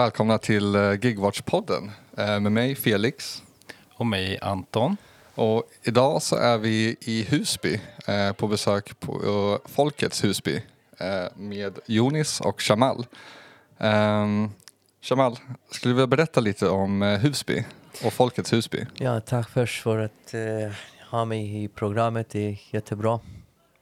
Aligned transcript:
välkomna 0.00 0.38
till 0.38 0.74
eh, 0.74 0.80
Gigwatch-podden 0.80 1.90
eh, 2.16 2.40
med 2.40 2.52
mig 2.52 2.74
Felix. 2.74 3.42
Och 3.94 4.06
mig 4.06 4.38
Anton. 4.42 4.96
Och 5.34 5.64
idag 5.82 6.22
så 6.22 6.36
är 6.36 6.58
vi 6.58 6.96
i 7.00 7.22
Husby 7.22 7.80
eh, 8.06 8.32
på 8.32 8.48
besök 8.48 9.00
på 9.00 9.58
Folkets 9.64 10.24
Husby 10.24 10.62
med 11.34 11.78
Jonis 11.86 12.40
och 12.40 12.60
Shamal. 12.60 13.06
Um, 13.78 14.52
Shamal, 15.00 15.38
skulle 15.70 15.90
du 15.90 15.94
vilja 15.94 16.06
berätta 16.06 16.40
lite 16.40 16.68
om 16.68 17.02
Husby 17.02 17.64
och 18.04 18.12
Folkets 18.12 18.52
Husby? 18.52 18.86
Ja, 18.94 19.20
tack 19.20 19.50
först 19.50 19.82
för 19.82 19.98
att 19.98 20.34
ha 21.10 21.24
mig 21.24 21.64
i 21.64 21.68
programmet. 21.68 22.30
Det 22.30 22.48
är 22.48 22.58
jättebra. 22.70 23.20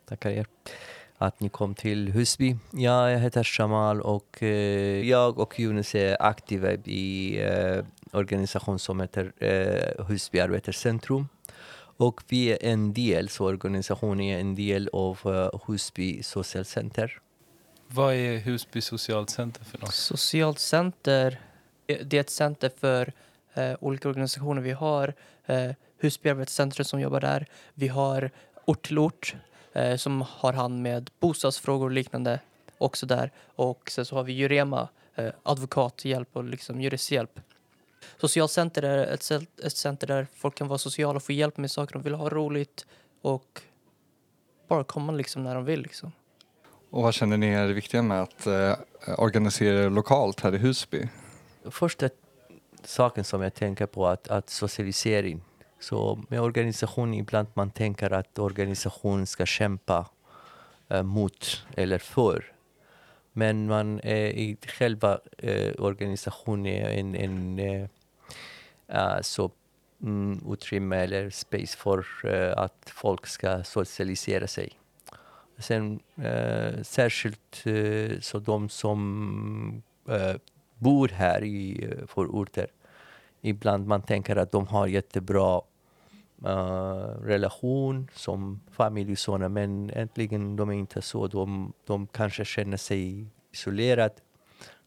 Tackar 0.08 0.30
er 0.30 0.46
att 1.18 1.40
ni 1.40 1.48
kom 1.48 1.74
till 1.74 2.12
Husby. 2.12 2.56
Ja, 2.70 3.10
jag 3.10 3.18
heter 3.18 3.44
Shamal 3.44 4.00
och 4.00 4.38
uh, 4.42 4.48
jag 5.08 5.38
och 5.38 5.60
Jonas 5.60 5.94
är 5.94 6.22
aktiva 6.22 6.72
i 6.72 7.40
uh, 7.44 7.84
organisation 8.12 8.78
som 8.78 9.00
heter 9.00 9.32
uh, 9.42 10.06
Husby 10.06 10.40
Arbetarcentrum. 10.40 11.28
Och 11.96 12.22
vi 12.28 12.52
är 12.52 12.58
en 12.60 12.92
del, 12.92 13.28
så 13.28 13.44
organisationen 13.44 14.20
är 14.20 14.40
en 14.40 14.54
del 14.54 14.90
av 14.92 15.18
uh, 15.26 15.60
Husby 15.66 16.22
Socialcenter. 16.22 17.20
Vad 17.86 18.14
är 18.14 18.38
Husby 18.38 18.80
socialt 18.80 19.30
center 19.30 19.64
för 19.64 19.78
något? 19.78 19.94
Socialt 19.94 20.58
center, 20.58 21.40
det 21.86 22.16
är 22.16 22.20
ett 22.20 22.30
center 22.30 22.70
för 22.80 23.12
eh, 23.54 23.74
olika 23.80 24.08
organisationer. 24.08 24.62
Vi 24.62 24.72
har 24.72 25.14
eh, 25.46 25.70
Husby 25.98 26.30
arbetscentrum 26.30 26.84
som 26.84 27.00
jobbar 27.00 27.20
där. 27.20 27.46
Vi 27.74 27.88
har 27.88 28.30
Ort 28.68 28.86
till 28.86 28.98
ort 28.98 29.36
eh, 29.78 29.96
som 29.96 30.24
har 30.28 30.52
hand 30.52 30.82
med 30.82 31.10
bostadsfrågor 31.20 31.84
och 31.84 31.90
liknande 31.90 32.40
också 32.78 33.06
där. 33.06 33.32
Och 33.56 33.90
sen 33.90 34.04
så 34.04 34.16
har 34.16 34.24
vi 34.24 34.32
Jurema, 34.32 34.88
eh, 35.14 35.30
advokathjälp 35.42 36.28
och 36.32 36.44
liksom 36.44 36.80
juristhjälp. 36.80 37.40
Socialcenter 38.16 38.82
är 38.82 39.06
ett, 39.06 39.30
ett 39.64 39.76
center 39.76 40.06
där 40.06 40.26
folk 40.34 40.54
kan 40.54 40.68
vara 40.68 40.78
sociala 40.78 41.16
och 41.16 41.22
få 41.22 41.32
hjälp 41.32 41.56
med 41.56 41.70
saker 41.70 41.92
de 41.92 42.02
vill 42.02 42.14
ha 42.14 42.28
roligt 42.28 42.86
och 43.22 43.62
bara 44.68 44.84
komma 44.84 45.12
liksom 45.12 45.44
när 45.44 45.54
de 45.54 45.64
vill. 45.64 45.82
Liksom. 45.82 46.12
Och 46.90 47.02
vad 47.02 47.14
känner 47.14 47.36
ni 47.36 47.46
är 47.46 47.66
det 47.66 47.72
viktiga 47.72 48.02
med 48.02 48.22
att 48.22 48.46
eh, 48.46 48.74
organisera 49.18 49.88
lokalt 49.88 50.40
här 50.40 50.54
i 50.54 50.58
Husby? 50.58 51.08
Första 51.70 52.08
saken 52.84 53.24
som 53.24 53.42
jag 53.42 53.54
tänker 53.54 53.86
på 53.86 54.06
är 54.06 54.12
att, 54.12 54.28
att 54.28 54.50
socialisering. 54.50 55.40
Så 55.80 56.22
med 56.28 56.40
organisation 56.40 57.14
ibland 57.14 57.48
man 57.54 57.70
tänker 57.70 58.10
att 58.10 58.38
organisation 58.38 59.26
ska 59.26 59.46
kämpa 59.46 60.06
eh, 60.88 61.02
mot 61.02 61.66
eller 61.76 61.98
för. 61.98 62.52
Men 63.32 63.66
man 63.66 64.00
är 64.00 64.26
i 64.26 64.56
själva 64.66 65.18
eh, 65.38 65.72
organisationen 65.78 66.74
en, 66.74 67.14
en 67.14 67.58
eh, 67.58 67.88
eh, 68.88 69.20
så, 69.22 69.50
mm, 70.02 70.52
utrymme 70.52 70.96
eller 70.96 71.30
space 71.30 71.76
för 71.76 72.06
eh, 72.24 72.58
att 72.58 72.90
folk 72.94 73.26
ska 73.26 73.64
socialisera 73.64 74.46
sig. 74.46 74.72
Sen 75.58 76.00
eh, 76.16 76.82
särskilt 76.82 77.66
eh, 77.66 78.20
så 78.20 78.38
de 78.38 78.68
som 78.68 79.82
eh, 80.08 80.34
bor 80.74 81.08
här 81.08 81.44
i 81.44 81.84
eh, 81.84 82.06
förorter. 82.06 82.66
Ibland 83.40 83.86
man 83.86 84.02
tänker 84.02 84.36
att 84.36 84.52
de 84.52 84.66
har 84.66 84.86
jättebra 84.86 85.62
uh, 86.46 87.22
relation 87.22 88.10
som 88.14 88.60
familj 88.70 89.12
och 89.12 89.18
sådana, 89.18 89.48
men 89.48 89.90
äntligen 89.90 90.56
de 90.56 90.68
är 90.68 90.74
inte 90.74 91.02
så. 91.02 91.26
De, 91.26 91.72
de 91.86 92.06
kanske 92.06 92.44
känner 92.44 92.76
sig 92.76 93.26
isolerade. 93.52 94.14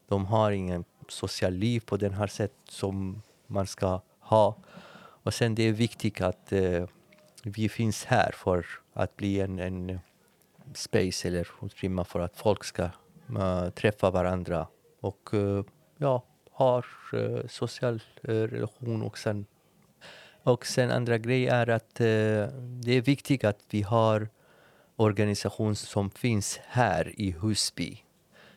De 0.08 0.26
har 0.26 0.50
ingen 0.50 0.84
social 1.08 1.52
liv 1.52 1.80
på 1.86 1.96
det 1.96 2.12
här 2.12 2.26
sätt 2.26 2.52
som 2.68 3.22
man 3.46 3.66
ska 3.66 4.00
ha. 4.20 4.56
Och 5.24 5.34
sen 5.34 5.54
det 5.54 5.62
är 5.62 5.72
viktigt 5.72 6.20
att 6.20 6.52
uh, 6.52 6.86
vi 7.44 7.68
finns 7.68 8.04
här 8.04 8.30
för 8.34 8.66
att 8.92 9.16
bli 9.16 9.40
en, 9.40 9.58
en 9.58 10.00
space 10.74 11.28
eller 11.28 11.48
utrymme 11.62 12.04
för 12.04 12.20
att 12.20 12.36
folk 12.36 12.64
ska 12.64 12.84
uh, 13.30 13.70
träffa 13.70 14.10
varandra 14.10 14.66
och 15.00 15.30
uh, 15.34 15.64
ja, 15.96 16.22
har 16.62 16.86
uh, 17.14 17.46
social 17.48 18.00
eh, 18.22 18.34
relation 18.34 19.02
och 19.02 19.18
sen 19.18 19.46
och 20.44 20.66
sen 20.66 20.90
andra 20.90 21.18
grejer 21.18 21.52
är 21.52 21.68
att 21.70 22.00
eh, 22.00 22.06
det 22.82 22.92
är 22.92 23.00
viktigt 23.00 23.44
att 23.44 23.60
vi 23.70 23.82
har 23.82 24.28
organisation 24.96 25.76
som 25.76 26.10
finns 26.10 26.60
här 26.66 27.20
i 27.20 27.30
Husby. 27.30 27.98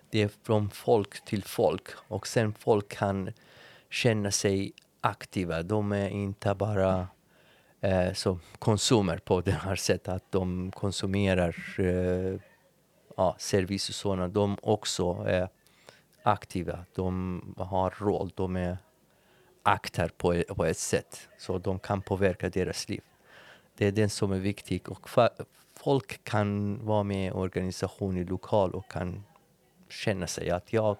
Det 0.09 0.21
är 0.21 0.29
från 0.43 0.69
folk 0.69 1.25
till 1.25 1.43
folk 1.43 1.87
och 2.07 2.27
sen 2.27 2.53
folk 2.53 2.89
kan 2.89 3.29
känna 3.89 4.31
sig 4.31 4.73
aktiva. 5.01 5.63
De 5.63 5.91
är 5.91 6.09
inte 6.09 6.55
bara 6.55 7.07
eh, 7.81 8.13
som 8.13 8.39
konsumer 8.59 9.17
på 9.17 9.41
det 9.41 9.51
här 9.51 9.75
sättet. 9.75 10.07
Att 10.07 10.31
de 10.31 10.71
konsumerar 10.71 11.55
eh, 11.79 12.39
ja, 13.17 13.35
service 13.39 13.89
och 13.89 13.95
sådana. 13.95 14.27
De 14.27 14.57
också 14.61 15.25
är 15.27 15.49
aktiva. 16.25 16.85
De 16.93 17.55
har 17.57 17.93
roll. 17.97 18.31
De 18.35 18.55
är 18.55 18.77
akter 19.63 20.11
på, 20.17 20.35
e- 20.35 20.43
på 20.47 20.65
ett 20.65 20.77
sätt. 20.77 21.29
Så 21.37 21.57
de 21.57 21.79
kan 21.79 22.01
påverka 22.01 22.49
deras 22.49 22.89
liv. 22.89 23.01
Det 23.77 23.85
är 23.85 23.91
det 23.91 24.09
som 24.09 24.31
är 24.31 24.39
viktigt. 24.39 24.87
Och 24.87 25.09
folk 25.73 26.23
kan 26.23 26.79
vara 26.85 27.03
med 27.03 27.27
i 27.27 27.31
organisationer 27.31 28.23
lokal 28.23 28.71
och 28.71 28.91
kan 28.91 29.23
känna 29.89 30.27
sig 30.27 30.49
att 30.49 30.73
jag 30.73 30.97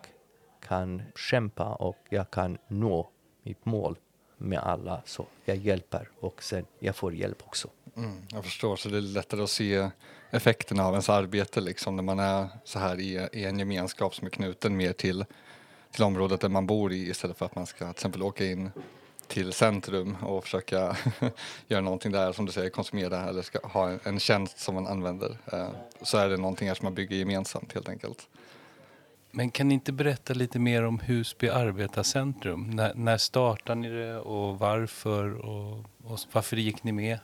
kan 0.60 1.02
kämpa 1.16 1.76
och 1.76 1.98
jag 2.10 2.32
kan 2.32 2.58
nå 2.68 3.10
mitt 3.44 3.66
mål 3.66 3.98
med 4.38 4.60
alla. 4.60 5.02
Så 5.06 5.26
jag 5.46 5.58
hjälper 5.58 6.10
och 6.20 6.44
sen 6.44 6.66
jag 6.80 6.96
får 6.96 7.14
hjälp 7.14 7.44
också. 7.48 7.70
Mm, 7.98 8.22
jag 8.32 8.44
förstår, 8.44 8.76
så 8.76 8.90
det 8.90 8.98
är 8.98 9.02
lättare 9.02 9.44
att 9.44 9.50
se 9.50 9.90
effekterna 10.32 10.86
av 10.86 10.94
ens 10.94 11.10
arbete 11.10 11.62
liksom 11.62 11.96
när 11.96 12.04
man 12.04 12.20
är 12.20 12.48
så 12.64 12.80
här 12.80 13.00
i, 13.00 13.28
i 13.34 13.46
en 13.46 13.60
gemenskap 13.60 14.16
som 14.16 14.28
är 14.28 14.32
knuten 14.32 14.78
mer 14.78 14.94
till, 14.94 15.26
till 15.92 16.04
området 16.04 16.42
där 16.42 16.50
man 16.50 16.68
bor 16.68 16.94
i 16.94 17.10
istället 17.10 17.38
för 17.38 17.46
att 17.46 17.56
man 17.56 17.66
ska 17.66 17.86
till 17.86 17.92
exempel 17.92 18.24
åka 18.24 18.46
in 18.46 18.72
till 19.28 19.54
centrum 19.54 20.16
och 20.24 20.44
försöka 20.44 20.98
göra 21.68 21.82
någonting 21.82 22.12
där 22.12 22.32
som 22.32 22.46
du 22.46 22.52
säger, 22.52 22.70
konsumera 22.70 23.30
eller 23.30 23.42
ska 23.42 23.60
ha 23.68 23.90
en, 23.90 24.00
en 24.04 24.20
tjänst 24.20 24.60
som 24.60 24.76
man 24.76 24.88
använder. 24.88 25.38
Eh, 25.54 25.70
så 26.02 26.18
är 26.18 26.30
det 26.30 26.38
någonting 26.38 26.68
här 26.68 26.76
som 26.76 26.86
man 26.86 26.96
bygger 26.96 27.16
gemensamt 27.16 27.74
helt 27.74 27.90
enkelt. 27.90 28.28
Men 29.32 29.52
kan 29.52 29.68
ni 29.68 29.74
inte 29.74 29.92
berätta 29.92 30.34
lite 30.34 30.60
mer 30.60 30.86
om 30.86 31.00
Husby 31.00 31.50
arbetarcentrum? 31.50 32.70
När, 32.70 32.94
när 32.94 33.18
startade 33.18 33.82
ni 33.82 33.90
det 33.90 34.18
och 34.18 34.60
varför 34.60 35.34
och, 35.34 35.86
och 36.04 36.20
varför 36.32 36.58
gick 36.58 36.84
ni 36.84 36.92
med? 36.92 37.20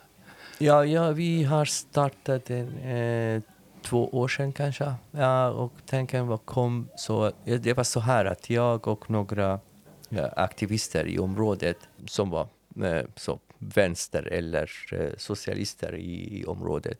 Ja, 0.62 0.84
ja 0.84 1.10
vi 1.10 1.44
har 1.44 1.64
startat 1.64 2.50
en, 2.50 2.78
eh, 2.78 3.42
två 3.82 4.08
år 4.08 4.28
sedan 4.28 4.52
kanske. 4.52 4.94
Ja, 5.10 5.50
och 5.50 5.72
tanken 5.86 6.26
var 6.26 6.38
kom 6.38 6.88
så, 6.96 7.32
det 7.44 7.76
var 7.76 7.84
så 7.84 8.00
här 8.00 8.24
att 8.24 8.50
jag 8.50 8.88
och 8.88 9.10
några 9.10 9.60
ja, 10.08 10.28
aktivister 10.36 11.06
i 11.06 11.18
området 11.18 11.88
som 12.06 12.30
var 12.30 12.48
eh, 12.84 13.06
så 13.16 13.38
vänster 13.58 14.22
eller 14.22 14.70
eh, 14.92 15.10
socialister 15.16 15.94
i, 15.94 16.40
i 16.40 16.44
området 16.44 16.98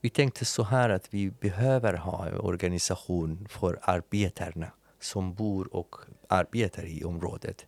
vi 0.00 0.10
tänkte 0.10 0.44
så 0.44 0.62
här 0.62 0.90
att 0.90 1.14
vi 1.14 1.30
behöver 1.30 1.94
ha 1.94 2.26
en 2.26 2.40
organisation 2.40 3.46
för 3.50 3.78
arbetarna 3.82 4.66
som 5.00 5.34
bor 5.34 5.74
och 5.74 5.96
arbetar 6.28 6.84
i 6.84 7.04
området. 7.04 7.66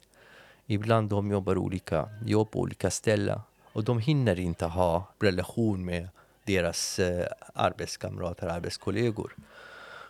Ibland 0.66 1.08
de 1.08 1.30
jobbar 1.30 1.58
olika 1.58 2.08
jobb 2.26 2.50
på 2.50 2.60
olika 2.60 2.90
ställen 2.90 3.40
och 3.72 3.84
de 3.84 3.98
hinner 3.98 4.40
inte 4.40 4.66
ha 4.66 5.06
relation 5.20 5.84
med 5.84 6.08
deras 6.44 6.98
eh, 6.98 7.26
arbetskamrater, 7.54 8.46
arbetskollegor. 8.46 9.36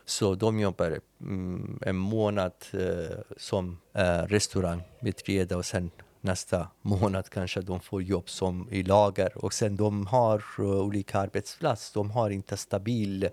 Så 0.05 0.35
de 0.35 0.61
jobbar 0.61 1.00
mm, 1.20 1.79
en 1.82 1.97
månad 1.97 2.53
eh, 2.73 3.19
som 3.37 3.79
eh, 3.93 4.23
restaurangbiträde 4.23 5.56
och 5.56 5.67
sen 5.67 5.91
nästa 6.23 6.69
månad 6.82 7.31
kanske 7.31 7.61
de 7.61 7.81
får 7.81 8.03
jobb 8.03 8.29
som 8.29 8.69
i 8.70 8.82
lager 8.82 9.44
och 9.44 9.53
sen 9.53 9.76
de 9.76 10.06
har 10.06 10.44
uh, 10.58 10.67
olika 10.67 11.19
arbetsplatser. 11.19 11.94
De 11.94 12.11
har 12.11 12.31
inte 12.31 12.56
stabil 12.56 13.29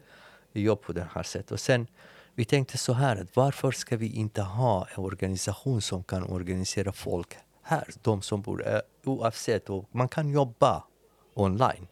jobb 0.53 0.81
på 0.81 0.93
det 0.93 1.07
här 1.13 1.23
sättet. 1.23 1.51
Och 1.51 1.59
sen 1.59 1.87
vi 2.35 2.45
tänkte 2.45 2.77
så 2.77 2.93
här 2.93 3.15
att 3.15 3.35
varför 3.35 3.71
ska 3.71 3.97
vi 3.97 4.15
inte 4.15 4.41
ha 4.41 4.87
en 4.95 5.03
organisation 5.03 5.81
som 5.81 6.03
kan 6.03 6.23
organisera 6.23 6.91
folk 6.91 7.37
här, 7.69 7.87
de 8.01 8.21
som 8.21 8.41
bor 8.41 8.67
eh, 8.67 8.79
oavsett. 9.05 9.69
Och 9.69 9.85
man 9.91 10.07
kan 10.07 10.29
jobba 10.29 10.83
online, 11.33 11.87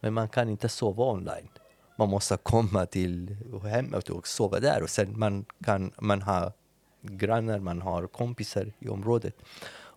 men 0.00 0.14
man 0.14 0.28
kan 0.28 0.48
inte 0.48 0.68
sova 0.68 1.04
online. 1.04 1.48
Man 1.98 2.08
måste 2.08 2.36
komma 2.36 2.86
till 2.86 3.36
hemmet 3.64 4.10
och 4.10 4.28
sova 4.28 4.60
där 4.60 4.82
och 4.82 4.90
sen 4.90 5.18
man 5.18 5.44
kan 5.64 5.92
man 5.98 6.22
ha 6.22 6.52
grannar, 7.02 7.58
man 7.58 7.82
har 7.82 8.06
kompisar 8.06 8.72
i 8.78 8.88
området. 8.88 9.34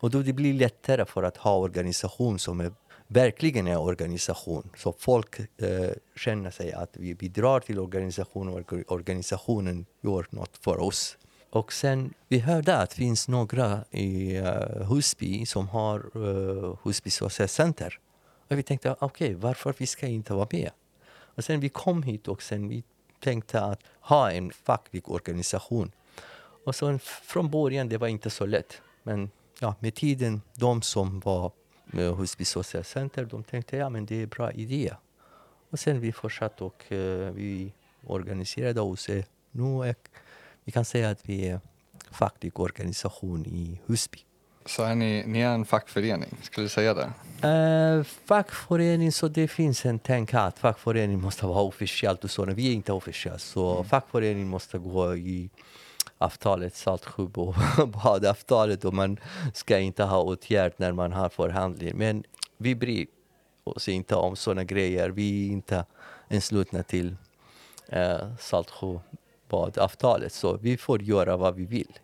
Och 0.02 0.12
då 0.12 0.22
det 0.22 0.34
blir 0.34 0.54
lättare 0.54 1.06
för 1.06 1.24
att 1.24 1.38
ha 1.38 1.58
organisation 1.58 2.40
som 2.40 2.60
är, 2.60 2.72
verkligen 3.08 3.68
är 3.68 3.80
organisation. 3.80 4.70
Så 4.78 4.94
folk 4.94 5.40
eh, 5.40 5.92
känner 6.16 6.52
sig 6.52 6.74
att 6.74 6.98
vi 6.98 7.16
bidrar 7.16 7.60
till 7.60 7.80
organisationen 7.80 8.54
och 8.54 8.74
organisationen 8.88 9.86
gör 10.02 10.28
något 10.30 10.58
för 10.58 10.80
oss. 10.80 11.18
Och 11.52 11.74
sen 11.74 12.14
vi 12.28 12.40
hörde 12.40 12.78
att 12.78 12.90
det 12.90 12.96
finns 12.96 13.28
några 13.28 13.84
i 13.92 14.40
uh, 14.40 14.46
Husby 14.90 15.46
som 15.46 15.68
har 15.68 16.18
uh, 16.18 16.78
Husby 16.84 17.10
Social 17.10 17.48
Center. 17.48 18.00
Och 18.48 18.58
vi 18.58 18.64
tänkte, 18.64 18.96
okej, 19.00 19.06
okay, 19.06 19.36
varför 19.36 19.76
vi 19.78 19.88
ska 19.88 20.08
inte 20.08 20.34
vara 20.34 20.48
med? 20.52 20.72
Och 21.12 21.44
sen 21.44 21.60
vi 21.60 21.70
kom 21.70 22.04
hit 22.04 22.28
och 22.28 22.42
sen 22.42 22.68
vi 22.68 22.84
tänkte 23.20 23.62
att 23.62 23.80
ha 24.00 24.32
en 24.32 24.52
facklig 24.52 25.10
organisation. 25.10 25.92
Och 26.66 26.76
så 26.76 27.00
från 27.00 27.50
början 27.50 27.90
det 27.90 27.98
var 27.98 28.08
inte 28.08 28.30
så 28.30 28.46
lätt. 28.46 28.82
Men 29.04 29.32
ja, 29.60 29.76
med 29.80 29.96
tiden, 29.96 30.42
de 30.54 30.82
som 30.82 31.20
var 31.20 31.52
med 31.86 32.16
Husby 32.16 32.46
Social 32.46 32.84
Center, 32.84 33.26
de 33.26 33.44
tänkte 33.44 33.78
ja 33.78 33.90
men 33.90 34.06
det 34.06 34.16
är 34.16 34.24
en 34.24 34.30
bra 34.30 34.52
idé. 34.52 34.94
Och 35.70 35.80
sen 35.80 36.00
vi 36.00 36.12
fortsatte 36.12 36.64
och 36.64 36.84
uh, 36.92 37.32
vi 37.32 37.74
organiserade 38.06 38.82
oss. 38.82 39.10
Nu 39.52 39.84
är, 39.84 39.96
vi 40.66 40.72
kan 40.72 40.86
säga 40.86 41.10
att 41.10 41.20
vi 41.30 41.48
är 41.48 41.60
facklig 42.12 42.60
organisation 42.60 43.46
i 43.46 43.80
Husby. 43.86 44.20
Så 44.66 44.84
är 44.84 44.96
ni, 44.96 45.24
ni 45.28 45.40
är 45.40 45.54
en 45.54 45.66
fackförening, 45.66 46.38
skulle 46.42 46.66
du 46.66 46.70
säga 46.70 46.94
det? 46.94 47.12
Uh, 47.48 48.04
fackförening, 48.04 49.12
så 49.12 49.28
det 49.28 49.48
finns 49.48 49.86
en 49.86 50.00
tänk 50.00 50.34
att 50.34 50.60
fackförening 50.60 51.22
måste 51.22 51.46
vara 51.46 51.62
officiellt 51.62 52.24
och 52.24 52.32
så. 52.32 52.46
Vi 52.46 52.68
är 52.70 52.74
inte 52.74 52.94
officiellt, 52.94 53.42
så 53.42 53.74
mm. 53.74 53.86
fackförening 53.86 54.48
måste 54.48 54.78
gå 54.78 55.16
i 55.16 55.50
avtalet, 56.18 56.76
Saltsjö 56.76 57.24
och 57.24 57.56
badavtalet 58.04 58.86
och 58.86 58.94
man 58.94 59.18
ska 59.54 59.80
inte 59.80 60.04
ha 60.04 60.22
åtgärd 60.22 60.74
när 60.78 60.92
man 60.92 61.14
har 61.14 61.30
förhandling. 61.30 61.98
Men 61.98 62.24
vi 62.58 62.76
bryr 62.76 63.08
oss 63.64 63.90
inte 63.90 64.16
om 64.16 64.36
sådana 64.36 64.64
grejer. 64.64 65.10
Vi 65.10 65.48
är 65.48 65.52
inte 65.52 65.86
anslutna 66.30 66.84
till 66.84 67.16
eh, 67.88 68.36
Saltsjöbadavtalet 69.52 70.34
så 70.34 70.58
vi 70.58 70.78
får 70.78 71.02
göra 71.02 71.38
vad 71.38 71.56
vi 71.56 71.66
vill. 71.66 72.00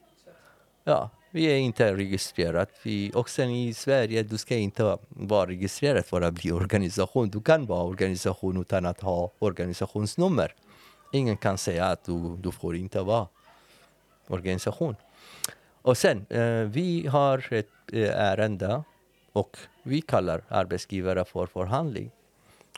Ja, 0.83 1.09
vi 1.31 1.45
är 1.45 1.57
inte 1.57 1.95
registrerade. 1.95 2.71
Vi, 2.83 3.11
och 3.15 3.29
sen 3.29 3.49
i 3.49 3.73
Sverige, 3.73 4.23
du 4.23 4.37
ska 4.37 4.55
inte 4.55 4.97
vara 5.09 5.49
registrerad 5.49 6.05
för 6.05 6.21
att 6.21 6.33
bli 6.33 6.51
organisation. 6.51 7.29
Du 7.29 7.41
kan 7.41 7.65
vara 7.65 7.83
organisation 7.83 8.61
utan 8.61 8.85
att 8.85 9.01
ha 9.01 9.31
organisationsnummer. 9.39 10.53
Ingen 11.13 11.37
kan 11.37 11.57
säga 11.57 11.85
att 11.85 12.05
du, 12.05 12.37
du 12.37 12.51
får 12.51 12.75
inte 12.75 13.01
vara 13.01 13.27
organisation. 14.27 14.95
Och 15.81 15.97
sen, 15.97 16.25
eh, 16.29 16.67
vi 16.71 17.07
har 17.07 17.53
ett 17.53 17.93
eh, 17.93 18.09
ärende 18.09 18.83
och 19.33 19.57
vi 19.83 20.01
kallar 20.01 20.41
arbetsgivare 20.49 21.25
för 21.25 21.45
förhandling. 21.45 22.11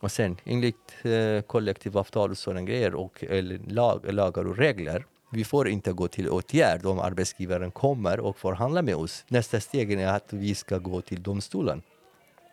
Och 0.01 0.11
sen 0.11 0.37
enligt 0.43 0.95
eh, 1.01 1.41
kollektivavtal 1.41 2.31
och 2.31 2.37
sådana 2.37 2.61
grejer 2.61 2.95
och 2.95 3.23
eller 3.23 3.59
lag, 3.67 4.13
lagar 4.13 4.47
och 4.47 4.57
regler 4.57 5.05
vi 5.31 5.43
får 5.43 5.67
inte 5.67 5.93
gå 5.93 6.07
till 6.07 6.29
åtgärd 6.29 6.85
om 6.85 6.99
arbetsgivaren 6.99 7.71
kommer 7.71 8.19
och 8.19 8.37
förhandlar 8.37 8.81
med 8.81 8.95
oss. 8.95 9.25
Nästa 9.27 9.59
steg 9.59 9.91
är 9.91 10.07
att 10.07 10.33
vi 10.33 10.55
ska 10.55 10.77
gå 10.77 11.01
till 11.01 11.23
domstolen. 11.23 11.81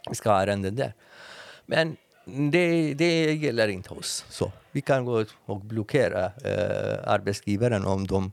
Vi 0.08 0.14
ska 0.14 0.30
ha 0.30 0.42
ärenden 0.42 0.76
där. 0.76 0.94
Men 1.66 1.96
det, 2.50 2.94
det 2.94 3.34
gäller 3.34 3.68
inte 3.68 3.94
oss. 3.94 4.24
Så 4.28 4.52
vi 4.72 4.80
kan 4.80 5.04
gå 5.04 5.24
och 5.44 5.60
blockera 5.60 6.24
eh, 6.24 7.12
arbetsgivaren 7.12 7.84
om 7.86 8.06
de 8.06 8.32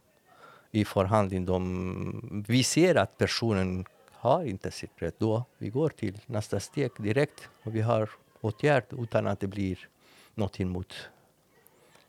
i 0.72 0.86
förhandling 0.86 1.46
de, 1.46 2.46
vi 2.48 2.64
ser 2.64 2.96
att 2.96 3.18
personen 3.18 3.86
har 4.12 4.46
inte 4.46 4.72
sitt 4.72 4.92
rätt. 4.96 5.16
Då 5.18 5.44
vi 5.58 5.70
går 5.70 5.90
till 5.90 6.20
nästa 6.26 6.60
steg 6.60 6.92
direkt 6.98 7.50
och 7.64 7.76
vi 7.76 7.82
har 7.82 8.10
åtgärd 8.44 8.84
utan 8.92 9.28
att 9.28 9.40
det 9.40 9.48
blir 9.48 9.88
något 10.36 10.60
mot 10.60 10.94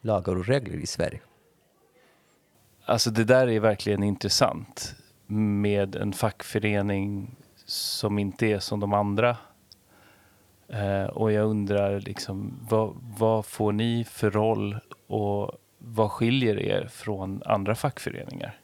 lagar 0.01 0.37
och 0.37 0.47
regler 0.47 0.77
i 0.77 0.87
Sverige. 0.87 1.21
Alltså 2.85 3.11
det 3.11 3.25
där 3.25 3.49
är 3.49 3.61
verkligen 3.61 4.03
intressant 4.03 4.95
med 5.27 5.97
en 5.97 6.13
fackförening 6.13 7.37
som 7.67 8.19
inte 8.19 8.47
är 8.47 8.59
som 8.59 8.81
de 8.81 8.93
andra. 8.93 9.37
Eh, 10.69 11.05
och 11.05 11.33
jag 11.33 11.47
undrar 11.47 12.01
liksom, 12.01 12.59
vad, 12.71 12.97
vad, 13.19 13.47
får 13.47 13.73
ni 13.73 14.05
för 14.05 14.31
roll 14.31 14.79
och 15.07 15.53
vad 15.79 16.11
skiljer 16.11 16.59
er 16.59 16.87
från 16.87 17.43
andra 17.47 17.75
fackföreningar? 17.75 18.61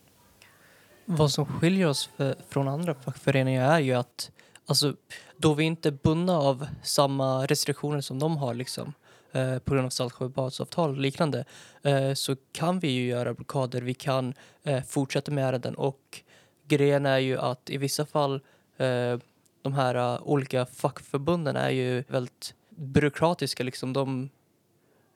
Vad 1.05 1.31
som 1.31 1.47
skiljer 1.47 1.89
oss 1.89 2.07
för, 2.07 2.35
från 2.49 2.69
andra 2.69 2.95
fackföreningar 2.95 3.73
är 3.73 3.79
ju 3.79 3.93
att 3.95 4.31
alltså, 4.67 4.95
då 5.41 5.55
vi 5.55 5.65
inte 5.65 5.89
är 5.89 5.99
bundna 6.03 6.39
av 6.39 6.67
samma 6.83 7.47
restriktioner 7.47 8.01
som 8.01 8.19
de 8.19 8.37
har 8.37 8.55
liksom, 8.55 8.95
eh, 9.33 9.59
på 9.59 9.75
grund 9.75 9.87
av 9.87 9.91
Saltsjöbadsavtal 9.91 10.91
och 10.91 10.97
liknande 10.97 11.45
eh, 11.83 12.15
så 12.15 12.37
kan 12.53 12.79
vi 12.79 12.89
ju 12.89 13.07
göra 13.07 13.35
blockader. 13.35 13.83
Vi 13.83 13.95
kan 13.95 14.35
eh, 14.63 14.83
fortsätta 14.83 15.33
med 15.33 15.49
ärenden 15.49 15.75
och 15.75 16.23
grejen 16.69 17.07
är 17.07 17.19
ju 17.19 17.39
att 17.39 17.71
i 17.71 17.77
vissa 17.77 18.07
fall 18.07 18.41
eh, 18.77 19.19
de 19.63 19.75
här 19.75 19.97
uh, 19.97 20.23
olika 20.23 20.67
fackförbunden 20.67 21.57
är 21.57 21.71
ju 21.71 22.05
väldigt 22.09 22.55
byråkratiska. 22.69 23.63
Liksom. 23.63 23.93
De, 23.93 24.31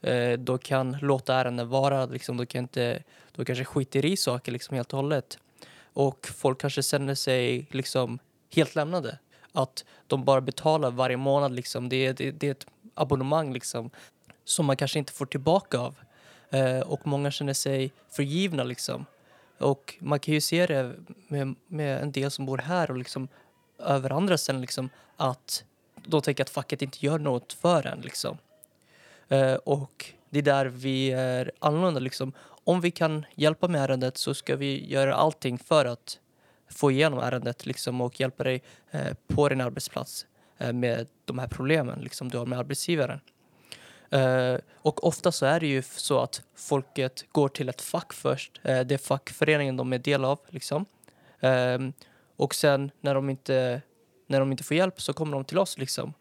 uh, 0.06 0.58
kan 0.58 0.98
låta 1.00 1.34
ärenden 1.34 1.68
vara, 1.68 2.06
liksom. 2.06 2.36
de, 2.36 2.46
kan 2.46 2.58
inte, 2.58 3.02
de 3.32 3.44
kanske 3.44 3.64
skiter 3.64 4.04
i 4.04 4.16
saker 4.16 4.52
liksom, 4.52 4.76
helt 4.76 4.92
och 4.92 4.98
hållet. 4.98 5.38
Och 5.92 6.26
folk 6.36 6.60
kanske 6.60 6.82
känner 6.82 7.14
sig 7.14 7.66
liksom, 7.70 8.18
helt 8.54 8.74
lämnade. 8.74 9.18
Att 9.56 9.84
de 10.06 10.24
bara 10.24 10.40
betalar 10.40 10.90
varje 10.90 11.16
månad. 11.16 11.52
Liksom. 11.52 11.88
Det, 11.88 12.12
det, 12.12 12.30
det 12.30 12.46
är 12.46 12.50
ett 12.50 12.66
abonnemang 12.94 13.52
liksom, 13.52 13.90
som 14.44 14.66
man 14.66 14.76
kanske 14.76 14.98
inte 14.98 15.12
får 15.12 15.26
tillbaka 15.26 15.78
av. 15.78 15.94
Eh, 16.50 16.80
och 16.80 17.06
många 17.06 17.30
känner 17.30 17.52
sig 17.52 17.92
förgivna. 18.10 18.64
Liksom. 18.64 19.06
Och 19.58 19.94
man 19.98 20.20
kan 20.20 20.34
ju 20.34 20.40
se 20.40 20.66
det 20.66 20.94
med, 21.28 21.54
med 21.66 22.02
en 22.02 22.12
del 22.12 22.30
som 22.30 22.46
bor 22.46 22.58
här 22.58 22.90
och 22.90 22.98
liksom 22.98 23.28
över 23.78 24.10
andra 24.10 24.38
ställen 24.38 24.60
liksom, 24.60 24.90
att 25.16 25.64
de 26.06 26.22
tänker 26.22 26.42
att 26.42 26.50
facket 26.50 26.82
inte 26.82 27.06
gör 27.06 27.18
något 27.18 27.52
för 27.52 27.86
en. 27.86 28.00
Liksom. 28.00 28.38
Eh, 29.28 29.54
och 29.54 30.12
det 30.30 30.38
är 30.38 30.42
där 30.42 30.66
vi 30.66 31.10
är 31.10 31.52
annorlunda. 31.58 32.00
Liksom. 32.00 32.32
Om 32.64 32.80
vi 32.80 32.90
kan 32.90 33.26
hjälpa 33.34 33.68
med 33.68 33.80
ärendet 33.84 34.18
så 34.18 34.34
ska 34.34 34.56
vi 34.56 34.86
göra 34.86 35.14
allting 35.14 35.58
för 35.58 35.84
att 35.84 36.18
få 36.68 36.90
igenom 36.90 37.18
ärendet 37.18 37.66
liksom, 37.66 38.00
och 38.00 38.20
hjälpa 38.20 38.44
dig 38.44 38.62
eh, 38.90 39.14
på 39.26 39.48
din 39.48 39.60
arbetsplats 39.60 40.26
eh, 40.58 40.72
med 40.72 41.06
de 41.24 41.38
här 41.38 41.48
problemen 41.48 42.00
liksom, 42.00 42.28
du 42.28 42.38
har 42.38 42.46
med 42.46 42.58
arbetsgivaren. 42.58 43.20
Eh, 44.10 44.58
och 44.74 45.06
ofta 45.06 45.32
så 45.32 45.46
är 45.46 45.60
det 45.60 45.66
ju 45.66 45.82
så 45.82 46.20
att 46.20 46.42
folket 46.56 47.24
går 47.32 47.48
till 47.48 47.68
ett 47.68 47.82
fack 47.82 48.12
först. 48.12 48.60
Eh, 48.62 48.80
det 48.80 48.94
är 48.94 48.98
fackföreningen 48.98 49.76
de 49.76 49.92
är 49.92 49.98
del 49.98 50.24
av. 50.24 50.38
Liksom. 50.48 50.86
Eh, 51.40 51.78
och 52.36 52.54
sen 52.54 52.90
när 53.00 53.14
de, 53.14 53.30
inte, 53.30 53.82
när 54.26 54.40
de 54.40 54.50
inte 54.50 54.64
får 54.64 54.76
hjälp 54.76 55.00
så 55.00 55.12
kommer 55.12 55.32
de 55.32 55.44
till 55.44 55.58
oss. 55.58 55.78
Liksom. 55.78 56.14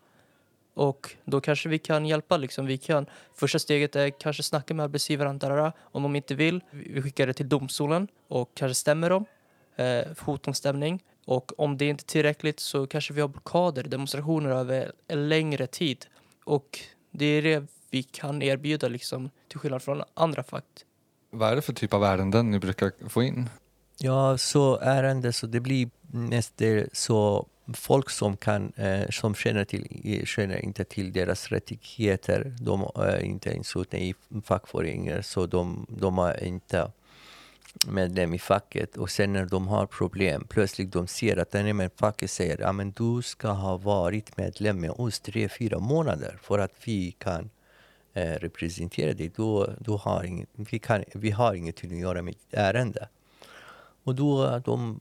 Och 0.73 1.15
då 1.25 1.41
kanske 1.41 1.69
vi 1.69 1.79
kan 1.79 2.05
hjälpa. 2.05 2.37
Liksom. 2.37 2.65
Vi 2.65 2.77
kan, 2.77 3.05
första 3.33 3.59
steget 3.59 3.95
är 3.95 4.09
kanske 4.09 4.43
snacka 4.43 4.73
med 4.73 4.83
arbetsgivaren. 4.83 5.39
Darara. 5.39 5.73
Om 5.79 6.03
de 6.03 6.15
inte 6.15 6.35
vill, 6.35 6.61
vi 6.71 7.01
skickar 7.01 7.27
det 7.27 7.33
till 7.33 7.49
domstolen 7.49 8.07
och 8.27 8.51
kanske 8.53 8.75
stämmer 8.75 9.09
dem. 9.09 9.25
Eh, 9.75 10.05
hot 10.19 10.47
om 10.47 10.53
stämning. 10.53 11.03
Och 11.25 11.59
om 11.59 11.77
det 11.77 11.85
inte 11.85 12.03
är 12.03 12.05
tillräckligt 12.05 12.59
så 12.59 12.87
kanske 12.87 13.13
vi 13.13 13.21
har 13.21 13.27
blockader, 13.27 13.83
demonstrationer 13.83 14.49
över 14.49 14.91
en 15.07 15.29
längre 15.29 15.67
tid. 15.67 16.05
Och 16.45 16.79
det 17.11 17.25
är 17.25 17.41
det 17.41 17.65
vi 17.89 18.03
kan 18.03 18.41
erbjuda 18.41 18.87
liksom, 18.87 19.29
till 19.47 19.59
skillnad 19.59 19.81
från 19.81 20.03
andra 20.13 20.43
fack. 20.43 20.65
Vad 21.29 21.51
är 21.51 21.55
det 21.55 21.61
för 21.61 21.73
typ 21.73 21.93
av 21.93 22.03
ärenden 22.03 22.51
ni 22.51 22.59
brukar 22.59 23.09
få 23.09 23.23
in? 23.23 23.49
Ja, 23.97 24.37
så 24.37 24.79
ärenden, 24.79 25.33
så 25.33 25.47
det 25.47 25.59
blir 25.59 25.89
mest 26.11 26.61
så 26.91 27.47
folk 27.73 28.09
som, 28.09 28.37
kan, 28.37 28.73
eh, 28.75 29.09
som 29.09 29.35
känner, 29.35 29.65
till, 29.65 30.21
känner 30.25 30.65
inte 30.65 30.83
till 30.83 31.13
deras 31.13 31.47
rättigheter, 31.47 32.55
de 32.61 32.91
är 32.95 33.19
inte 33.19 33.53
inslutna 33.53 33.99
i 33.99 34.15
fackföreningar, 34.43 35.21
så 35.21 35.45
de, 35.45 35.85
de 35.89 36.19
är 36.19 36.43
inte 36.43 36.91
medlem 37.87 38.33
i 38.33 38.39
facket. 38.39 38.97
Och 38.97 39.09
sen 39.09 39.33
när 39.33 39.45
de 39.45 39.67
har 39.67 39.85
problem, 39.85 40.45
plötsligt 40.49 40.91
de 40.91 41.07
ser 41.07 41.37
att 41.37 41.51
den 41.51 41.77
med 41.77 41.91
facket 41.95 42.31
säger 42.31 42.61
att 42.61 42.95
du 42.95 43.21
ska 43.21 43.47
ha 43.47 43.77
varit 43.77 44.37
medlem 44.37 44.79
med 44.79 44.91
oss 44.91 45.19
tre, 45.19 45.49
fyra 45.49 45.79
månader 45.79 46.37
för 46.41 46.59
att 46.59 46.73
vi 46.85 47.11
kan 47.11 47.49
eh, 48.13 48.31
representera 48.31 49.13
dig. 49.13 49.31
Då, 49.35 49.69
då 49.79 49.97
har 49.97 50.23
inget, 50.23 50.49
vi, 50.53 50.79
kan, 50.79 51.03
vi 51.13 51.31
har 51.31 51.53
ingenting 51.53 51.93
att 51.93 51.99
göra 51.99 52.21
med 52.21 52.33
ditt 52.33 52.53
ärende. 52.53 53.07
Och 54.03 54.15
då 54.15 54.61
de 54.65 54.99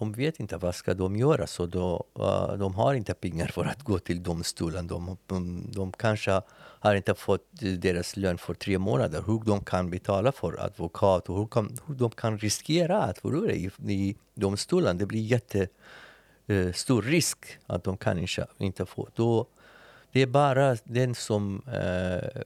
de 0.00 0.12
vet 0.12 0.40
inte 0.40 0.56
vad 0.56 0.74
ska 0.74 0.94
de 0.94 1.16
göra, 1.16 1.46
så 1.46 1.66
då, 1.66 2.04
uh, 2.18 2.58
de 2.58 2.74
har 2.74 2.94
inte 2.94 3.14
pengar 3.14 3.46
för 3.46 3.64
att 3.64 3.82
gå 3.82 3.98
till 3.98 4.22
domstolen. 4.22 4.86
De, 4.86 5.16
de, 5.26 5.64
de 5.72 5.92
kanske 5.92 6.42
har 6.80 6.94
inte 6.94 7.14
fått 7.14 7.46
deras 7.60 8.16
lön 8.16 8.38
för 8.38 8.54
tre 8.54 8.78
månader. 8.78 9.22
Hur 9.26 9.44
de 9.44 9.64
kan 9.64 9.90
betala 9.90 10.32
för 10.32 10.64
advokat 10.64 11.28
och 11.28 11.36
hur, 11.38 11.46
kan, 11.46 11.78
hur 11.86 11.94
de 11.94 12.10
kan 12.10 12.38
riskera 12.38 13.02
att 13.02 13.18
förlora 13.18 13.52
i, 13.52 13.70
i 13.86 14.16
domstolen. 14.34 14.98
Det 14.98 15.06
blir 15.06 15.20
jättestor 15.20 17.02
eh, 17.02 17.06
uh, 17.06 17.10
risk 17.10 17.58
att 17.66 17.84
de 17.84 17.96
kan 17.96 18.18
inte, 18.18 18.46
inte 18.58 18.86
få. 18.86 19.08
Då, 19.14 19.46
det 20.12 20.22
är 20.22 20.26
bara 20.26 20.76
den 20.84 21.14
som 21.14 21.62
uh, 21.68 22.42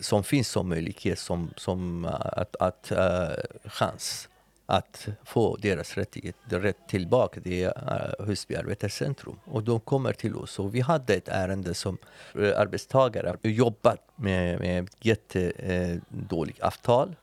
som 0.00 0.24
finns 0.24 0.48
som 0.48 0.68
möjlighet, 0.68 1.18
som, 1.18 1.50
som 1.56 2.04
att, 2.04 2.56
att 2.56 2.92
uh, 2.92 3.70
chans 3.70 4.28
att 4.66 5.08
få 5.24 5.56
deras 5.56 5.96
rättighet, 5.96 6.36
rätt 6.48 6.88
tillbaka 6.88 7.40
till 7.40 7.64
uh, 7.64 7.68
eh, 7.68 8.26
Husby 8.26 8.54
arbetarcentrum. 8.54 9.36
Och 9.44 9.62
de 9.62 9.80
kommer 9.80 10.12
till 10.12 10.36
oss. 10.36 10.58
Och 10.58 10.74
vi 10.74 10.80
hade 10.80 11.14
ett 11.14 11.28
ärende 11.28 11.74
som 11.74 11.98
uh, 12.36 12.58
arbetstagare 12.58 13.36
jobbat 13.42 14.00
med, 14.16 14.60
med 14.60 14.90
jättedåligt 15.00 16.60
eh, 16.60 16.64
uh, 16.64 16.66
avtal. 16.66 17.16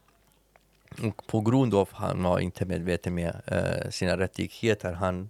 Och 1.03 1.27
på 1.27 1.41
grund 1.41 1.73
av 1.73 1.81
att 1.81 1.93
han 1.93 2.23
var 2.23 2.39
inte 2.39 2.65
medveten 2.65 3.15
med 3.15 3.41
uh, 3.51 3.89
sina 3.89 4.17
rättigheter, 4.17 4.93
han 4.93 5.29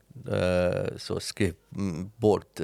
så 0.98 1.20
skrev 1.20 1.54
mm, 1.76 2.12
bort 2.16 2.60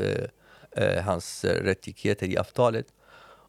hans 1.04 1.46
rättigheter 1.46 2.28
i 2.28 2.38
avtalet. 2.38 2.86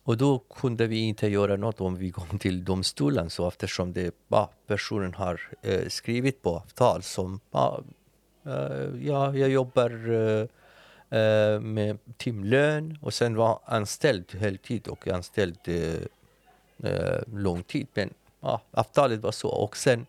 Och 0.07 0.17
då 0.17 0.39
kunde 0.39 0.87
vi 0.87 0.99
inte 0.99 1.29
göra 1.29 1.57
något 1.57 1.81
om 1.81 1.97
vi 1.97 2.11
kom 2.11 2.39
till 2.39 2.65
domstolen 2.65 3.31
så 3.31 3.49
eftersom 3.49 3.93
det, 3.93 4.15
ja, 4.29 4.51
personen 4.67 5.15
har 5.15 5.41
eh, 5.63 5.89
skrivit 5.89 6.43
på 6.43 6.51
avtal 6.57 7.03
som 7.03 7.41
ja, 7.51 7.81
eh, 8.45 9.07
ja, 9.07 9.37
jag 9.37 9.49
jobbar 9.49 10.11
eh, 10.11 10.47
eh, 11.21 11.61
med 11.61 11.99
timlön 12.17 12.99
och 13.03 13.15
sen 13.15 13.37
var 13.37 13.61
anställd 13.65 14.35
heltid 14.35 14.89
och 14.89 15.09
anställd 15.09 15.59
eh, 15.65 16.91
eh, 16.91 17.21
lång 17.33 17.63
tid. 17.63 17.87
Men 17.95 18.11
ja, 18.41 18.63
avtalet 18.71 19.21
var 19.21 19.33
så. 19.33 19.49
Och 19.49 19.77
sen 19.77 20.07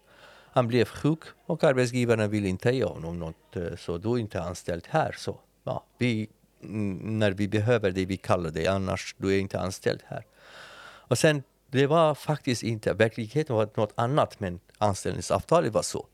han 0.51 0.67
blev 0.67 0.85
sjuk 0.85 1.19
och 1.45 1.63
arbetsgivaren 1.63 2.29
ville 2.29 2.47
inte 2.47 2.71
ge 2.71 2.83
honom 2.83 3.19
något 3.19 3.55
eh, 3.55 3.75
så 3.77 3.97
då 3.97 4.15
är 4.15 4.19
inte 4.19 4.41
anställd 4.41 4.83
här. 4.89 5.15
Så 5.17 5.37
ja, 5.63 5.83
vi 5.97 6.29
när 6.59 7.31
vi 7.31 7.47
behöver 7.47 7.91
det 7.91 8.05
vi 8.05 8.17
kallar 8.17 8.51
dig 8.51 8.67
annars 8.67 9.15
du 9.17 9.35
är 9.35 9.39
inte 9.39 9.59
anställd 9.59 10.03
här. 10.05 10.25
Och 11.09 11.17
sen, 11.17 11.43
det 11.67 11.87
var 11.87 12.15
faktiskt 12.15 12.63
inte, 12.63 12.93
verkligheten 12.93 13.55
var 13.55 13.69
något 13.75 13.93
annat 13.95 14.39
men 14.39 14.59
anställningsavtalet 14.77 15.73
var 15.73 15.81
så. 15.81 16.05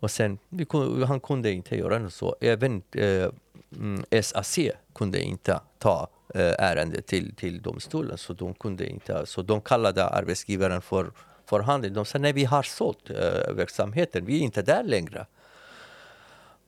Och 0.00 0.10
sen, 0.10 0.38
kunde 0.68 1.06
han 1.06 1.20
kunde 1.20 1.52
inte 1.52 1.76
göra 1.76 1.98
något 1.98 2.14
så. 2.14 2.36
Även 2.40 2.82
eh, 2.92 3.28
mm, 3.76 4.04
SAC 4.22 4.58
kunde 4.94 5.22
inte 5.22 5.60
ta 5.78 6.08
eh, 6.34 6.54
ärendet 6.58 7.06
till, 7.06 7.34
till 7.34 7.62
domstolen. 7.62 8.18
Så 8.18 8.32
de, 8.32 8.54
kunde 8.54 8.86
inte, 8.86 9.26
så 9.26 9.42
de 9.42 9.60
kallade 9.60 10.04
arbetsgivaren 10.04 10.82
för 10.82 11.12
förhandling. 11.46 11.92
De 11.92 12.04
sa 12.04 12.18
nej, 12.18 12.32
vi 12.32 12.44
har 12.44 12.62
sålt 12.62 13.10
eh, 13.10 13.54
verksamheten, 13.54 14.24
vi 14.24 14.36
är 14.36 14.40
inte 14.40 14.62
där 14.62 14.84
längre. 14.84 15.26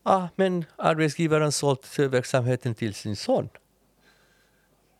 Ah, 0.06 0.28
men 0.36 0.64
arbetsgivaren 0.76 1.52
sålt 1.52 1.98
verksamheten 1.98 2.74
till 2.74 2.94
sin 2.94 3.16
son. 3.16 3.48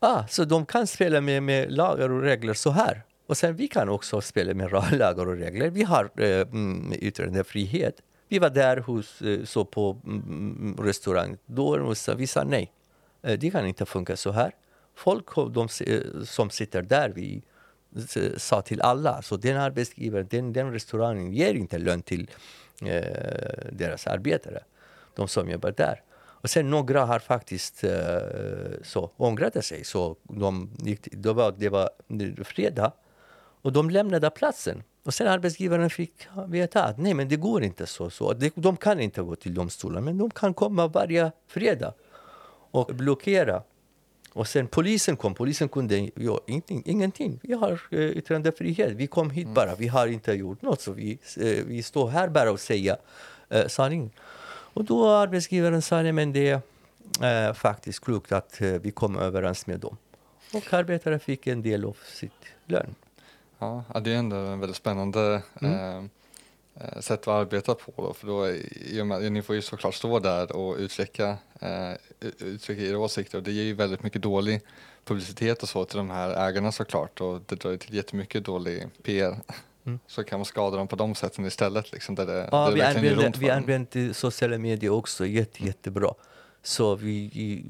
Ah, 0.00 0.26
så 0.26 0.44
de 0.44 0.66
kan 0.66 0.86
spela 0.86 1.20
med, 1.20 1.42
med 1.42 1.72
lagar 1.72 2.10
och 2.10 2.22
regler 2.22 2.54
så 2.54 2.70
här. 2.70 3.02
Och 3.26 3.36
sen 3.36 3.56
vi 3.56 3.68
kan 3.68 3.88
också 3.88 4.20
spela 4.20 4.54
med 4.54 4.72
lagar 4.92 5.28
och 5.28 5.36
regler. 5.36 5.70
Vi 5.70 5.82
har 5.82 6.10
eh, 6.16 6.40
mm, 6.40 6.92
yttrandefrihet. 6.92 8.02
Vi 8.28 8.38
var 8.38 8.50
där 8.50 8.76
hos, 8.76 9.22
eh, 9.22 9.44
så 9.44 9.64
på 9.64 10.00
mm, 10.06 10.22
mm 10.26 10.76
restaurang. 10.86 11.36
Då 11.46 11.94
sa 11.94 12.14
vi 12.14 12.26
sa 12.26 12.44
nej. 12.44 12.72
Eh, 13.22 13.38
det 13.38 13.50
kan 13.50 13.66
inte 13.66 13.86
funka 13.86 14.16
så 14.16 14.30
här. 14.30 14.52
Folk 14.94 15.36
eh, 15.36 15.46
de, 15.46 15.68
som 16.24 16.50
sitter 16.50 16.82
där, 16.82 17.08
vi 17.08 17.42
sa 18.36 18.62
till 18.62 18.80
alla, 18.80 19.22
så 19.22 19.36
den 19.36 19.56
arbetsgivaren, 19.56 20.26
den, 20.30 20.52
den 20.52 20.72
restaurangen 20.72 21.32
ger 21.32 21.54
inte 21.54 21.78
lön 21.78 22.02
till 22.02 22.30
eh, 22.82 23.68
deras 23.72 24.06
arbetare 24.06 24.62
de 25.14 25.28
som 25.28 25.50
jobbar 25.50 25.74
där. 25.76 26.02
Och 26.44 26.50
sen 26.50 26.70
några 26.70 27.04
har 27.04 27.18
faktiskt 27.18 27.84
uh, 27.84 27.90
så 28.82 29.10
ångrade 29.16 29.62
sig. 29.62 29.84
Så 29.84 30.16
de 30.22 30.70
gick, 30.78 31.08
det, 31.12 31.32
var, 31.32 31.54
det 31.58 31.68
var 31.68 31.90
fredag 32.44 32.92
och 33.62 33.72
de 33.72 33.90
lämnade 33.90 34.30
platsen. 34.30 34.82
Och 35.02 35.14
sen 35.14 35.28
arbetsgivaren 35.28 35.90
fick 35.90 36.28
veta 36.48 36.84
att 36.84 36.98
nej, 36.98 37.14
men 37.14 37.28
det 37.28 37.36
går 37.36 37.62
inte 37.62 37.86
så. 37.86 38.10
så. 38.10 38.32
De, 38.32 38.50
de 38.54 38.76
kan 38.76 39.00
inte 39.00 39.22
gå 39.22 39.36
till 39.36 39.54
domstolen, 39.54 40.04
men 40.04 40.18
de 40.18 40.30
kan 40.30 40.54
komma 40.54 40.86
varje 40.86 41.32
fredag 41.46 41.94
och 42.70 42.86
blockera. 42.86 43.62
Och 44.32 44.48
sen 44.48 44.66
polisen 44.66 45.16
kom. 45.16 45.34
Polisen 45.34 45.68
kunde 45.68 46.10
göra 46.16 46.40
ingenting. 46.46 46.82
ingenting. 46.86 47.40
Vi 47.42 47.52
har 47.52 47.80
uh, 47.92 48.10
yttrandefrihet. 48.16 48.92
Vi 48.92 49.06
kom 49.06 49.30
hit 49.30 49.44
mm. 49.44 49.54
bara. 49.54 49.74
Vi 49.74 49.88
har 49.88 50.06
inte 50.06 50.32
gjort 50.32 50.62
något. 50.62 50.80
Så 50.80 50.92
vi, 50.92 51.18
uh, 51.40 51.64
vi 51.66 51.82
står 51.82 52.08
här 52.08 52.28
bara 52.28 52.52
och 52.52 52.60
säger 52.60 52.96
uh, 53.54 53.66
sanningen. 53.66 54.10
Och 54.74 54.84
då 54.84 55.08
arbetsgivaren 55.08 55.82
sa 55.82 56.02
nej, 56.02 56.12
men 56.12 56.32
det 56.32 56.60
är 57.20 57.48
eh, 57.48 57.54
faktiskt 57.54 58.04
klokt 58.04 58.32
att 58.32 58.60
eh, 58.60 58.68
vi 58.68 58.90
kom 58.90 59.18
överens 59.18 59.66
med 59.66 59.80
dem. 59.80 59.96
Och 60.54 60.72
arbetare 60.72 61.18
fick 61.18 61.46
en 61.46 61.62
del 61.62 61.84
av 61.84 61.96
sitt 62.04 62.32
lön. 62.66 62.94
Ja, 63.58 63.84
det 64.04 64.12
är 64.12 64.16
ändå 64.16 64.36
en 64.36 64.60
väldigt 64.60 64.76
spännande 64.76 65.42
mm. 65.60 65.74
Eh, 65.74 66.04
eh, 66.74 67.00
sätt 67.00 67.20
att 67.20 67.28
arbeta 67.28 67.74
på 67.74 67.92
då, 67.96 68.14
för 68.14 68.26
då 68.26 68.50
i 68.50 69.00
och 69.00 69.06
med, 69.06 69.32
ni 69.32 69.42
får 69.42 69.54
ju 69.54 69.62
såklart 69.62 69.94
stå 69.94 70.18
där 70.18 70.56
och 70.56 70.76
uttrycka, 70.76 71.36
eh, 71.60 71.92
uttrycka 72.38 72.82
era 72.82 72.98
åsikter 72.98 73.38
och 73.38 73.44
det 73.44 73.52
ger 73.52 73.64
ju 73.64 73.74
väldigt 73.74 74.02
mycket 74.02 74.22
dålig 74.22 74.60
publicitet 75.04 75.62
och 75.62 75.68
så 75.68 75.84
till 75.84 75.96
de 75.96 76.10
här 76.10 76.48
ägarna 76.48 76.72
såklart 76.72 77.20
och 77.20 77.40
det 77.46 77.56
drar 77.56 77.70
ju 77.70 77.76
till 77.76 77.94
jättemycket 77.94 78.44
dålig 78.44 78.88
PR. 79.02 79.36
Mm. 79.86 79.98
Så 80.06 80.24
kan 80.24 80.38
man 80.38 80.46
skada 80.46 80.76
dem 80.76 80.88
på 80.88 80.96
de 80.96 81.14
sätten 81.14 81.46
istället. 81.46 81.92
Liksom, 81.92 82.14
där 82.14 82.26
det, 82.26 82.48
ja, 82.52 82.66
där 82.66 82.74
vi, 82.74 82.82
använder, 82.82 83.40
vi 83.40 83.50
använder 83.50 84.12
sociala 84.12 84.58
medier 84.58 84.90
också 84.90 85.26
jätte, 85.26 85.64
jättebra. 85.64 86.14
Så 86.62 86.94
vi, 86.94 87.64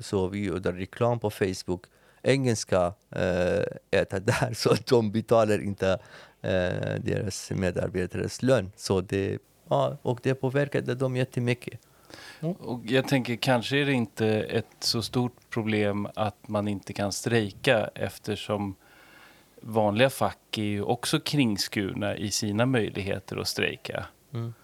så 0.00 0.28
vi 0.28 0.44
gör 0.44 0.60
reklam 0.60 1.20
på 1.20 1.30
Facebook. 1.30 1.84
Engelska 2.22 2.94
äh, 3.10 4.00
äter 4.00 4.20
där, 4.20 4.54
så 4.54 4.74
de 4.88 5.12
betalar 5.12 5.62
inte 5.62 5.98
äh, 6.42 7.00
deras 7.00 7.50
medarbetares 7.50 8.42
lön. 8.42 8.72
Så 8.76 9.00
det, 9.00 9.38
ja, 9.68 9.96
och 10.02 10.20
det 10.22 10.34
påverkade 10.34 10.94
dem 10.94 11.16
jättemycket. 11.16 11.80
Mm. 12.40 12.54
Och 12.54 12.80
jag 12.86 13.08
tänker, 13.08 13.36
kanske 13.36 13.76
är 13.76 13.86
det 13.86 13.92
inte 13.92 14.26
ett 14.28 14.76
så 14.80 15.02
stort 15.02 15.50
problem 15.50 16.08
att 16.14 16.48
man 16.48 16.68
inte 16.68 16.92
kan 16.92 17.12
strejka 17.12 17.90
eftersom 17.94 18.74
vanliga 19.62 20.10
fack 20.10 20.58
är 20.58 20.62
ju 20.62 20.82
också 20.82 21.20
kringskurna 21.20 22.16
i 22.16 22.30
sina 22.30 22.66
möjligheter 22.66 23.36
att 23.36 23.48
strejka. 23.48 24.06
Mm. 24.34 24.54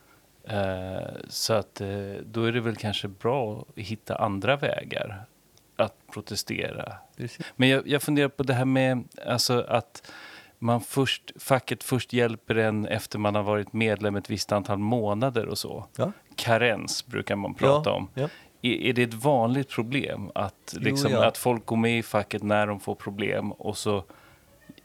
Uh, 0.51 1.09
så 1.29 1.55
att 1.55 1.81
uh, 1.81 2.17
då 2.25 2.45
är 2.45 2.53
det 2.53 2.61
väl 2.61 2.77
kanske 2.77 3.09
bra 3.09 3.61
att 3.61 3.79
hitta 3.79 4.17
andra 4.17 4.57
vägar 4.57 5.25
att 5.77 5.95
protestera. 6.13 6.93
Precis. 7.17 7.47
Men 7.57 7.69
jag, 7.69 7.89
jag 7.89 8.03
funderar 8.03 8.29
på 8.29 8.43
det 8.43 8.55
här 8.55 8.65
med 8.65 9.05
alltså 9.27 9.61
att 9.69 10.13
man 10.59 10.81
först, 10.81 11.33
facket 11.37 11.85
först 11.85 12.13
hjälper 12.13 12.55
en 12.55 12.87
efter 12.87 13.19
man 13.19 13.35
har 13.35 13.43
varit 13.43 13.73
medlem 13.73 14.17
ett 14.17 14.31
visst 14.31 14.53
antal 14.53 14.79
månader 14.79 15.47
och 15.47 15.59
så. 15.59 15.87
Ja. 15.97 16.13
Karens 16.37 17.07
brukar 17.07 17.37
man 17.37 17.55
prata 17.55 17.91
ja, 17.91 17.97
om. 17.97 18.09
Ja. 18.15 18.29
Är, 18.63 18.73
är, 18.73 18.93
det 18.93 19.03
ett 19.03 19.15
vanligt 19.15 19.71
problem 19.71 20.31
att, 20.35 20.77
liksom, 20.81 21.11
jo, 21.13 21.19
att 21.19 21.39
folk 21.39 21.67
går 21.67 21.77
med 21.77 21.99
i 21.99 22.03
facket 22.03 22.43
när 22.43 22.67
de 22.67 22.81
får 22.81 22.95
problem 22.95 23.53
och 23.53 23.79
så 23.79 24.05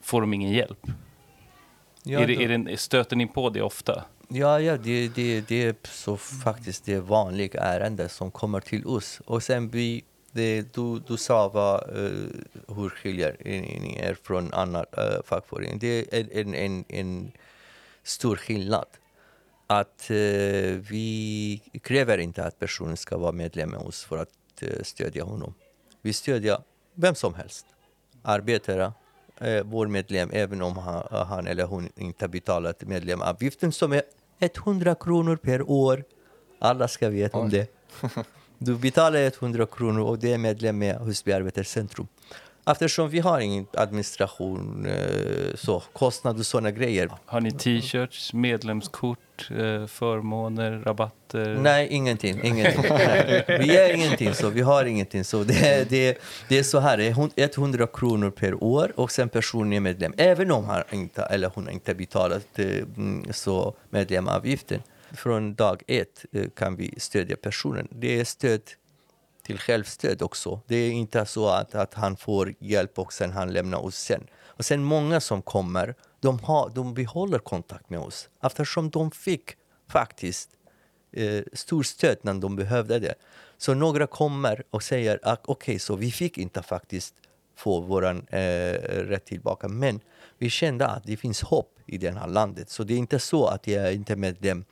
får 0.04 0.22
de 0.22 0.34
ingen 0.34 0.52
hjälp? 0.52 0.88
Ja, 2.04 2.20
är 2.20 2.28
det, 2.28 2.44
är 2.44 2.58
det, 2.58 2.78
stöter 2.78 3.16
ni 3.16 3.28
på 3.28 3.50
det 3.50 3.62
ofta? 3.62 4.04
Ja, 4.28 4.60
ja 4.60 4.78
det, 4.78 5.08
det, 5.08 5.42
det 5.42 5.64
är 5.64 5.76
så 5.84 6.18
faktiskt 6.18 6.86
det 6.86 7.00
vanliga 7.00 7.62
ärende 7.62 8.10
som 8.10 8.32
kommer 8.32 8.60
till 8.60 8.88
oss. 8.88 9.22
Och 9.26 9.44
sen 9.44 9.70
vi, 9.70 10.04
det, 10.32 10.74
du, 10.74 11.00
du 11.00 11.18
sa 11.18 11.48
vad, 11.48 11.98
uh, 11.98 12.28
hur 12.68 12.90
skiljer 12.90 13.38
ni 13.44 14.00
er 14.00 14.18
från 14.24 14.54
annan 14.54 14.86
uh, 14.98 15.24
fackförening. 15.26 15.80
Det 15.80 16.16
är 16.18 16.38
en, 16.38 16.54
en, 16.54 16.86
en 16.88 17.32
stor 18.04 18.36
skillnad. 18.36 18.88
Att 19.68 20.08
uh, 20.12 20.18
vi 20.90 21.62
kräver 21.82 22.18
inte 22.18 22.44
att 22.44 22.60
personen 22.60 22.98
ska 22.98 23.18
vara 23.18 23.32
medlem 23.32 23.70
med 23.70 23.80
oss 23.80 24.04
för 24.04 24.18
att 24.18 24.64
uh, 24.64 24.84
stödja 24.84 25.24
honom. 25.24 25.54
Vi 26.02 26.14
stödjer 26.14 26.58
vem 26.94 27.16
som 27.16 27.34
helst. 27.34 27.66
Arbetare, 28.22 28.94
eh, 29.40 29.64
vår 29.64 29.88
medlem 29.88 30.30
även 30.34 30.62
om 30.62 30.78
han, 30.78 31.26
han 31.28 31.48
eller 31.48 31.64
hon 31.64 31.90
inte 31.96 32.28
betalat 32.28 32.82
medlemavgiften 32.82 33.72
som 33.72 33.94
är 33.94 34.02
100 34.40 34.96
kronor 34.96 35.36
per 35.36 35.70
år. 35.70 36.04
Alla 36.60 36.88
ska 36.88 37.10
veta 37.10 37.38
om 37.38 37.50
det. 37.50 37.72
Du 38.58 38.76
betalar 38.76 39.20
100 39.20 39.66
kronor 39.66 40.02
och 40.02 40.20
det 40.20 40.34
är 40.34 40.38
medlem 40.38 40.78
med 40.78 40.98
Husby 40.98 41.32
Arbetarcentrum. 41.32 42.08
Eftersom 42.66 43.10
vi 43.10 43.20
har 43.20 43.40
ingen 43.40 43.66
administration, 43.74 44.86
eh, 44.86 45.56
så 45.56 45.84
kostnader 45.94 46.40
och 46.40 46.46
sådana 46.46 46.72
grejer. 46.72 47.10
Har 47.26 47.42
ni 47.42 47.52
t-shirts, 47.52 48.34
medlemskort, 48.34 49.50
eh, 49.50 49.86
förmåner, 49.86 50.72
rabatter? 50.86 51.58
Nej, 51.62 51.88
ingenting. 51.92 52.40
ingenting. 52.44 52.86
Nej. 52.90 53.46
Vi 53.60 53.78
är 53.78 53.94
ingenting, 53.94 54.34
så 54.34 54.50
vi 54.50 54.62
har 54.62 54.86
ingenting. 54.86 55.24
Så 55.24 55.44
det, 55.44 55.90
det, 55.90 56.18
det 56.50 56.60
är 56.60 56.64
så 56.64 56.80
här, 56.80 56.98
det 56.98 57.08
är 57.44 57.58
100 57.58 57.88
kronor 57.88 58.30
per 58.30 58.64
år 58.64 58.92
och 58.96 59.12
sen 59.12 59.30
personen 59.30 59.74
är 59.74 59.80
medlem. 59.80 60.14
Även 60.18 60.52
om 60.52 60.66
han 60.66 60.84
inte, 60.92 61.22
eller 61.22 61.52
hon 61.56 61.70
inte 61.70 61.96
betalat 61.96 62.60
eh, 62.60 62.68
mm, 62.68 63.34
så 63.34 63.76
medlemavgiften. 63.90 64.82
Från 65.12 65.56
dag 65.56 65.82
ett 65.88 66.26
kan 66.56 66.76
vi 66.76 66.94
stödja 66.98 67.36
personen. 67.36 67.88
Det 67.92 68.20
är 68.20 68.26
stöd 68.26 68.62
till 69.44 69.60
självstöd 69.60 70.22
också. 70.22 70.60
Det 70.68 70.76
är 70.76 70.92
inte 70.92 71.26
så 71.26 71.48
att, 71.48 71.76
att 71.76 71.94
han 71.94 72.18
får 72.18 72.54
hjälp 72.60 73.00
och 73.00 73.14
sen 73.14 73.32
han 73.32 73.54
lämnar 73.54 73.78
oss 73.78 73.96
sen. 73.96 74.28
Och 74.36 74.66
sen 74.66 74.84
många 74.84 75.20
som 75.20 75.42
kommer, 75.42 75.96
de, 76.20 76.40
har, 76.40 76.70
de 76.70 76.94
behåller 76.94 77.40
kontakt 77.40 77.90
med 77.90 78.00
oss 78.00 78.30
eftersom 78.44 78.90
de 78.90 79.12
fick 79.12 79.52
faktiskt 79.90 80.50
eh, 81.12 81.44
stor 81.54 81.84
stöd 81.84 82.18
när 82.22 82.34
de 82.34 82.56
behövde 82.56 83.00
det. 83.00 83.16
Så 83.58 83.74
några 83.74 84.08
kommer 84.08 84.64
och 84.70 84.84
säger 84.84 85.20
att 85.24 85.42
okej, 85.46 85.54
okay, 85.54 85.80
så 85.80 85.96
vi 85.96 86.12
fick 86.12 86.38
inte 86.38 86.62
faktiskt 86.62 87.14
få 87.56 87.82
vår 87.82 88.06
eh, 88.06 88.74
rätt 88.84 89.26
tillbaka. 89.26 89.68
Men 89.68 90.00
vi 90.38 90.50
kände 90.50 90.88
att 90.88 91.04
det 91.04 91.18
finns 91.18 91.42
hopp 91.42 91.80
i 91.86 91.98
det 91.98 92.12
här 92.12 92.28
landet. 92.28 92.70
Så 92.70 92.84
det 92.84 92.94
är 92.94 92.98
inte 92.98 93.20
så 93.20 93.46
att 93.46 93.68
jag 93.68 93.88
är 93.88 93.92
inte 93.92 94.16
medlem 94.16 94.66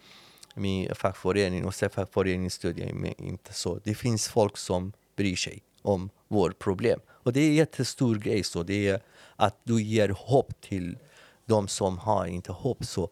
min 0.55 0.95
fackförening 0.95 1.65
och 1.65 1.75
fackföreningen 1.75 2.49
stödjer 2.49 2.93
mig 2.93 3.15
inte 3.17 3.53
så. 3.53 3.79
Det 3.83 3.95
finns 3.95 4.27
folk 4.27 4.57
som 4.57 4.93
bryr 5.15 5.35
sig 5.35 5.63
om 5.81 6.09
vårt 6.27 6.59
problem. 6.59 6.99
Och 7.09 7.33
det 7.33 7.39
är 7.39 7.47
en 7.47 7.55
jättestor 7.55 8.15
grej. 8.15 8.43
Så 8.43 8.63
det 8.63 8.87
är 8.87 9.01
att 9.35 9.59
du 9.63 9.81
ger 9.81 10.09
hopp 10.09 10.61
till 10.61 10.97
de 11.45 11.67
som 11.67 11.97
har 11.97 12.25
inte 12.25 12.51
hopp. 12.51 12.85
Så, 12.85 13.09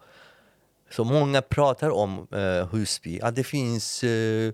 så 0.89 1.03
många 1.03 1.41
pratar 1.41 1.89
om 1.89 2.27
eh, 2.31 2.67
Husby, 2.67 3.19
att 3.19 3.35
det 3.35 3.43
finns 3.43 4.03
eh, 4.03 4.53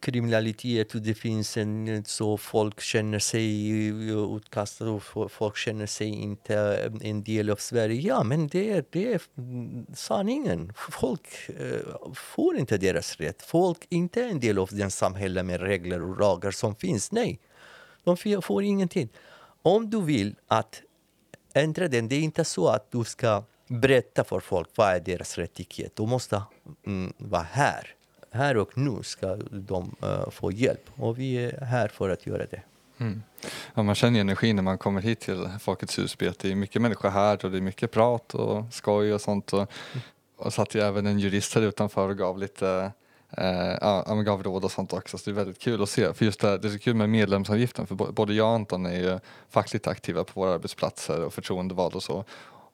kriminalitet 0.00 0.94
och 0.94 1.00
det 1.00 1.14
finns 1.14 1.56
en 1.56 2.04
så 2.04 2.36
folk 2.36 2.80
känner 2.80 3.18
sig 3.18 3.86
utkastade 4.36 4.90
och 4.90 5.32
folk 5.32 5.56
känner 5.56 5.86
sig 5.86 6.08
inte 6.08 6.54
eh, 6.54 7.10
en 7.10 7.22
del 7.22 7.50
av 7.50 7.56
Sverige. 7.56 8.00
Ja, 8.00 8.22
men 8.22 8.48
det 8.48 8.70
är, 8.70 8.84
det 8.90 9.12
är 9.12 9.20
sanningen. 9.94 10.72
Folk 10.76 11.28
eh, 11.48 12.12
får 12.14 12.56
inte 12.56 12.78
deras 12.78 13.16
rätt. 13.16 13.42
Folk 13.42 13.86
är 13.90 13.96
inte 13.96 14.24
en 14.24 14.40
del 14.40 14.58
av 14.58 14.68
den 14.72 14.90
samhälle 14.90 15.42
med 15.42 15.60
regler 15.60 16.02
och 16.02 16.18
lagar 16.18 16.50
som 16.50 16.76
finns. 16.76 17.12
Nej, 17.12 17.40
de 18.04 18.42
får 18.42 18.62
ingenting. 18.62 19.08
Om 19.62 19.90
du 19.90 20.02
vill 20.02 20.34
att 20.46 20.82
ändra 21.54 21.88
den, 21.88 22.08
det 22.08 22.14
är 22.14 22.20
inte 22.20 22.44
så 22.44 22.68
att 22.68 22.92
du 22.92 23.04
ska 23.04 23.44
berätta 23.68 24.24
för 24.24 24.40
folk 24.40 24.68
vad 24.74 24.88
är 24.88 25.00
deras 25.00 25.38
rättighet. 25.38 25.96
Du 25.96 26.06
måste 26.06 26.42
mm, 26.86 27.12
vara 27.18 27.42
här 27.42 27.94
här 28.30 28.56
och 28.56 28.78
nu 28.78 29.02
ska 29.02 29.36
de 29.50 29.96
uh, 30.02 30.30
få 30.30 30.52
hjälp 30.52 30.90
och 30.96 31.18
vi 31.18 31.36
är 31.36 31.64
här 31.64 31.88
för 31.88 32.10
att 32.10 32.26
göra 32.26 32.46
det. 32.46 32.62
Mm. 32.98 33.22
Ja, 33.74 33.82
man 33.82 33.94
känner 33.94 34.20
energi 34.20 34.52
när 34.52 34.62
man 34.62 34.78
kommer 34.78 35.00
hit 35.00 35.20
till 35.20 35.48
Folkets 35.60 35.98
hus. 35.98 36.16
Det 36.18 36.44
är 36.44 36.54
mycket 36.54 36.82
människor 36.82 37.08
här 37.08 37.44
och 37.44 37.50
det 37.50 37.56
är 37.56 37.62
mycket 37.62 37.90
prat 37.90 38.34
och 38.34 38.64
skoj 38.70 39.14
och 39.14 39.20
sånt. 39.20 39.52
Och, 39.52 39.70
och 40.36 40.52
satt 40.52 40.74
ju 40.74 40.80
även 40.80 41.06
en 41.06 41.18
jurist 41.18 41.54
här 41.54 41.62
utanför 41.62 42.08
och 42.08 42.18
gav 42.18 42.38
lite 42.38 42.92
eh, 43.30 43.76
ja, 43.80 44.14
gav 44.14 44.42
råd 44.42 44.64
och 44.64 44.70
sånt 44.70 44.92
också. 44.92 45.18
Så 45.18 45.24
det 45.24 45.34
är 45.34 45.34
väldigt 45.34 45.58
kul 45.58 45.82
att 45.82 45.88
se. 45.88 46.14
För 46.14 46.24
just 46.24 46.40
det, 46.40 46.58
det 46.58 46.68
är 46.68 46.72
så 46.72 46.78
kul 46.78 46.94
med 46.94 47.10
medlemsavgiften 47.10 47.86
för 47.86 47.94
både 47.94 48.34
jag 48.34 48.46
och 48.46 48.54
Anton 48.54 48.86
är 48.86 49.00
ju 49.00 49.18
fackligt 49.50 49.86
aktiva 49.86 50.24
på 50.24 50.40
våra 50.40 50.54
arbetsplatser 50.54 51.24
och 51.24 51.34
förtroendevalda 51.34 51.96
och 51.96 52.02
så. 52.02 52.24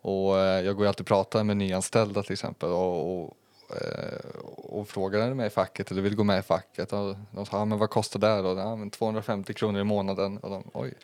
Och 0.01 0.39
eh, 0.39 0.65
jag 0.65 0.77
går 0.77 0.85
ju 0.85 0.89
alltid 0.89 1.01
och 1.01 1.07
pratar 1.07 1.45
med 1.45 1.57
nyanställda 1.57 2.23
till 2.23 2.33
exempel 2.33 2.69
och, 2.69 3.25
och 3.25 3.37
Eh, 3.71 4.41
och 4.57 4.89
frågade 4.89 5.35
med 5.35 5.47
i 5.47 5.51
facket 5.51 5.91
eller 5.91 6.03
vill 6.03 6.17
gå 6.17 6.25
med 6.25 6.39
i 6.39 6.43
facket. 6.43 6.93
Och 6.93 7.17
de 7.31 7.47
sa, 7.47 7.65
men 7.65 7.79
vad 7.79 7.91
kostar 7.91 8.21
det 8.21 8.43
då? 8.43 8.59
Ja, 8.59 8.77
men 8.77 8.91
250 8.91 9.55
kronor 9.55 9.81
i 9.81 9.85
månaden. 9.85 10.39
Och 10.39 10.51
de, 10.51 10.65
Oj, 10.73 10.95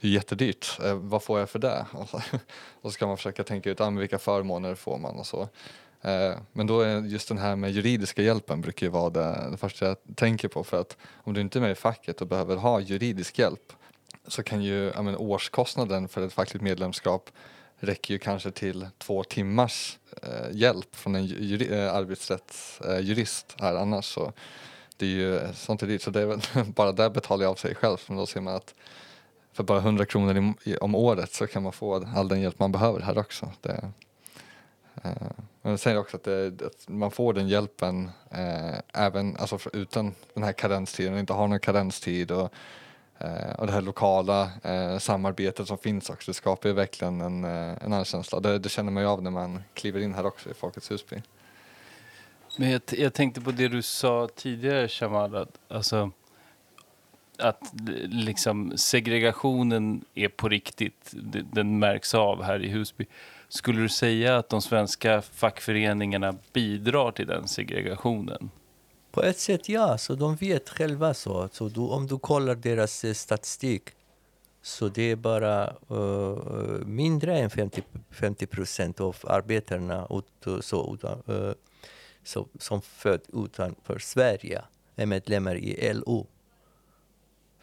det 0.00 0.08
är 0.08 0.12
jättedyrt. 0.12 0.78
Eh, 0.84 0.94
vad 0.94 1.22
får 1.22 1.38
jag 1.38 1.50
för 1.50 1.58
det? 1.58 1.86
Och 1.92 2.08
så, 2.10 2.16
och 2.80 2.82
så 2.82 2.90
ska 2.90 3.06
man 3.06 3.16
försöka 3.16 3.44
tänka 3.44 3.70
ut, 3.70 3.80
ah, 3.80 3.90
vilka 3.90 4.18
förmåner 4.18 4.74
får 4.74 4.98
man 4.98 5.16
och 5.16 5.26
så. 5.26 5.48
Eh, 6.02 6.32
men 6.52 6.66
då 6.66 6.80
är 6.80 7.00
just 7.00 7.28
den 7.28 7.38
här 7.38 7.56
med 7.56 7.70
juridiska 7.70 8.22
hjälpen 8.22 8.60
brukar 8.60 8.86
ju 8.86 8.90
vara 8.90 9.10
det, 9.10 9.48
det 9.50 9.56
första 9.56 9.86
jag 9.86 9.96
tänker 10.16 10.48
på 10.48 10.64
för 10.64 10.80
att 10.80 10.96
om 11.14 11.34
du 11.34 11.40
inte 11.40 11.58
är 11.58 11.60
med 11.60 11.70
i 11.70 11.74
facket 11.74 12.20
och 12.20 12.26
behöver 12.26 12.56
ha 12.56 12.80
juridisk 12.80 13.38
hjälp 13.38 13.72
så 14.26 14.42
kan 14.42 14.62
ju 14.62 14.92
ja, 14.94 15.02
men, 15.02 15.16
årskostnaden 15.16 16.08
för 16.08 16.26
ett 16.26 16.32
fackligt 16.32 16.62
medlemskap 16.62 17.30
räcker 17.80 18.14
ju 18.14 18.18
kanske 18.18 18.50
till 18.50 18.88
två 18.98 19.24
timmars 19.24 19.98
eh, 20.22 20.50
hjälp 20.52 20.96
från 20.96 21.14
en 21.14 21.26
juri, 21.26 21.78
eh, 21.78 21.94
arbetsrättsjurist 21.94 23.54
eh, 23.58 23.64
här 23.64 23.74
annars 23.74 24.04
så 24.04 24.32
det 24.96 25.06
är 25.06 25.10
ju 25.10 25.36
eh, 25.36 25.52
sånt 25.52 25.82
är 25.82 25.86
dyrt 25.86 26.02
så 26.02 26.10
det 26.10 26.20
är 26.20 26.26
väl 26.26 26.40
bara 26.74 26.92
där 26.92 27.10
betalar 27.10 27.44
jag 27.44 27.50
av 27.50 27.54
sig 27.54 27.74
själv 27.74 27.98
men 28.06 28.16
då 28.16 28.26
ser 28.26 28.40
man 28.40 28.54
att 28.54 28.74
för 29.52 29.64
bara 29.64 29.78
100 29.78 30.06
kronor 30.06 30.54
i, 30.64 30.76
om 30.76 30.94
året 30.94 31.32
så 31.32 31.46
kan 31.46 31.62
man 31.62 31.72
få 31.72 32.06
all 32.14 32.28
den 32.28 32.40
hjälp 32.40 32.58
man 32.58 32.72
behöver 32.72 33.00
här 33.00 33.18
också. 33.18 33.52
Det, 33.60 33.92
eh, 35.02 35.10
men 35.62 35.78
sen 35.78 35.96
också 35.98 36.16
att, 36.16 36.24
det, 36.24 36.62
att, 36.62 36.88
man 36.88 37.10
får 37.10 37.32
den 37.32 37.48
hjälpen 37.48 38.10
eh, 38.30 39.04
även 39.04 39.36
alltså 39.36 39.58
för, 39.58 39.76
utan 39.76 40.14
den 40.34 40.42
här 40.42 40.52
karenstiden 40.52 41.18
inte 41.18 41.32
har 41.32 41.48
någon 41.48 41.60
karenstid 41.60 42.30
och 42.30 42.52
Eh, 43.20 43.52
och 43.58 43.66
det 43.66 43.72
här 43.72 43.82
lokala 43.82 44.50
eh, 44.62 44.98
samarbetet 44.98 45.68
som 45.68 45.78
finns 45.78 46.10
också, 46.10 46.30
det 46.30 46.34
skapar 46.34 46.68
ju 46.68 46.74
verkligen 46.74 47.20
en, 47.20 47.44
eh, 47.44 47.84
en 47.84 47.92
annan 47.92 48.04
känsla. 48.04 48.40
Det, 48.40 48.58
det 48.58 48.68
känner 48.68 48.92
man 48.92 49.02
ju 49.02 49.08
av 49.08 49.22
när 49.22 49.30
man 49.30 49.62
kliver 49.74 50.00
in 50.00 50.14
här 50.14 50.26
också 50.26 50.50
i 50.50 50.54
Folkets 50.54 50.90
Husby. 50.90 51.22
Men 52.56 52.70
jag, 52.70 52.82
jag 52.88 53.14
tänkte 53.14 53.40
på 53.40 53.50
det 53.50 53.68
du 53.68 53.82
sa 53.82 54.28
tidigare, 54.36 54.88
Shamal, 54.88 55.36
att, 55.36 55.58
alltså, 55.68 56.10
att 57.38 57.62
eh, 57.62 58.08
liksom 58.08 58.72
segregationen 58.76 60.04
är 60.14 60.28
på 60.28 60.48
riktigt. 60.48 61.14
Den 61.52 61.78
märks 61.78 62.14
av 62.14 62.42
här 62.42 62.64
i 62.64 62.68
Husby. 62.68 63.06
Skulle 63.48 63.80
du 63.80 63.88
säga 63.88 64.36
att 64.36 64.48
de 64.48 64.62
svenska 64.62 65.22
fackföreningarna 65.22 66.34
bidrar 66.52 67.12
till 67.12 67.26
den 67.26 67.48
segregationen? 67.48 68.50
På 69.10 69.22
ett 69.22 69.38
sätt 69.38 69.68
ja, 69.68 69.98
så 69.98 70.14
de 70.14 70.36
vet 70.36 70.68
själva 70.68 71.14
så. 71.14 71.48
så 71.52 71.68
du, 71.68 71.80
om 71.80 72.06
du 72.06 72.18
kollar 72.18 72.54
deras 72.54 73.04
eh, 73.04 73.14
statistik 73.14 73.90
så 74.62 74.88
det 74.88 75.02
är 75.02 75.16
bara 75.16 75.74
uh, 75.90 76.84
mindre 76.86 77.38
än 77.38 77.50
50, 78.10 78.46
procent 78.46 79.00
av 79.00 79.16
arbetarna 79.24 80.06
ut, 80.10 80.46
eh, 80.46 80.60
så, 80.60 80.96
uh, 81.28 81.52
så, 82.24 82.48
som 82.58 82.82
född 82.82 83.20
utanför 83.32 83.98
Sverige 83.98 84.62
är 84.96 85.06
medlemmar 85.06 85.56
i 85.56 85.92
LO. 85.94 86.26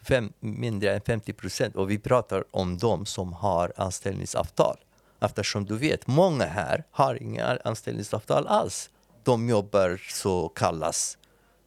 Fem, 0.02 0.32
mindre 0.40 0.94
än 0.94 1.00
50 1.00 1.32
procent. 1.32 1.76
Och 1.76 1.90
vi 1.90 1.98
pratar 1.98 2.44
om 2.50 2.78
de 2.78 3.06
som 3.06 3.32
har 3.32 3.72
anställningsavtal. 3.76 4.76
Eftersom 5.20 5.64
du 5.64 5.76
vet, 5.76 6.06
många 6.06 6.44
här 6.44 6.84
har 6.90 7.22
inga 7.22 7.58
anställningsavtal 7.64 8.46
alls. 8.46 8.90
De 9.24 9.48
jobbar 9.48 10.00
så 10.08 10.48
kallas 10.48 11.17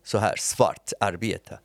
så 0.04 0.18
här 0.18 0.36
svart 0.38 0.92
arbete. 1.00 1.60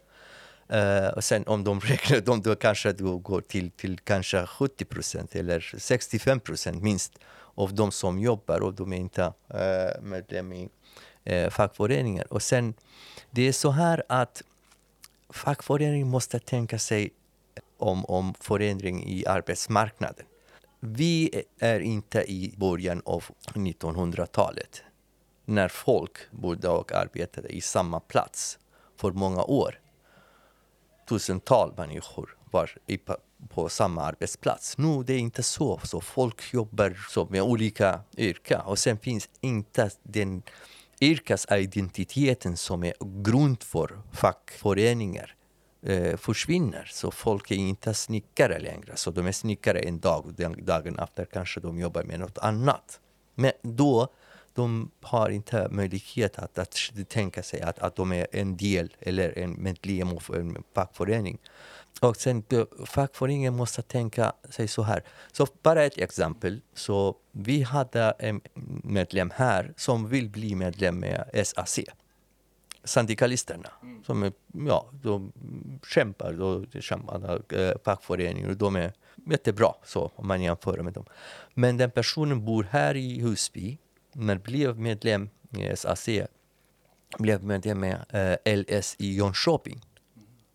Uh, 0.72 1.09
och 1.09 1.25
sen 1.25 1.44
om 1.46 1.64
de 1.64 1.81
räknar 1.85 2.20
dem, 2.20 2.42
då 2.42 2.55
kanske 2.55 2.92
det 2.92 3.03
går 3.03 3.40
till, 3.40 3.70
till 3.70 3.99
kanske 3.99 4.46
70 4.46 4.85
procent 4.85 5.37
eller 5.37 5.61
65 5.79 6.40
procent 6.40 6.83
minst 6.83 7.12
av 7.55 7.75
de 7.75 7.92
som 7.92 8.18
jobbar 8.18 8.61
och 8.61 8.75
de 8.75 8.92
är 8.92 8.96
inte 8.96 9.22
uh, 9.22 10.03
medlem 10.03 10.53
i 10.53 10.68
uh, 11.31 11.51
fackföreningar. 11.51 12.33
Och 12.33 12.42
sen, 12.42 12.75
det 13.31 13.49
är 13.49 13.53
så 13.53 13.70
här 13.70 14.03
att 14.09 14.42
fackföreningen 15.31 16.09
måste 16.09 16.38
tänka 16.38 16.79
sig 16.79 17.11
om, 17.79 18.05
om 18.05 18.35
förändring 18.40 19.09
i 19.09 19.27
arbetsmarknaden. 19.27 20.27
Vi 20.81 21.42
är 21.59 21.81
inte 21.81 22.33
i 22.33 22.55
början 22.57 23.03
av 23.05 23.25
1900-talet 23.55 24.83
när 25.47 25.69
folk 25.69 26.19
bodde 26.31 26.69
och 26.69 26.93
arbetade 26.93 27.49
i 27.49 27.61
samma 27.61 28.01
plats 28.01 28.59
för 28.97 29.11
många 29.11 29.45
år. 29.45 29.81
Tusentals 31.09 31.77
människor 31.77 32.37
var 32.51 32.71
på, 33.05 33.17
på 33.49 33.69
samma 33.69 34.03
arbetsplats. 34.03 34.79
Nu 34.79 35.03
det 35.03 35.15
är 35.15 35.19
inte 35.19 35.43
så. 35.43 35.81
så 35.85 36.01
folk 36.01 36.55
jobbar 36.55 36.97
så 37.09 37.27
med 37.31 37.43
olika 37.43 38.01
yrken 38.17 38.61
och 38.61 38.79
sen 38.79 38.99
finns 38.99 39.29
inte 39.41 39.91
den 40.03 40.43
yrkesidentiteten 41.01 42.57
som 42.57 42.85
är 42.85 42.95
grund 43.23 43.63
för 43.63 43.99
fackföreningar 44.13 45.35
eh, 45.83 46.17
försvinner. 46.17 46.91
Så 46.93 47.11
folk 47.11 47.51
är 47.51 47.57
inte 47.57 47.95
snickare 47.95 48.59
längre. 48.59 48.97
Så 48.97 49.11
de 49.11 49.27
är 49.27 49.33
snickare 49.33 49.81
en 49.81 50.01
dag 50.01 50.27
och 50.27 50.33
den 50.33 50.65
dagen 50.65 50.99
efter 50.99 51.25
kanske 51.25 51.61
de 51.61 51.79
jobbar 51.79 52.03
med 52.03 52.21
något 52.21 52.39
annat. 52.39 53.01
Men 53.35 53.53
då 53.63 54.09
de 54.57 54.90
har 55.01 55.31
inte 55.31 55.69
möjlighet 55.71 56.38
att, 56.38 56.59
att 56.59 56.79
tänka 57.09 57.42
sig 57.42 57.61
att, 57.61 57.79
att 57.79 57.97
de 57.97 58.12
är 58.12 58.27
en 58.33 58.57
del 58.57 58.97
eller 59.01 59.38
en 59.38 59.62
medlem 59.62 60.09
av 60.09 60.35
en 60.35 60.62
fackförening. 60.75 61.38
Och 62.01 62.16
sen 62.16 62.45
fackföreningen 62.87 63.57
måste 63.57 63.83
tänka 63.83 64.33
sig 64.51 64.69
så 64.69 64.83
här. 64.83 65.03
Så 65.33 65.47
bara 65.62 65.85
ett 65.85 65.99
exempel. 65.99 66.61
Så 66.75 67.16
vi 67.33 67.62
hade 67.62 68.14
en 68.19 68.40
medlem 68.85 69.31
här 69.35 69.73
som 69.77 70.09
vill 70.09 70.29
bli 70.29 70.55
medlem 70.55 70.99
med 70.99 71.47
SAC. 71.47 71.79
Syndikalisterna. 72.85 73.71
Mm. 73.83 74.05
Som 74.05 74.23
är, 74.23 74.33
ja, 74.53 74.90
de 74.92 75.33
kämpar, 75.87 76.33
de 76.73 76.81
kämpar 76.81 77.42
äh, 77.53 77.73
fackföreningar 77.85 78.49
och 78.49 78.57
de 78.57 78.77
är 78.77 78.92
jättebra 79.31 79.75
så, 79.85 80.11
om 80.14 80.27
man 80.29 80.42
jämför 80.42 80.83
med 80.83 80.92
dem. 80.92 81.05
Men 81.55 81.77
den 81.77 81.90
personen 81.90 82.45
bor 82.45 82.66
här 82.71 82.97
i 82.97 83.21
Husby 83.21 83.79
men 84.16 84.40
blev 84.40 84.79
medlem 84.79 85.29
i 85.59 85.76
SAC, 85.76 86.09
blev 87.18 87.44
medlem 87.44 87.81
med 87.81 88.05
eh, 88.44 88.57
LS 88.57 88.96
i 88.98 89.16
Jönköping. 89.16 89.81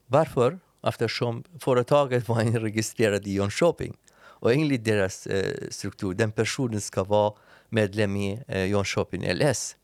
Varför? 0.07 0.59
Eftersom 0.83 1.43
företaget 1.59 2.27
var 2.27 2.43
registrerat 2.59 3.27
i 3.27 3.33
Jönköping. 3.33 3.97
Och 4.41 4.53
enligt 4.53 4.83
deras 4.83 5.27
eh, 5.27 5.69
struktur, 5.69 6.13
den 6.13 6.31
personen 6.31 6.81
ska 6.81 7.03
vara 7.03 7.33
medlem 7.69 8.15
i 8.15 8.43
eh, 8.47 8.65
Jönköping 8.65 9.33
LS. 9.33 9.75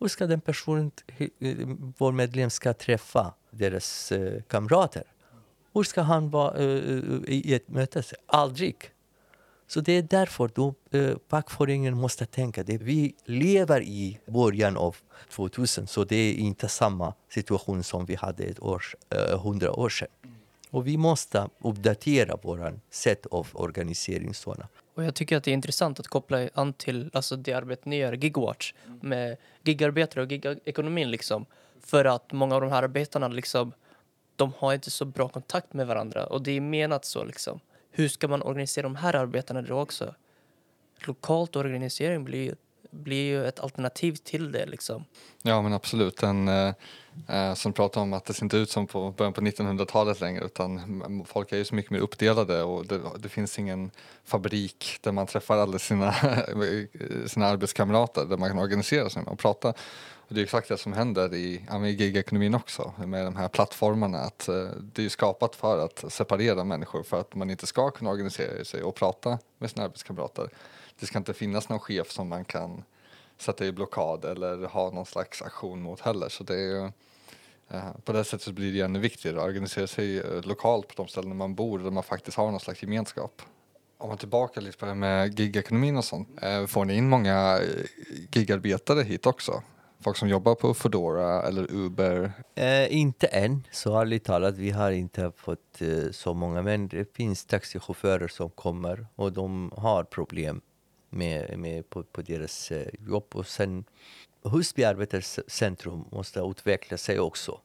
Hur 0.00 0.08
ska 0.08 0.26
den 0.26 0.40
personen, 0.40 0.90
eh, 1.18 1.28
vår 1.98 2.12
medlem, 2.12 2.50
ska 2.50 2.74
träffa 2.74 3.34
deras 3.50 4.12
eh, 4.12 4.42
kamrater? 4.42 5.04
Hur 5.74 5.82
ska 5.82 6.02
han 6.02 6.30
vara 6.30 6.58
eh, 6.58 6.64
eh, 6.66 7.20
i 7.26 7.54
ett 7.54 7.68
möte? 7.68 8.02
Aldrig. 8.26 8.76
Så 9.72 9.80
det 9.80 9.92
är 9.92 10.02
därför 10.02 10.50
då, 10.54 10.74
eh, 10.90 11.16
fackföreningen 11.28 11.96
måste 11.96 12.26
tänka 12.26 12.62
det. 12.62 12.78
Vi 12.78 13.14
lever 13.24 13.82
i 13.82 14.18
början 14.26 14.76
av 14.76 14.96
2000 15.30 15.86
så 15.86 16.04
det 16.04 16.16
är 16.16 16.34
inte 16.34 16.68
samma 16.68 17.14
situation 17.28 17.82
som 17.82 18.06
vi 18.06 18.14
hade 18.14 18.44
ett 18.44 18.62
år, 18.62 18.82
eh, 19.10 19.40
hundra 19.40 19.72
år 19.72 19.88
sedan. 19.88 20.08
Och 20.70 20.86
vi 20.86 20.96
måste 20.96 21.48
uppdatera 21.58 22.36
vårt 22.42 22.74
sätt 22.90 23.26
av 23.30 23.48
organisering. 23.52 24.34
Såna. 24.34 24.68
Och 24.94 25.04
jag 25.04 25.14
tycker 25.14 25.36
att 25.36 25.44
det 25.44 25.50
är 25.50 25.54
intressant 25.54 26.00
att 26.00 26.08
koppla 26.08 26.48
an 26.54 26.72
till 26.72 27.10
alltså, 27.12 27.36
det 27.36 27.52
arbete 27.52 27.88
ni 27.88 27.96
gör, 27.96 28.12
Gigwatch, 28.12 28.74
med 29.00 29.36
gigarbetare 29.62 30.24
och 30.24 30.32
gigekonomin 30.32 31.10
liksom. 31.10 31.46
För 31.80 32.04
att 32.04 32.32
många 32.32 32.54
av 32.54 32.60
de 32.60 32.70
här 32.70 32.82
arbetarna 32.82 33.28
liksom, 33.28 33.72
de 34.36 34.52
har 34.58 34.74
inte 34.74 34.90
så 34.90 35.04
bra 35.04 35.28
kontakt 35.28 35.72
med 35.72 35.86
varandra 35.86 36.26
och 36.26 36.42
det 36.42 36.52
är 36.56 36.60
menat 36.60 37.04
så 37.04 37.24
liksom. 37.24 37.60
Hur 37.94 38.08
ska 38.08 38.28
man 38.28 38.42
organisera 38.42 38.82
de 38.82 38.96
här 38.96 39.16
arbetarna 39.16 39.62
då 39.62 39.80
också? 39.80 40.14
Lokalt 40.98 41.56
organisering 41.56 42.24
blir, 42.24 42.54
blir 42.90 43.24
ju 43.24 43.46
ett 43.46 43.60
alternativ 43.60 44.14
till 44.14 44.52
det 44.52 44.66
liksom. 44.66 45.04
Ja 45.42 45.62
men 45.62 45.72
absolut. 45.72 46.16
Den, 46.16 46.48
eh, 46.48 46.74
eh, 47.28 47.54
som 47.54 47.72
pratar 47.72 48.00
om 48.00 48.12
att 48.12 48.24
det 48.24 48.34
ser 48.34 48.44
inte 48.44 48.56
ut 48.56 48.70
som 48.70 48.86
på 48.86 49.10
början 49.10 49.32
på 49.32 49.40
1900-talet 49.40 50.20
längre 50.20 50.44
utan 50.44 51.24
folk 51.26 51.52
är 51.52 51.56
ju 51.56 51.64
så 51.64 51.74
mycket 51.74 51.90
mer 51.90 51.98
uppdelade 51.98 52.62
och 52.62 52.86
det, 52.86 53.00
det 53.18 53.28
finns 53.28 53.58
ingen 53.58 53.90
fabrik 54.24 54.98
där 55.00 55.12
man 55.12 55.26
träffar 55.26 55.58
alla 55.58 55.78
sina, 55.78 56.14
sina 57.26 57.46
arbetskamrater 57.46 58.24
där 58.24 58.36
man 58.36 58.48
kan 58.48 58.58
organisera 58.58 59.10
sig 59.10 59.22
och 59.26 59.38
prata. 59.38 59.74
Och 60.32 60.36
det 60.36 60.40
är 60.40 60.44
exakt 60.44 60.68
det 60.68 60.78
som 60.78 60.92
händer 60.92 61.34
i, 61.34 61.62
i 61.84 61.88
gigekonomin 61.88 62.54
också 62.54 62.92
med 63.06 63.24
de 63.24 63.36
här 63.36 63.48
plattformarna. 63.48 64.18
Att, 64.18 64.48
eh, 64.48 64.68
det 64.92 65.04
är 65.04 65.08
skapat 65.08 65.56
för 65.56 65.84
att 65.84 66.12
separera 66.12 66.64
människor 66.64 67.02
för 67.02 67.20
att 67.20 67.34
man 67.34 67.50
inte 67.50 67.66
ska 67.66 67.90
kunna 67.90 68.10
organisera 68.10 68.64
sig 68.64 68.82
och 68.82 68.94
prata 68.94 69.38
med 69.58 69.70
sina 69.70 69.84
arbetskamrater. 69.84 70.48
Det 71.00 71.06
ska 71.06 71.18
inte 71.18 71.34
finnas 71.34 71.68
någon 71.68 71.80
chef 71.80 72.10
som 72.10 72.28
man 72.28 72.44
kan 72.44 72.82
sätta 73.38 73.66
i 73.66 73.72
blockad 73.72 74.24
eller 74.24 74.66
ha 74.66 74.90
någon 74.90 75.06
slags 75.06 75.42
aktion 75.42 75.82
mot 75.82 76.00
heller. 76.00 76.28
Så 76.28 76.44
det 76.44 76.60
är, 76.60 76.92
eh, 77.68 77.92
på 78.04 78.12
det 78.12 78.24
sättet 78.24 78.54
blir 78.54 78.72
det 78.72 78.80
ännu 78.80 78.98
viktigare 78.98 79.38
att 79.38 79.44
organisera 79.44 79.86
sig 79.86 80.18
eh, 80.18 80.42
lokalt 80.42 80.88
på 80.88 80.94
de 80.96 81.08
ställen 81.08 81.36
man 81.36 81.54
bor 81.54 81.78
där 81.78 81.90
man 81.90 82.02
faktiskt 82.02 82.36
har 82.36 82.50
någon 82.50 82.60
slags 82.60 82.82
gemenskap. 82.82 83.42
Om 83.98 84.08
man 84.08 84.18
tillbaka 84.18 84.60
lite 84.60 84.78
på 84.78 84.86
det 84.86 84.94
med 84.94 85.40
gigekonomin 85.40 85.96
och 85.96 86.04
sånt. 86.04 86.28
Eh, 86.42 86.66
får 86.66 86.84
ni 86.84 86.94
in 86.94 87.08
många 87.08 87.58
eh, 87.58 87.86
gigarbetare 88.30 89.02
hit 89.02 89.26
också? 89.26 89.62
Folk 90.04 90.16
som 90.16 90.28
jobbar 90.28 90.54
på 90.54 90.74
Foodora 90.74 91.42
eller 91.42 91.72
Uber? 91.72 92.32
Eh, 92.54 92.96
inte 92.96 93.26
än, 93.26 93.66
så 93.70 94.00
ärligt 94.00 94.24
talat. 94.24 94.56
Vi 94.56 94.70
har 94.70 94.90
inte 94.90 95.32
fått 95.36 95.80
eh, 95.82 96.10
så 96.10 96.34
många. 96.34 96.62
Men 96.62 96.88
det 96.88 97.16
finns 97.16 97.44
taxichaufförer 97.44 98.28
som 98.28 98.50
kommer 98.50 99.06
och 99.14 99.32
de 99.32 99.72
har 99.76 100.04
problem 100.04 100.60
med, 101.10 101.58
med 101.58 101.90
på, 101.90 102.02
på 102.02 102.22
deras 102.22 102.70
eh, 102.70 102.88
jobb. 103.08 103.24
Och 103.34 103.46
sen 103.46 103.84
Husby 104.44 104.84
arbetarcentrum 104.84 106.04
måste 106.10 106.40
utveckla 106.40 106.96
sig 106.96 107.20
också. 107.20 107.60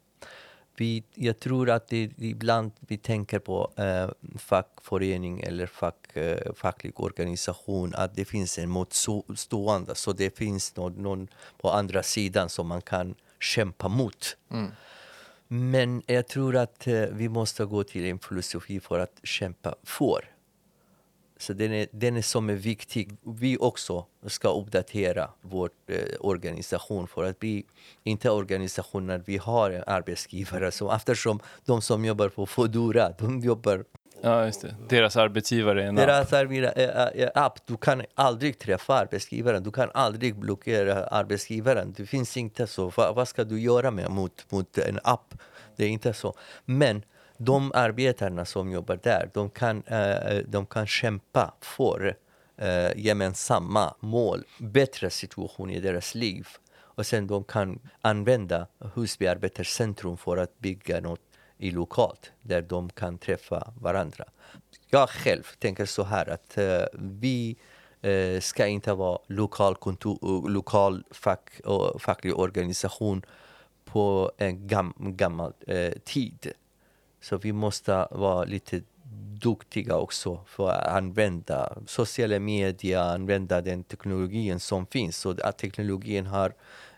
Vi, 0.79 1.03
jag 1.13 1.39
tror 1.39 1.69
att 1.69 1.87
det, 1.87 2.11
ibland 2.17 2.71
vi 2.79 2.97
tänker 2.97 3.39
på 3.39 3.71
eh, 3.75 4.09
fackförening 4.37 5.41
eller 5.41 5.65
fack, 5.65 6.17
eh, 6.17 6.53
facklig 6.55 6.99
organisation 6.99 7.93
att 7.95 8.15
det 8.15 8.25
finns 8.25 8.57
en 8.57 8.69
motstående. 8.69 9.95
Så 9.95 10.13
det 10.13 10.37
finns 10.37 10.75
någon, 10.75 10.93
någon 10.93 11.27
på 11.57 11.71
andra 11.71 12.03
sidan 12.03 12.49
som 12.49 12.67
man 12.67 12.81
kan 12.81 13.15
kämpa 13.39 13.87
mot. 13.87 14.37
Mm. 14.51 14.71
Men 15.47 16.03
jag 16.05 16.27
tror 16.27 16.55
att 16.55 16.87
eh, 16.87 17.01
vi 17.11 17.29
måste 17.29 17.65
gå 17.65 17.83
till 17.83 18.05
en 18.05 18.19
filosofi 18.19 18.79
för 18.79 18.99
att 18.99 19.19
kämpa 19.23 19.75
för. 19.83 20.36
Så 21.39 21.53
den 21.53 21.73
är, 21.73 21.87
den 21.91 22.17
är 22.17 22.21
som 22.21 22.49
är 22.49 22.53
viktig. 22.53 23.17
Vi 23.23 23.57
också 23.57 24.05
ska 24.25 24.53
uppdatera 24.53 25.29
vår 25.41 25.69
eh, 25.87 25.97
organisation 26.19 27.07
för 27.07 27.23
att 27.23 27.39
bli 27.39 27.65
inte 28.03 28.29
organisationer, 28.29 29.23
vi 29.25 29.37
har 29.37 29.83
arbetsgivare 29.87 30.71
som 30.71 30.89
eftersom 30.89 31.39
de 31.65 31.81
som 31.81 32.05
jobbar 32.05 32.29
på 32.29 32.45
Foodora, 32.45 33.13
de 33.19 33.39
jobbar 33.39 33.83
Ja, 34.21 34.45
just 34.45 34.61
det. 34.61 34.75
Deras 34.89 35.17
arbetsgivare 35.17 35.83
är 35.83 35.87
en 35.87 35.95
Deras 35.95 36.27
app. 36.27 36.33
Arbetsgivare, 36.33 37.31
app. 37.35 37.59
Du 37.65 37.77
kan 37.77 38.01
aldrig 38.15 38.59
träffa 38.59 38.93
arbetsgivaren, 38.93 39.63
du 39.63 39.71
kan 39.71 39.89
aldrig 39.93 40.35
blockera 40.35 41.05
arbetsgivaren. 41.05 41.93
Det 41.97 42.05
finns 42.05 42.37
inte 42.37 42.67
så. 42.67 42.89
Va, 42.89 43.13
vad 43.13 43.27
ska 43.27 43.43
du 43.43 43.59
göra 43.59 43.91
med 43.91 44.11
mot, 44.11 44.51
mot 44.51 44.77
en 44.77 44.99
app? 45.03 45.33
Det 45.75 45.85
är 45.85 45.89
inte 45.89 46.13
så. 46.13 46.33
Men 46.65 47.03
de 47.37 47.71
arbetarna 47.75 48.45
som 48.45 48.71
jobbar 48.71 48.99
där, 49.03 49.29
de 49.33 49.49
kan, 49.49 49.83
eh, 49.87 50.11
eh, 50.11 50.43
de 50.47 50.65
kan 50.65 50.87
kämpa 50.87 51.53
för 51.61 52.17
eh, 52.57 52.91
gemensamma 52.95 53.95
mål, 53.99 54.43
bättre 54.59 55.09
situation 55.09 55.69
i 55.69 55.79
deras 55.79 56.15
liv. 56.15 56.47
Och 56.97 57.05
sen 57.05 57.27
de 57.27 57.43
kan 57.43 57.79
använda 58.01 58.67
Husby 58.95 59.27
arbetarcentrum 59.27 60.17
för 60.17 60.37
att 60.37 60.59
bygga 60.59 60.99
något 60.99 61.21
i 61.57 61.71
lokalt 61.71 62.31
där 62.41 62.61
de 62.61 62.89
kan 62.89 63.17
träffa 63.17 63.73
varandra. 63.81 64.25
Jag 64.89 65.09
själv 65.09 65.43
tänker 65.59 65.85
så 65.85 66.03
här 66.03 66.29
att 66.29 66.57
uh, 66.57 66.85
vi 66.93 67.55
uh, 68.05 68.39
ska 68.39 68.67
inte 68.67 68.93
vara 68.93 69.19
lokal, 69.27 69.75
kontor, 69.75 70.49
lokal 70.49 71.03
fack, 71.11 71.49
uh, 71.67 71.97
facklig 71.99 72.39
organisation 72.39 73.21
på 73.85 74.31
en 74.37 74.67
gam, 74.67 74.93
gammal 74.97 75.53
uh, 75.69 75.91
tid. 75.91 76.53
Så 77.21 77.37
vi 77.37 77.53
måste 77.53 78.07
vara 78.11 78.43
lite 78.43 78.81
duktiga 79.41 79.95
också 79.95 80.39
för 80.45 80.69
att 80.69 80.87
använda 80.87 81.77
sociala 81.85 82.39
medier, 82.39 82.99
använda 82.99 83.61
den 83.61 83.83
teknologin 83.83 84.59
som 84.59 84.85
finns. 84.85 85.17
Så 85.17 85.35
att 85.43 85.57
teknologin 85.57 86.25
har 86.25 86.53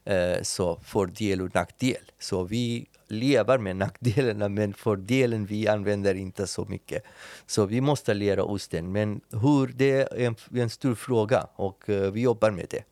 eh, 0.05 0.41
så 0.41 0.79
fördel 0.83 1.41
och 1.41 1.55
nackdel. 1.55 2.11
Så 2.19 2.43
vi 2.43 2.87
lever 3.07 3.57
med 3.57 3.75
nackdelarna 3.75 4.49
men 4.49 4.73
fördelen 4.73 5.45
vi 5.45 5.67
använder 5.67 6.15
inte 6.15 6.47
så 6.47 6.65
mycket. 6.65 7.03
Så 7.45 7.65
vi 7.65 7.81
måste 7.81 8.13
lära 8.13 8.43
oss 8.43 8.67
den. 8.67 8.91
Men 8.91 9.21
hur, 9.31 9.67
det 9.67 9.91
är 9.91 10.25
en, 10.25 10.35
en 10.55 10.69
stor 10.69 10.95
fråga 10.95 11.47
och 11.55 11.89
eh, 11.89 12.11
vi 12.11 12.21
jobbar 12.21 12.51
med 12.51 12.65
det. 12.69 12.83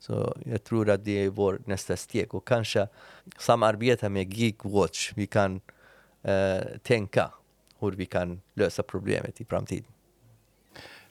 Så 0.00 0.36
jag 0.44 0.64
tror 0.64 0.90
att 0.90 1.04
det 1.04 1.24
är 1.24 1.30
vårt 1.30 1.66
nästa 1.66 1.96
steg 1.96 2.34
och 2.34 2.46
kanske 2.48 2.88
samarbeta 3.38 4.08
med 4.08 4.34
Geekwatch. 4.34 5.12
Vi 5.16 5.26
kan 5.26 5.60
eh, 6.22 6.78
tänka 6.82 7.30
hur 7.78 7.92
vi 7.92 8.06
kan 8.06 8.40
lösa 8.54 8.82
problemet 8.82 9.40
i 9.40 9.44
framtiden. 9.44 9.92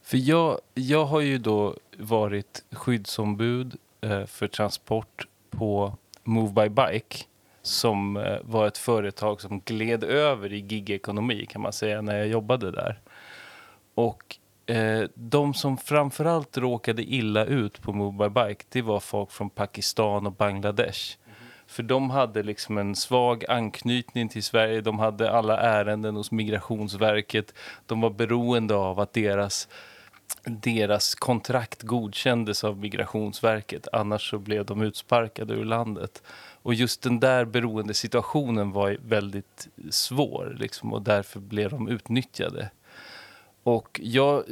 För 0.02 0.18
jag, 0.18 0.60
jag 0.74 1.06
har 1.06 1.22
ju 1.22 1.38
då 1.38 1.76
varit 1.98 2.66
skyddsombud 2.72 3.76
eh, 4.02 4.26
för 4.26 4.48
transport 4.48 5.28
på 5.50 5.98
Move 6.24 6.52
by 6.52 6.70
Bike 6.70 7.18
som 7.62 8.18
eh, 8.18 8.38
var 8.42 8.68
ett 8.68 8.78
företag 8.78 9.42
som 9.42 9.60
gled 9.60 10.04
över 10.04 10.54
i 10.54 10.60
gigekonomi 10.60 11.46
kan 11.46 11.62
man 11.62 11.74
säga 11.74 12.02
när 12.02 12.18
jag 12.18 12.28
jobbade 12.28 12.72
där. 12.72 13.00
Och 13.96 14.38
eh, 14.66 15.10
de 15.14 15.54
som 15.54 15.78
framförallt 15.78 16.58
råkade 16.58 17.04
illa 17.04 17.46
ut 17.46 17.82
på 17.82 17.94
Move 17.94 18.30
by 18.30 18.42
Bike 18.42 18.66
det 18.70 18.82
var 18.82 19.00
folk 19.00 19.32
från 19.32 19.50
Pakistan 19.50 20.26
och 20.26 20.34
Bangladesh. 20.34 21.18
För 21.68 21.84
de 21.84 22.10
hade 22.10 22.44
liksom 22.44 22.78
en 22.78 22.96
svag 22.96 23.46
anknytning 23.50 24.30
till 24.30 24.44
Sverige. 24.44 24.82
De 24.82 25.00
hade 25.00 25.32
alla 25.32 25.60
ärenden 25.60 26.16
hos 26.16 26.32
Migrationsverket. 26.32 27.54
De 27.86 28.02
var 28.02 28.10
beroende 28.10 28.76
av 28.76 29.00
att 29.00 29.14
deras 29.14 29.68
deras 30.44 31.16
kontrakt 31.16 31.84
godkändes 31.84 32.64
av 32.64 32.78
Migrationsverket. 32.78 33.88
Annars 33.92 34.30
så 34.30 34.40
blev 34.40 34.66
de 34.66 34.82
utsparkade 34.82 35.54
ur 35.54 35.66
landet. 35.66 36.24
Och 36.62 36.74
just 36.74 37.02
den 37.02 37.20
där 37.20 37.46
beroendesituationen 37.46 38.72
var 38.72 38.98
väldigt 39.02 39.68
svår 39.90 40.56
liksom, 40.60 40.94
och 40.94 41.02
därför 41.02 41.40
blev 41.40 41.70
de 41.70 41.88
utnyttjade. 41.88 42.70
Och 43.64 44.00
jag, 44.04 44.44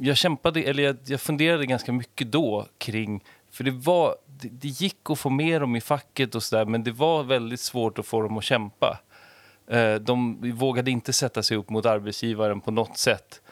jag 0.00 0.16
kämpade, 0.16 0.62
eller 0.62 0.82
jag, 0.82 0.96
jag 1.04 1.20
funderade 1.20 1.66
ganska 1.66 1.92
mycket 1.92 2.32
då 2.32 2.66
kring, 2.78 3.24
för 3.50 3.64
det 3.64 3.70
var, 3.70 4.16
det, 4.40 4.48
det 4.48 4.68
gick 4.68 5.10
att 5.10 5.18
få 5.18 5.30
med 5.30 5.60
dem 5.60 5.76
i 5.76 5.80
facket 5.80 6.34
och 6.34 6.42
sådär, 6.42 6.64
men 6.64 6.84
det 6.84 6.92
var 6.92 7.22
väldigt 7.22 7.60
svårt 7.60 7.98
att 7.98 8.06
få 8.06 8.22
dem 8.22 8.38
att 8.38 8.44
kämpa. 8.44 9.00
Eh, 9.66 9.94
de 9.94 10.40
vågade 10.52 10.90
inte 10.90 11.12
sätta 11.12 11.42
sig 11.42 11.56
upp 11.56 11.70
mot 11.70 11.86
arbetsgivaren 11.86 12.60
på 12.60 12.70
något 12.70 12.98
sätt. 12.98 13.42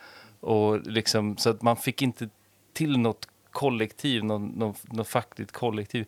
Och 0.40 0.81
liksom, 0.81 1.37
så 1.37 1.51
att 1.51 1.62
man 1.62 1.77
fick 1.77 2.03
inte 2.03 2.29
till 2.73 2.99
något 2.99 3.29
kollektiv, 3.51 4.25
något, 4.25 4.92
något 4.92 5.09
fackligt 5.09 5.53
kollektiv. 5.53 6.07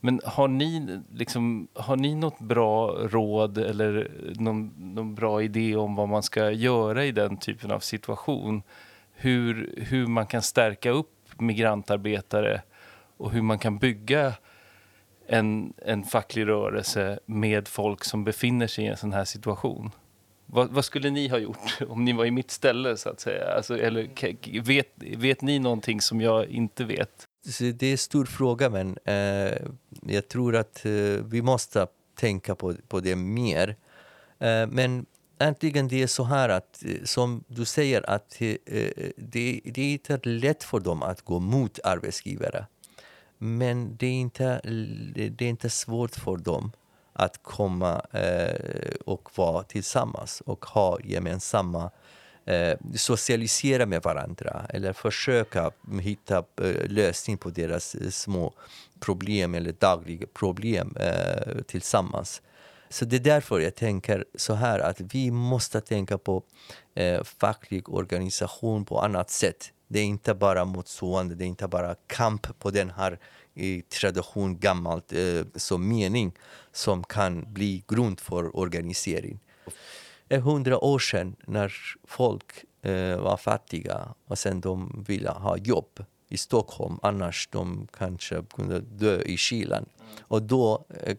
Men 0.00 0.20
har 0.24 0.48
ni, 0.48 1.00
liksom, 1.12 1.68
har 1.74 1.96
ni 1.96 2.14
något 2.14 2.38
bra 2.38 2.90
råd 2.90 3.58
eller 3.58 4.10
någon, 4.38 4.72
någon 4.94 5.14
bra 5.14 5.42
idé 5.42 5.76
om 5.76 5.94
vad 5.94 6.08
man 6.08 6.22
ska 6.22 6.50
göra 6.50 7.04
i 7.04 7.12
den 7.12 7.36
typen 7.36 7.70
av 7.70 7.80
situation? 7.80 8.62
hur, 9.14 9.74
hur 9.76 10.06
man 10.06 10.26
kan 10.26 10.42
stärka 10.42 10.90
upp 10.90 11.10
migrantarbetare 11.38 12.62
och 13.16 13.32
hur 13.32 13.42
man 13.42 13.58
kan 13.58 13.78
bygga 13.78 14.34
en, 15.26 15.72
en 15.76 16.04
facklig 16.04 16.46
rörelse 16.46 17.18
med 17.26 17.68
folk 17.68 18.04
som 18.04 18.24
befinner 18.24 18.66
sig 18.66 18.84
i 18.84 18.88
en 18.88 18.96
sån 18.96 19.12
här 19.12 19.24
situation. 19.24 19.90
Vad, 20.46 20.70
vad, 20.70 20.84
skulle 20.84 21.10
ni 21.10 21.28
ha 21.28 21.38
gjort 21.38 21.78
om 21.88 22.04
ni 22.04 22.12
var 22.12 22.24
i 22.24 22.30
mitt 22.30 22.50
ställe? 22.50 22.96
så 22.96 23.08
att 23.08 23.20
säga? 23.20 23.54
Alltså, 23.56 23.78
eller, 23.78 24.62
vet, 24.62 24.88
vet 25.16 25.42
ni 25.42 25.58
någonting 25.58 26.00
som 26.00 26.20
jag 26.20 26.46
inte 26.46 26.84
vet? 26.84 27.24
Det 27.58 27.82
är 27.82 27.92
en 27.92 27.98
stor 27.98 28.24
fråga, 28.24 28.70
men 28.70 28.98
eh, 29.04 29.56
jag 30.02 30.28
tror 30.28 30.56
att 30.56 30.86
eh, 30.86 30.92
vi 31.24 31.42
måste 31.42 31.86
tänka 32.14 32.54
på, 32.54 32.74
på 32.88 33.00
det 33.00 33.16
mer. 33.16 33.76
Eh, 34.38 34.66
men 34.66 35.06
äntligen 35.38 35.88
det 35.88 36.02
är 36.02 36.06
så 36.06 36.24
här 36.24 36.48
att, 36.48 36.84
eh, 36.84 37.04
som 37.04 37.44
du 37.48 37.64
säger, 37.64 38.10
att 38.10 38.40
eh, 38.40 38.48
eh, 38.48 38.90
det, 39.16 39.60
det 39.64 39.82
är 39.82 39.92
inte 39.92 40.20
lätt 40.22 40.64
för 40.64 40.80
dem 40.80 41.02
att 41.02 41.22
gå 41.22 41.40
mot 41.40 41.78
arbetsgivare. 41.84 42.66
Men 43.38 43.96
det 43.96 44.06
är 44.06 44.12
inte, 44.12 44.60
det 45.30 45.44
är 45.44 45.48
inte 45.48 45.70
svårt 45.70 46.16
för 46.16 46.36
dem 46.36 46.72
att 47.12 47.42
komma 47.42 48.02
eh, 48.12 48.94
och 49.06 49.30
vara 49.34 49.62
tillsammans 49.62 50.42
och 50.46 50.64
ha 50.64 50.98
gemensamma 51.04 51.90
eh, 52.44 52.78
socialisera 52.96 53.86
med 53.86 54.02
varandra 54.02 54.66
eller 54.68 54.92
försöka 54.92 55.70
hitta 56.00 56.38
eh, 56.38 56.88
lösning 56.88 57.38
på 57.38 57.50
deras 57.50 57.94
eh, 57.94 58.10
små 58.10 58.54
problem 59.00 59.54
eller 59.54 59.72
dagliga 59.72 60.26
problem 60.34 60.96
eh, 61.00 61.62
tillsammans. 61.66 62.42
Så 62.88 63.04
det 63.04 63.16
är 63.16 63.20
därför 63.20 63.60
jag 63.60 63.74
tänker 63.74 64.24
så 64.34 64.54
här 64.54 64.78
att 64.78 65.00
vi 65.00 65.30
måste 65.30 65.80
tänka 65.80 66.18
på 66.18 66.42
eh, 66.94 67.22
facklig 67.22 67.88
organisation 67.88 68.84
på 68.84 69.00
annat 69.00 69.30
sätt. 69.30 69.72
Det 69.88 70.00
är 70.00 70.04
inte 70.04 70.34
bara 70.34 70.64
motstående, 70.64 71.34
det 71.34 71.44
är 71.44 71.48
inte 71.48 71.68
bara 71.68 71.94
kamp 72.06 72.58
på 72.58 72.70
den 72.70 72.90
här 72.90 73.18
i 73.54 73.82
tradition 73.82 74.58
gammalt 74.58 75.12
eh, 75.12 75.42
som 75.54 75.88
mening 75.88 76.32
som 76.72 77.04
kan 77.04 77.52
bli 77.52 77.84
grund 77.88 78.20
för 78.20 78.56
organisering. 78.56 79.40
Hundra 80.30 80.84
år 80.84 80.98
sedan 80.98 81.36
när 81.46 81.74
folk 82.04 82.64
eh, 82.82 83.16
var 83.16 83.36
fattiga 83.36 84.14
och 84.26 84.38
sen 84.38 84.60
de 84.60 85.04
ville 85.08 85.30
ha 85.30 85.56
jobb 85.56 86.04
i 86.28 86.36
Stockholm, 86.36 86.98
annars 87.02 87.48
de 87.52 87.88
kanske 87.92 88.42
kunde 88.54 88.80
dö 88.80 89.22
i 89.22 89.36
kylan. 89.36 89.86
Och 90.20 90.42
då 90.42 90.84
eh, 91.02 91.16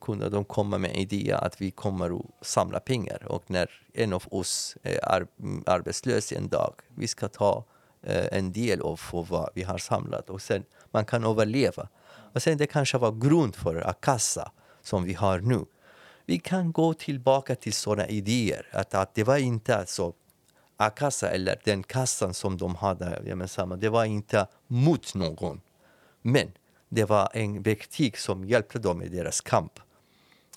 kunde 0.00 0.28
de 0.28 0.44
komma 0.44 0.78
med 0.78 0.96
idéer 0.96 1.44
att 1.44 1.60
vi 1.60 1.70
kommer 1.70 2.18
att 2.18 2.46
samla 2.46 2.80
pengar 2.80 3.22
och 3.26 3.50
när 3.50 3.70
en 3.94 4.12
av 4.12 4.24
oss 4.30 4.76
är 4.82 5.26
arbetslös 5.66 6.32
en 6.32 6.48
dag, 6.48 6.74
vi 6.94 7.08
ska 7.08 7.28
ta 7.28 7.64
Eh, 8.02 8.38
en 8.38 8.52
del 8.52 8.80
av 8.80 9.00
vad 9.10 9.50
vi 9.54 9.62
har 9.62 9.78
samlat 9.78 10.30
och 10.30 10.42
sen 10.42 10.64
man 10.90 11.04
kan 11.04 11.24
överleva. 11.24 11.88
Och 12.32 12.42
sen 12.42 12.58
det 12.58 12.66
kanske 12.66 12.98
var 12.98 13.12
grund 13.12 13.56
för 13.56 13.88
a-kassa 13.88 14.52
som 14.82 15.04
vi 15.04 15.14
har 15.14 15.40
nu. 15.40 15.64
Vi 16.26 16.38
kan 16.38 16.72
gå 16.72 16.94
tillbaka 16.94 17.54
till 17.54 17.72
sådana 17.72 18.08
idéer. 18.08 18.66
Att, 18.72 18.94
att 18.94 19.14
det 19.14 19.24
var 19.24 19.36
inte 19.36 19.76
alltså 19.76 20.12
a-kassa 20.76 21.30
eller 21.30 21.60
den 21.64 21.82
kassan 21.82 22.34
som 22.34 22.56
de 22.56 22.74
hade 22.74 23.22
gemensamma. 23.26 23.76
Det 23.76 23.88
var 23.88 24.04
inte 24.04 24.46
mot 24.66 25.14
någon. 25.14 25.60
Men 26.22 26.52
det 26.88 27.04
var 27.04 27.28
en 27.32 27.62
verktyg 27.62 28.18
som 28.18 28.44
hjälpte 28.44 28.78
dem 28.78 29.02
i 29.02 29.08
deras 29.08 29.40
kamp. 29.40 29.72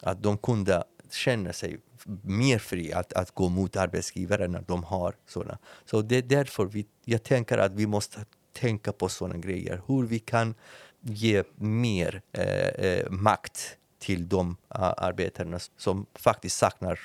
Att 0.01 0.23
de 0.23 0.37
kunde 0.37 0.83
känna 1.11 1.53
sig 1.53 1.79
mer 2.23 2.59
fri 2.59 2.93
att, 2.93 3.13
att 3.13 3.31
gå 3.31 3.49
mot 3.49 3.75
arbetsgivare 3.75 4.47
när 4.47 4.63
de 4.67 4.83
har 4.83 5.15
sådana. 5.27 5.57
Så 5.85 6.01
det 6.01 6.15
är 6.15 6.21
därför 6.21 6.65
vi, 6.65 6.85
jag 7.05 7.23
tänker 7.23 7.57
att 7.57 7.71
vi 7.71 7.87
måste 7.87 8.25
tänka 8.53 8.91
på 8.91 9.09
sådana 9.09 9.37
grejer. 9.37 9.81
Hur 9.87 10.03
vi 10.03 10.19
kan 10.19 10.55
ge 11.01 11.43
mer 11.55 12.21
eh, 12.31 12.85
eh 12.85 13.09
makt 13.09 13.77
till 13.99 14.29
de 14.29 14.49
uh, 14.49 14.93
arbetarna 14.97 15.59
som 15.77 16.05
faktiskt 16.15 16.57
saknar 16.57 16.99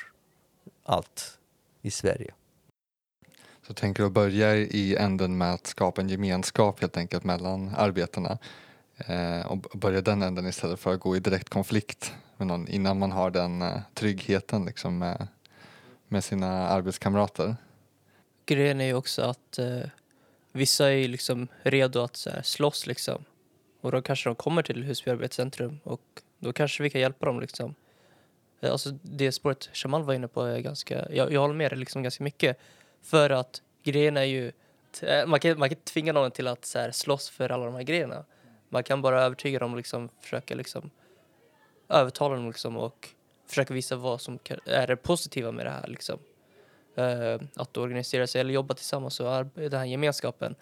allt 0.83 1.39
i 1.83 1.91
Sverige. 1.91 2.35
Så 3.67 3.75
tänker 3.75 4.03
du 4.03 4.11
börja 4.11 4.57
i 4.57 4.97
änden 4.97 5.39
med 5.39 5.55
att 5.55 5.67
skapa 5.67 6.01
en 6.01 6.09
gemenskap 6.09 6.81
helt 6.81 6.97
enkelt 6.97 7.25
mellan 7.25 7.75
arbetarna 7.77 8.39
eh, 8.97 9.47
och 9.47 9.59
börja 9.59 10.01
den 10.01 10.23
änden 10.23 10.47
istället 10.47 10.81
för 10.81 10.95
att 10.95 11.01
gå 11.01 11.17
i 11.17 11.21
direkt 11.21 11.49
konflikt 11.49 12.15
med 12.37 12.47
någon 12.47 12.69
innan 12.69 12.99
man 12.99 13.13
har 13.13 13.31
den 13.31 13.63
eh, 13.63 13.81
tryggheten 13.95 14.65
liksom 14.65 14.99
med, 14.99 15.29
med 16.09 16.25
sina 16.25 16.69
arbetskamrater. 16.69 17.57
Grejen 18.47 18.81
är 18.81 18.85
ju 18.85 18.95
också 18.95 19.23
att 19.23 19.59
eh, 19.59 19.81
vissa 20.53 20.93
är 20.93 21.09
liksom 21.09 21.49
redo 21.63 22.01
att 22.01 22.17
så 22.17 22.31
här, 22.31 22.43
slåss 22.43 22.87
liksom. 22.87 23.25
Och 23.81 23.93
då 23.93 24.03
kanske 24.03 24.29
de 24.29 24.35
kommer 24.35 24.63
till 24.63 24.85
Husby 24.85 25.11
arbetscentrum 25.11 25.81
och 25.85 26.01
då 26.39 26.53
kanske 26.53 26.83
vi 26.83 26.91
kan 26.91 27.01
hjälpa 27.01 27.27
dem 27.27 27.41
liksom. 27.41 27.75
Eh, 28.61 28.73
alltså 28.73 28.91
det 29.03 29.33
spåret 29.33 29.71
Shamal 29.73 30.03
var 30.03 30.15
inne 30.15 30.29
på 30.29 30.43
är 30.43 30.61
ganska, 30.61 31.07
jag, 31.11 31.33
jag 31.33 31.41
håller 31.41 31.55
med 31.55 31.71
dig 31.71 31.79
liksom 31.79 32.03
ganska 32.03 32.25
mycket. 32.25 32.59
För 33.03 33.31
att 33.31 33.63
grejen 33.83 34.17
är 34.17 34.23
ju, 34.23 34.53
eh, 35.03 35.27
man 35.27 35.41
kan, 35.41 35.59
man 35.59 35.69
kan 35.69 35.79
tvinga 35.79 36.13
någon 36.13 36.31
till 36.31 36.47
att 36.47 36.65
så 36.65 36.79
här, 36.79 36.91
slåss 36.91 37.29
för 37.29 37.53
alla 37.53 37.65
de 37.65 37.75
här 37.75 37.83
grejerna. 37.83 38.25
Man 38.69 38.83
kan 38.83 39.03
bara 39.03 39.23
övertyga 39.23 39.59
dem 39.59 39.77
liksom, 39.77 40.09
försöka 40.21 40.55
liksom 40.55 40.91
övertala 41.89 42.35
dem 42.35 42.47
liksom 42.47 42.77
och 42.77 43.09
försöka 43.49 43.75
visa 43.75 43.97
vad 43.97 44.21
som 44.21 44.39
är 44.65 44.87
det 44.87 44.97
positiva 44.97 45.53
med 45.53 45.67
det 45.67 45.71
här 45.71 45.87
liksom. 45.89 46.19
Uh, 46.99 47.47
att 47.57 47.77
organisera 47.77 48.27
sig 48.27 48.41
eller 48.41 48.55
jobba 48.55 48.75
tillsammans 48.75 49.21
och 49.21 49.47
den 49.55 49.73
här 49.73 49.85
gemenskapen. 49.85 50.55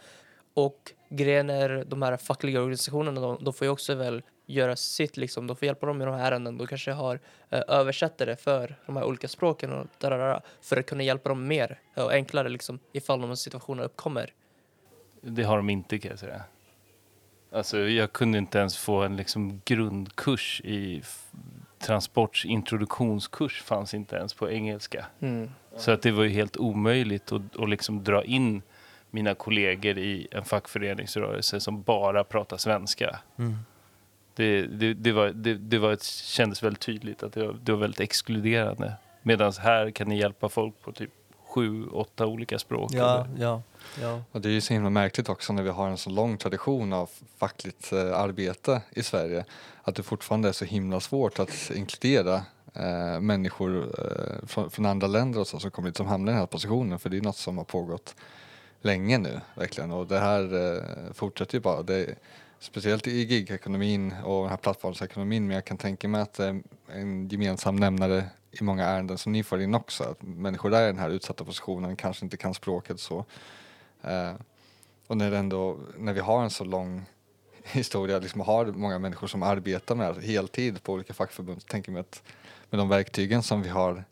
Och 0.54 0.92
grejen 1.08 1.50
är 1.50 1.84
de 1.86 2.02
här 2.02 2.16
fackliga 2.16 2.60
organisationerna, 2.60 3.20
de, 3.20 3.44
de 3.44 3.54
får 3.54 3.64
ju 3.64 3.70
också 3.70 3.94
väl 3.94 4.22
göra 4.46 4.76
sitt 4.76 5.16
liksom. 5.16 5.46
De 5.46 5.56
får 5.56 5.66
hjälpa 5.66 5.86
dem 5.86 5.98
med 5.98 6.06
de 6.06 6.14
här 6.14 6.32
ärenden. 6.32 6.58
De 6.58 6.66
kanske 6.66 6.92
har 6.92 7.20
eh, 7.50 7.62
översättare 7.68 8.36
för 8.36 8.76
de 8.86 8.96
här 8.96 9.04
olika 9.04 9.28
språken 9.28 9.72
och 9.72 9.86
darara, 9.98 10.42
för 10.60 10.76
att 10.76 10.86
kunna 10.86 11.02
hjälpa 11.02 11.28
dem 11.28 11.46
mer 11.46 11.80
och 11.96 12.12
enklare 12.12 12.48
liksom 12.48 12.78
ifall 12.92 13.20
de 13.20 13.36
situationer 13.36 13.84
uppkommer. 13.84 14.32
Det 15.20 15.42
har 15.42 15.56
de 15.56 15.70
inte 15.70 15.98
kan 15.98 16.10
jag 16.10 16.18
säga. 16.18 16.42
Alltså 17.54 17.78
jag 17.78 18.12
kunde 18.12 18.38
inte 18.38 18.58
ens 18.58 18.76
få 18.76 19.02
en 19.02 19.16
liksom 19.16 19.60
grundkurs 19.64 20.60
i 20.64 21.02
transports 21.78 22.44
introduktionskurs 22.44 23.62
fanns 23.62 23.94
inte 23.94 24.16
ens 24.16 24.34
på 24.34 24.50
engelska. 24.50 25.06
Mm. 25.20 25.50
Så 25.76 25.90
att 25.90 26.02
det 26.02 26.10
var 26.10 26.24
ju 26.24 26.30
helt 26.30 26.56
omöjligt 26.56 27.32
att, 27.32 27.56
att 27.58 27.68
liksom 27.68 28.04
dra 28.04 28.24
in 28.24 28.62
mina 29.10 29.34
kollegor 29.34 29.98
i 29.98 30.28
en 30.30 30.44
fackföreningsrörelse 30.44 31.60
som 31.60 31.82
bara 31.82 32.24
pratar 32.24 32.56
svenska. 32.56 33.18
Mm. 33.38 33.58
Det, 34.34 34.66
det, 34.66 34.94
det, 34.94 35.12
var, 35.12 35.28
det, 35.28 35.54
det 35.54 35.78
var 35.78 35.92
ett, 35.92 36.02
kändes 36.02 36.62
väldigt 36.62 36.82
tydligt 36.82 37.22
att 37.22 37.32
det 37.32 37.46
var, 37.46 37.56
det 37.62 37.72
var 37.72 37.78
väldigt 37.78 38.00
exkluderande. 38.00 38.92
Medan 39.22 39.52
här 39.58 39.90
kan 39.90 40.08
ni 40.08 40.18
hjälpa 40.18 40.48
folk 40.48 40.80
på 40.82 40.92
typ 40.92 41.10
sju, 41.44 41.86
åtta 41.86 42.26
olika 42.26 42.58
språk. 42.58 42.90
Ja, 42.94 43.26
ja, 43.38 43.62
ja. 44.00 44.22
Och 44.32 44.40
det 44.40 44.48
är 44.48 44.52
ju 44.52 44.60
så 44.60 44.72
himla 44.72 44.90
märkligt 44.90 45.28
också 45.28 45.52
när 45.52 45.62
vi 45.62 45.70
har 45.70 45.88
en 45.88 45.98
så 45.98 46.10
lång 46.10 46.38
tradition 46.38 46.92
av 46.92 47.10
fackligt 47.38 47.92
eh, 47.92 48.18
arbete 48.18 48.82
i 48.90 49.02
Sverige 49.02 49.44
att 49.82 49.94
det 49.94 50.02
fortfarande 50.02 50.48
är 50.48 50.52
så 50.52 50.64
himla 50.64 51.00
svårt 51.00 51.38
att 51.38 51.70
inkludera 51.74 52.42
eh, 52.74 53.20
människor 53.20 53.94
eh, 53.98 54.46
från, 54.46 54.70
från, 54.70 54.86
andra 54.86 55.06
länder 55.06 55.40
och 55.40 55.46
så 55.46 55.60
som 55.60 55.70
kommer 55.70 55.88
hit 55.88 55.96
som 55.96 56.06
hamnar 56.06 56.32
i 56.32 56.34
den 56.34 56.40
här 56.40 56.46
positionen 56.46 56.98
för 56.98 57.10
det 57.10 57.16
är 57.16 57.20
något 57.20 57.36
som 57.36 57.58
har 57.58 57.64
pågått 57.64 58.14
länge 58.80 59.18
nu 59.18 59.40
verkligen 59.54 59.90
och 59.90 60.06
det 60.06 60.18
här 60.18 60.74
eh, 60.74 61.12
fortsätter 61.12 61.54
ju 61.54 61.60
bara. 61.60 61.82
Det, 61.82 62.14
speciellt 62.58 63.06
i 63.06 63.10
gigekonomin 63.10 64.14
och 64.24 64.42
den 64.42 64.50
här 64.50 64.56
plattformsekonomin 64.56 65.46
men 65.46 65.54
jag 65.54 65.64
kan 65.64 65.76
tänka 65.76 66.08
mig 66.08 66.20
att 66.20 66.34
det 66.34 66.46
är 66.46 66.62
en 66.88 67.28
gemensam 67.28 67.76
nämnare 67.76 68.24
i 68.50 68.64
många 68.64 68.84
ärenden 68.84 69.18
som 69.18 69.32
ni 69.32 69.42
får 69.42 69.60
in 69.60 69.74
också. 69.74 70.04
Att 70.04 70.22
människor 70.22 70.70
där 70.70 70.82
i 70.82 70.86
den 70.86 70.98
här 70.98 71.10
utsatta 71.10 71.44
positionen 71.44 71.96
kanske 71.96 72.24
inte 72.24 72.36
kan 72.36 72.54
språket 72.54 73.00
så. 73.00 73.24
Eh, 74.06 74.32
och 75.06 75.16
när, 75.16 75.32
ändå, 75.32 75.78
när 75.98 76.12
vi 76.12 76.20
har 76.20 76.42
en 76.42 76.50
så 76.50 76.64
lång 76.64 77.04
historia, 77.62 78.18
liksom 78.18 78.40
har 78.40 78.66
många 78.66 78.98
människor 78.98 79.26
som 79.26 79.42
arbetar 79.42 79.94
med 79.94 80.16
heltid 80.16 80.82
på 80.82 80.92
olika 80.92 81.14
fackförbund, 81.14 81.62
så 81.62 81.68
tänker 81.68 81.92
jag 81.92 82.00
att 82.00 82.22
med 82.70 82.80
de 82.80 82.88
verktygen 82.88 83.42
som 83.42 83.62
vi 83.62 83.68
har 83.68 84.04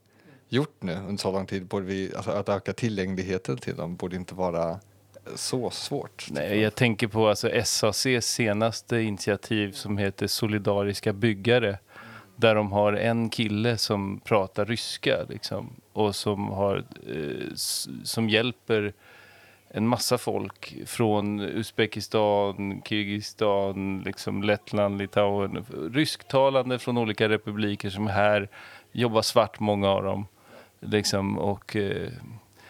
gjort 0.48 0.82
nu 0.82 0.94
under 0.94 1.16
så 1.16 1.32
lång 1.32 1.46
tid, 1.46 1.66
borde 1.66 1.86
vi, 1.86 2.12
alltså 2.16 2.30
att 2.30 2.48
öka 2.48 2.72
tillgängligheten 2.72 3.56
till 3.56 3.76
dem 3.76 3.96
borde 3.96 4.16
inte 4.16 4.34
vara 4.34 4.80
så 5.34 5.70
svårt. 5.70 6.26
Nej, 6.30 6.60
jag 6.60 6.74
tänker 6.74 7.06
på 7.06 7.28
alltså 7.28 7.50
SACs 7.64 8.26
senaste 8.26 9.00
initiativ 9.00 9.72
som 9.72 9.98
heter 9.98 10.26
Solidariska 10.26 11.12
byggare. 11.12 11.78
Där 12.36 12.54
de 12.54 12.72
har 12.72 12.92
en 12.92 13.30
kille 13.30 13.78
som 13.78 14.20
pratar 14.24 14.64
ryska 14.64 15.24
liksom, 15.28 15.70
och 15.92 16.16
som, 16.16 16.48
har, 16.48 16.84
eh, 17.08 17.54
som 18.04 18.28
hjälper 18.28 18.92
en 19.74 19.88
massa 19.88 20.18
folk 20.18 20.74
från 20.86 21.40
Uzbekistan, 21.40 22.82
Kirgizistan, 22.84 24.02
liksom 24.04 24.42
Lettland, 24.42 24.98
Litauen, 24.98 25.64
rysktalande 25.92 26.78
från 26.78 26.98
olika 26.98 27.28
republiker 27.28 27.90
som 27.90 28.06
är 28.06 28.12
här, 28.12 28.48
jobbar 28.92 29.22
svart 29.22 29.60
många 29.60 29.88
av 29.88 30.02
dem. 30.02 30.26
Liksom, 30.80 31.38
och, 31.38 31.76
eh, 31.76 32.10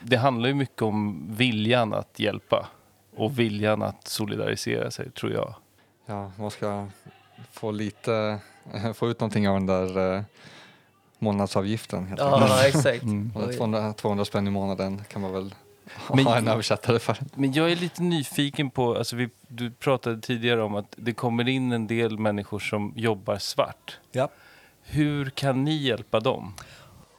det 0.01 0.17
handlar 0.17 0.49
ju 0.49 0.55
mycket 0.55 0.83
om 0.83 1.27
viljan 1.31 1.95
att 1.95 2.19
hjälpa 2.19 2.69
och 3.17 3.39
viljan 3.39 3.83
att 3.83 4.09
solidarisera 4.09 4.91
sig, 4.91 5.11
tror 5.11 5.33
jag. 5.33 5.55
Ja, 6.07 6.33
man 6.37 6.51
ska 6.51 6.87
få 7.53 7.71
lite, 7.71 8.39
få 8.95 9.11
ut 9.11 9.21
någonting 9.21 9.49
av 9.49 9.55
den 9.55 9.67
där 9.67 10.17
eh, 10.17 10.23
månadsavgiften. 11.19 12.07
Helt 12.07 12.21
enkelt. 12.21 12.51
Ja, 12.51 12.67
exakt. 12.67 13.03
Mm. 13.03 13.33
Och 13.35 13.53
200, 13.53 13.93
200 13.93 14.25
spänn 14.25 14.47
i 14.47 14.51
månaden 14.51 15.05
kan 15.09 15.23
man 15.23 15.33
väl 15.33 15.55
Men- 16.15 16.27
ha 16.27 16.37
en 16.37 16.49
översättare 16.49 16.99
för. 16.99 17.17
Men 17.35 17.53
jag 17.53 17.73
är 17.73 17.77
lite 17.77 18.03
nyfiken 18.03 18.71
på, 18.71 18.95
alltså 18.95 19.17
vi, 19.17 19.29
du 19.49 19.71
pratade 19.71 20.21
tidigare 20.21 20.63
om 20.63 20.75
att 20.75 20.95
det 20.97 21.13
kommer 21.13 21.49
in 21.49 21.73
en 21.73 21.87
del 21.87 22.19
människor 22.19 22.59
som 22.59 22.93
jobbar 22.97 23.39
svart. 23.39 23.99
Ja. 24.13 24.29
Hur 24.83 25.31
kan 25.31 25.65
ni 25.65 25.77
hjälpa 25.77 26.21
dem? 26.21 26.55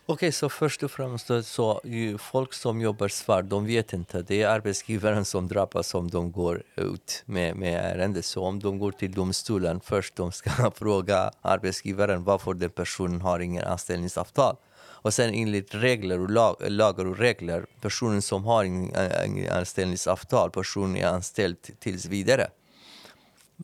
Okej, 0.06 0.32
så 0.32 0.50
först 0.50 0.84
och 0.84 0.92
främst 0.92 1.32
så 1.44 1.82
folk 2.20 2.54
som 2.54 2.82
jobbar 2.82 3.08
svart, 3.08 3.46
de 3.46 3.66
vet 3.66 3.94
inte. 3.94 4.22
Det 4.22 4.42
är 4.42 4.48
arbetsgivaren 4.48 5.26
som 5.26 5.48
drabbas 5.48 5.94
om 5.94 6.10
de 6.10 6.32
går 6.32 6.64
ut 6.76 7.24
med, 7.26 7.56
med 7.56 7.86
ärende. 7.86 8.24
Så 8.24 8.44
om 8.44 8.60
de 8.60 8.80
går 8.80 8.92
till 8.92 9.12
domstolen, 9.12 9.80
först 9.84 10.16
de 10.16 10.32
ska 10.32 10.72
fråga 10.76 11.32
arbetsgivaren 11.42 12.24
varför 12.24 12.54
den 12.54 12.70
personen 12.70 13.22
har 13.22 13.40
ingen 13.40 13.64
anställningsavtal. 13.64 14.56
Och 15.04 15.14
sen 15.14 15.34
enligt 15.34 15.76
regler 15.76 16.20
och 16.20 16.30
lag, 16.30 16.56
lagar 16.60 17.06
och 17.06 17.18
regler, 17.18 17.66
personen 17.82 18.22
som 18.22 18.44
har 18.46 18.64
ingen, 18.64 19.52
anställningsavtal, 19.52 20.52
personen 20.52 20.98
är 20.98 21.08
anställd 21.08 21.58
tills 21.80 22.06
vidare 22.06 22.48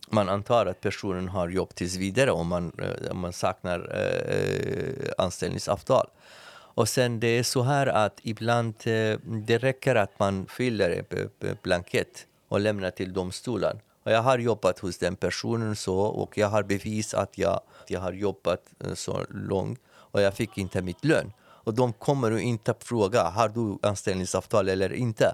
man 0.10 0.30
antar 0.30 0.66
att 0.66 0.82
personen 0.82 1.30
har 1.30 1.50
jobb 1.50 1.76
tills 1.76 1.96
vidare 1.96 2.32
om 2.32 2.48
man, 2.48 2.72
eh, 2.82 3.12
om 3.12 3.20
man 3.20 3.34
saknar 3.34 3.80
eh, 3.94 4.38
eh, 4.38 5.12
anställningsavtal. 5.18 6.10
Och 6.52 6.90
sen 6.90 7.20
det 7.20 7.28
är 7.28 7.44
så 7.44 7.62
här 7.62 7.88
att 7.88 8.20
ibland 8.24 8.74
eh, 8.86 9.20
det 9.24 9.58
räcker 9.58 9.96
att 9.96 10.20
man 10.20 10.46
fyller 10.46 11.04
en 11.40 11.58
blankett 11.64 12.28
och 12.48 12.60
lämnar 12.60 12.92
till 12.92 13.14
domstolen. 13.14 13.80
Och 14.04 14.12
jag 14.12 14.22
har 14.22 14.38
jobbat 14.38 14.80
hos 14.80 14.98
den 14.98 15.16
personen 15.16 15.76
så 15.76 16.00
och 16.00 16.38
jag 16.38 16.48
har 16.48 16.64
bevis 16.64 17.14
att 17.14 17.38
jag, 17.38 17.62
jag 17.88 18.00
har 18.00 18.14
jobbat 18.14 18.62
eh, 18.86 18.94
så 18.94 19.26
långt 19.30 19.80
och 20.12 20.22
jag 20.22 20.34
fick 20.34 20.58
inte 20.58 20.82
mitt 20.82 21.06
lön. 21.06 21.34
Och 21.42 21.74
de 21.74 21.94
kommer 21.94 22.38
inte 22.38 22.72
att 22.72 22.84
fråga, 22.84 23.24
har 23.24 23.50
du 23.50 23.88
anställningsavtal 23.88 24.70
eller 24.70 24.94
inte? 24.94 25.34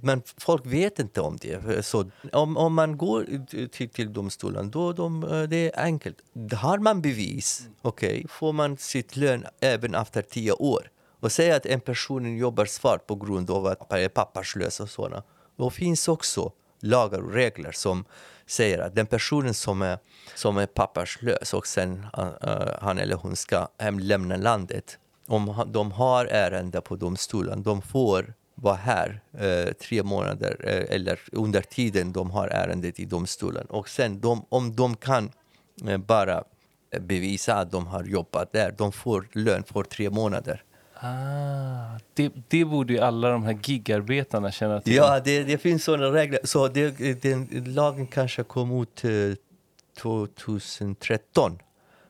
Men 0.00 0.22
folk 0.38 0.66
vet 0.66 0.98
inte 0.98 1.20
om 1.20 1.36
det. 1.36 1.86
Så 1.86 2.10
om, 2.32 2.56
om 2.56 2.74
man 2.74 2.98
går 2.98 3.46
till, 3.66 3.88
till 3.88 4.12
domstolen, 4.12 4.70
då 4.70 4.92
de, 4.92 5.24
eh, 5.24 5.42
det 5.42 5.56
är 5.56 5.84
enkelt. 5.84 6.18
Har 6.52 6.78
man 6.78 7.02
bevis, 7.02 7.68
okej, 7.82 8.26
får 8.28 8.52
man 8.52 8.76
sitt 8.76 9.16
lön 9.16 9.46
även 9.60 9.94
efter 9.94 10.22
tio 10.22 10.52
år. 10.52 10.90
Och 11.20 11.32
säga 11.32 11.56
att 11.56 11.66
en 11.66 11.80
person 11.80 12.36
jobbar 12.36 12.64
svart 12.64 13.06
på 13.06 13.14
grund 13.14 13.50
av 13.50 13.66
att 13.66 13.90
man 13.90 14.00
är 14.00 14.08
papperslös 14.08 14.80
och 14.80 14.90
sådana. 14.90 15.22
Då 15.56 15.70
finns 15.70 16.08
också 16.08 16.52
lagar 16.80 17.20
och 17.20 17.32
regler 17.32 17.72
som 17.72 18.04
säger 18.46 18.78
att 18.78 18.94
den 18.94 19.06
personen 19.06 19.54
som 19.54 19.82
är, 19.82 19.98
som 20.34 20.58
är 20.58 20.66
papperslös 20.66 21.54
och 21.54 21.66
sen 21.66 22.06
uh, 22.18 22.28
han 22.80 22.98
eller 22.98 23.16
hon 23.16 23.36
ska 23.36 23.68
hemlämna 23.78 24.36
landet. 24.36 24.98
Om 25.26 25.64
de 25.66 25.92
har 25.92 26.26
ärende 26.26 26.80
på 26.80 26.96
domstolen, 26.96 27.62
de 27.62 27.82
får 27.82 28.34
vara 28.56 28.74
här 28.74 29.20
eh, 29.38 29.72
tre 29.72 30.02
månader 30.02 30.56
eh, 30.64 30.94
eller 30.94 31.18
under 31.32 31.60
tiden 31.60 32.12
de 32.12 32.30
har 32.30 32.48
ärendet 32.48 33.00
i 33.00 33.04
domstolen. 33.04 33.66
Och 33.66 33.88
sen 33.88 34.20
de, 34.20 34.44
om 34.48 34.76
de 34.76 34.96
kan 34.96 35.30
eh, 35.88 35.98
bara 35.98 36.44
bevisa 37.00 37.54
att 37.54 37.70
de 37.70 37.86
har 37.86 38.04
jobbat 38.04 38.52
där, 38.52 38.74
de 38.78 38.92
får 38.92 39.28
lön 39.32 39.62
för 39.62 39.82
tre 39.82 40.10
månader. 40.10 40.62
Ah, 41.00 41.98
det, 42.14 42.32
det 42.48 42.64
borde 42.64 42.92
ju 42.92 42.98
alla 42.98 43.30
de 43.30 43.44
här 43.44 43.58
gigarbetarna 43.62 44.52
känna 44.52 44.80
till. 44.80 44.94
Ja, 44.94 45.20
det, 45.24 45.42
det 45.42 45.58
finns 45.58 45.84
sådana 45.84 46.06
regler. 46.06 46.40
Så 46.44 46.68
det, 46.68 47.22
den, 47.22 47.64
lagen 47.66 48.06
kanske 48.06 48.42
kom 48.42 48.82
ut 48.82 49.04
eh, 49.04 49.10
2013. 49.96 51.58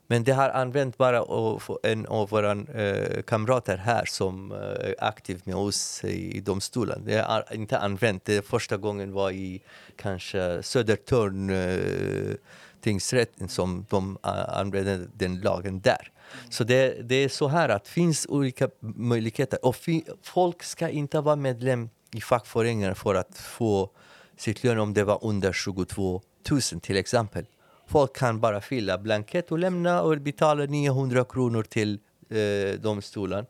Men 0.07 0.25
det 0.25 0.33
har 0.33 0.51
använt 0.51 0.96
bara 0.96 1.22
av 1.22 1.79
en 1.83 2.07
av 2.07 2.29
våra 2.29 2.53
eh, 2.53 3.22
kamrater 3.22 3.77
här 3.77 4.05
som 4.05 4.53
eh, 4.53 4.59
är 4.59 4.94
aktiv 4.99 5.40
med 5.44 5.57
oss 5.57 6.05
i, 6.05 6.40
domstolen. 6.40 7.03
Det 7.05 7.18
har 7.18 7.44
inte 7.55 7.79
använt. 7.79 8.25
Det 8.25 8.46
första 8.46 8.77
gången 8.77 9.12
var 9.12 9.31
i 9.31 9.62
kanske 9.96 10.62
Södertörn 10.62 11.51
eh, 11.51 12.37
tingsrätten 12.81 13.49
som 13.49 13.87
de 13.88 14.18
eh, 14.25 14.59
använde 14.59 15.07
den 15.14 15.40
lagen 15.40 15.81
där. 15.81 16.12
Så 16.51 16.64
det, 16.64 17.09
det 17.09 17.14
är 17.14 17.29
så 17.29 17.49
här 17.49 17.68
att 17.68 17.85
det 17.85 17.90
finns 17.90 18.27
olika 18.29 18.68
möjligheter. 18.81 19.66
Och 19.66 19.77
folk 20.22 20.62
ska 20.62 20.88
inte 20.88 21.20
vara 21.20 21.37
medlem 21.37 21.90
i 22.12 22.20
fackföreningar 22.20 22.94
för 22.94 23.14
att 23.14 23.38
få 23.38 23.90
sitt 24.37 24.64
lön 24.64 24.79
om 24.79 24.94
det 24.94 25.05
var 25.05 25.18
under 25.22 25.53
22 25.53 26.22
000 26.51 26.61
till 26.61 26.96
exempel. 26.96 27.46
Folk 27.87 28.16
kan 28.16 28.40
bara 28.40 28.61
fylla 28.61 28.99
blankett 28.99 29.53
och 29.53 29.59
lämna 29.59 30.03
och 30.03 30.20
betala 30.20 30.64
900 30.64 31.25
kronor 31.25 31.62
till 31.62 31.99
eh, 32.31 32.81
domstolen 32.81 33.46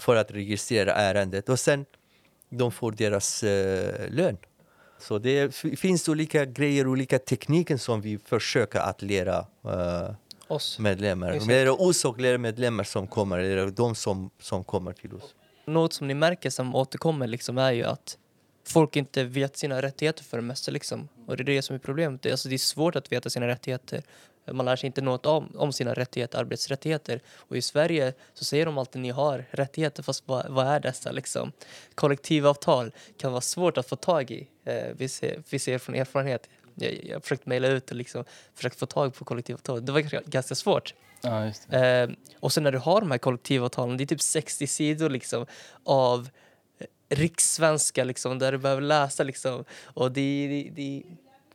för 0.00 0.16
att 0.16 0.30
registrera 0.30 0.92
ärendet 0.92 1.48
och 1.48 1.58
sen 1.58 1.86
de 2.50 2.72
får 2.72 2.92
deras 2.92 3.42
eh, 3.42 4.10
lön. 4.10 4.36
Så 4.98 5.18
det 5.18 5.54
finns 5.54 6.08
olika 6.08 6.44
grejer, 6.44 6.86
olika 6.86 7.18
tekniker 7.18 7.76
som 7.76 8.00
vi 8.00 8.18
försöker 8.18 8.78
att 8.78 9.02
lära 9.02 9.38
eh, 9.64 10.14
Oss. 10.48 10.78
medlemmar. 10.78 11.32
Exakt. 11.32 11.50
Är 11.50 11.82
oss 11.82 12.04
och 12.04 12.20
lära 12.20 12.38
medlemmar 12.38 12.84
som 12.84 13.06
kommer, 13.06 13.38
eller 13.38 13.66
de 13.70 13.94
som, 13.94 14.30
som 14.40 14.64
kommer 14.64 14.92
till 14.92 15.14
oss. 15.14 15.34
Något 15.66 15.92
som 15.92 16.08
ni 16.08 16.14
märker 16.14 16.50
som 16.50 16.74
återkommer 16.74 17.26
liksom 17.26 17.58
är 17.58 17.72
ju 17.72 17.84
att 17.84 18.18
folk 18.64 18.96
inte 18.96 19.24
vet 19.24 19.56
sina 19.56 19.82
rättigheter 19.82 20.24
för 20.24 20.36
det 20.36 20.42
mesta 20.42 20.70
liksom. 20.70 21.08
Och 21.26 21.36
det 21.36 21.42
är 21.42 21.44
det 21.44 21.62
som 21.62 21.74
är 21.74 21.80
problemet. 21.80 22.22
Det 22.22 22.28
är, 22.28 22.32
alltså, 22.32 22.48
det 22.48 22.56
är 22.56 22.58
svårt 22.58 22.96
att 22.96 23.12
veta 23.12 23.30
sina 23.30 23.46
rättigheter. 23.46 24.02
Man 24.52 24.66
lär 24.66 24.76
sig 24.76 24.86
inte 24.86 25.00
något 25.00 25.26
om, 25.26 25.52
om 25.56 25.72
sina 25.72 25.94
rättigheter, 25.94 26.38
arbetsrättigheter. 26.38 27.20
Och 27.28 27.56
i 27.56 27.62
Sverige 27.62 28.12
så 28.34 28.44
säger 28.44 28.66
de 28.66 28.78
alltid 28.78 29.02
ni 29.02 29.10
har 29.10 29.44
rättigheter, 29.50 30.02
fast 30.02 30.28
vad, 30.28 30.46
vad 30.48 30.66
är 30.66 30.80
dessa 30.80 31.12
liksom? 31.12 31.52
Kollektivavtal 31.94 32.92
kan 33.16 33.32
vara 33.32 33.40
svårt 33.40 33.78
att 33.78 33.88
få 33.88 33.96
tag 33.96 34.30
i. 34.30 34.48
Eh, 34.64 34.88
vi, 34.96 35.08
ser, 35.08 35.42
vi 35.50 35.58
ser 35.58 35.78
från 35.78 35.94
erfarenhet. 35.94 36.48
Jag, 36.74 37.04
jag 37.04 37.16
har 37.16 37.20
försökt 37.20 37.46
mejla 37.46 37.68
ut 37.68 37.90
och 37.90 37.96
liksom 37.96 38.24
försökt 38.54 38.78
få 38.78 38.86
tag 38.86 39.14
på 39.14 39.24
kollektivavtal. 39.24 39.86
Det 39.86 39.92
var 39.92 40.00
ganska, 40.00 40.20
ganska 40.26 40.54
svårt. 40.54 40.94
Ja. 41.22 41.46
Eh, 41.78 42.10
och 42.40 42.52
sen 42.52 42.62
när 42.62 42.72
du 42.72 42.78
har 42.78 43.00
de 43.00 43.10
här 43.10 43.18
kollektivavtalen, 43.18 43.96
det 43.96 44.04
är 44.04 44.06
typ 44.06 44.22
60 44.22 44.66
sidor 44.66 45.10
liksom 45.10 45.46
av 45.84 46.28
rikssvenska 47.10 48.04
liksom, 48.04 48.38
där 48.38 48.52
du 48.52 48.58
behöver 48.58 48.82
läsa 48.82 49.22
liksom. 49.22 49.64
Och 49.82 50.12
det, 50.12 50.46
det, 50.48 50.70
det, 50.74 51.02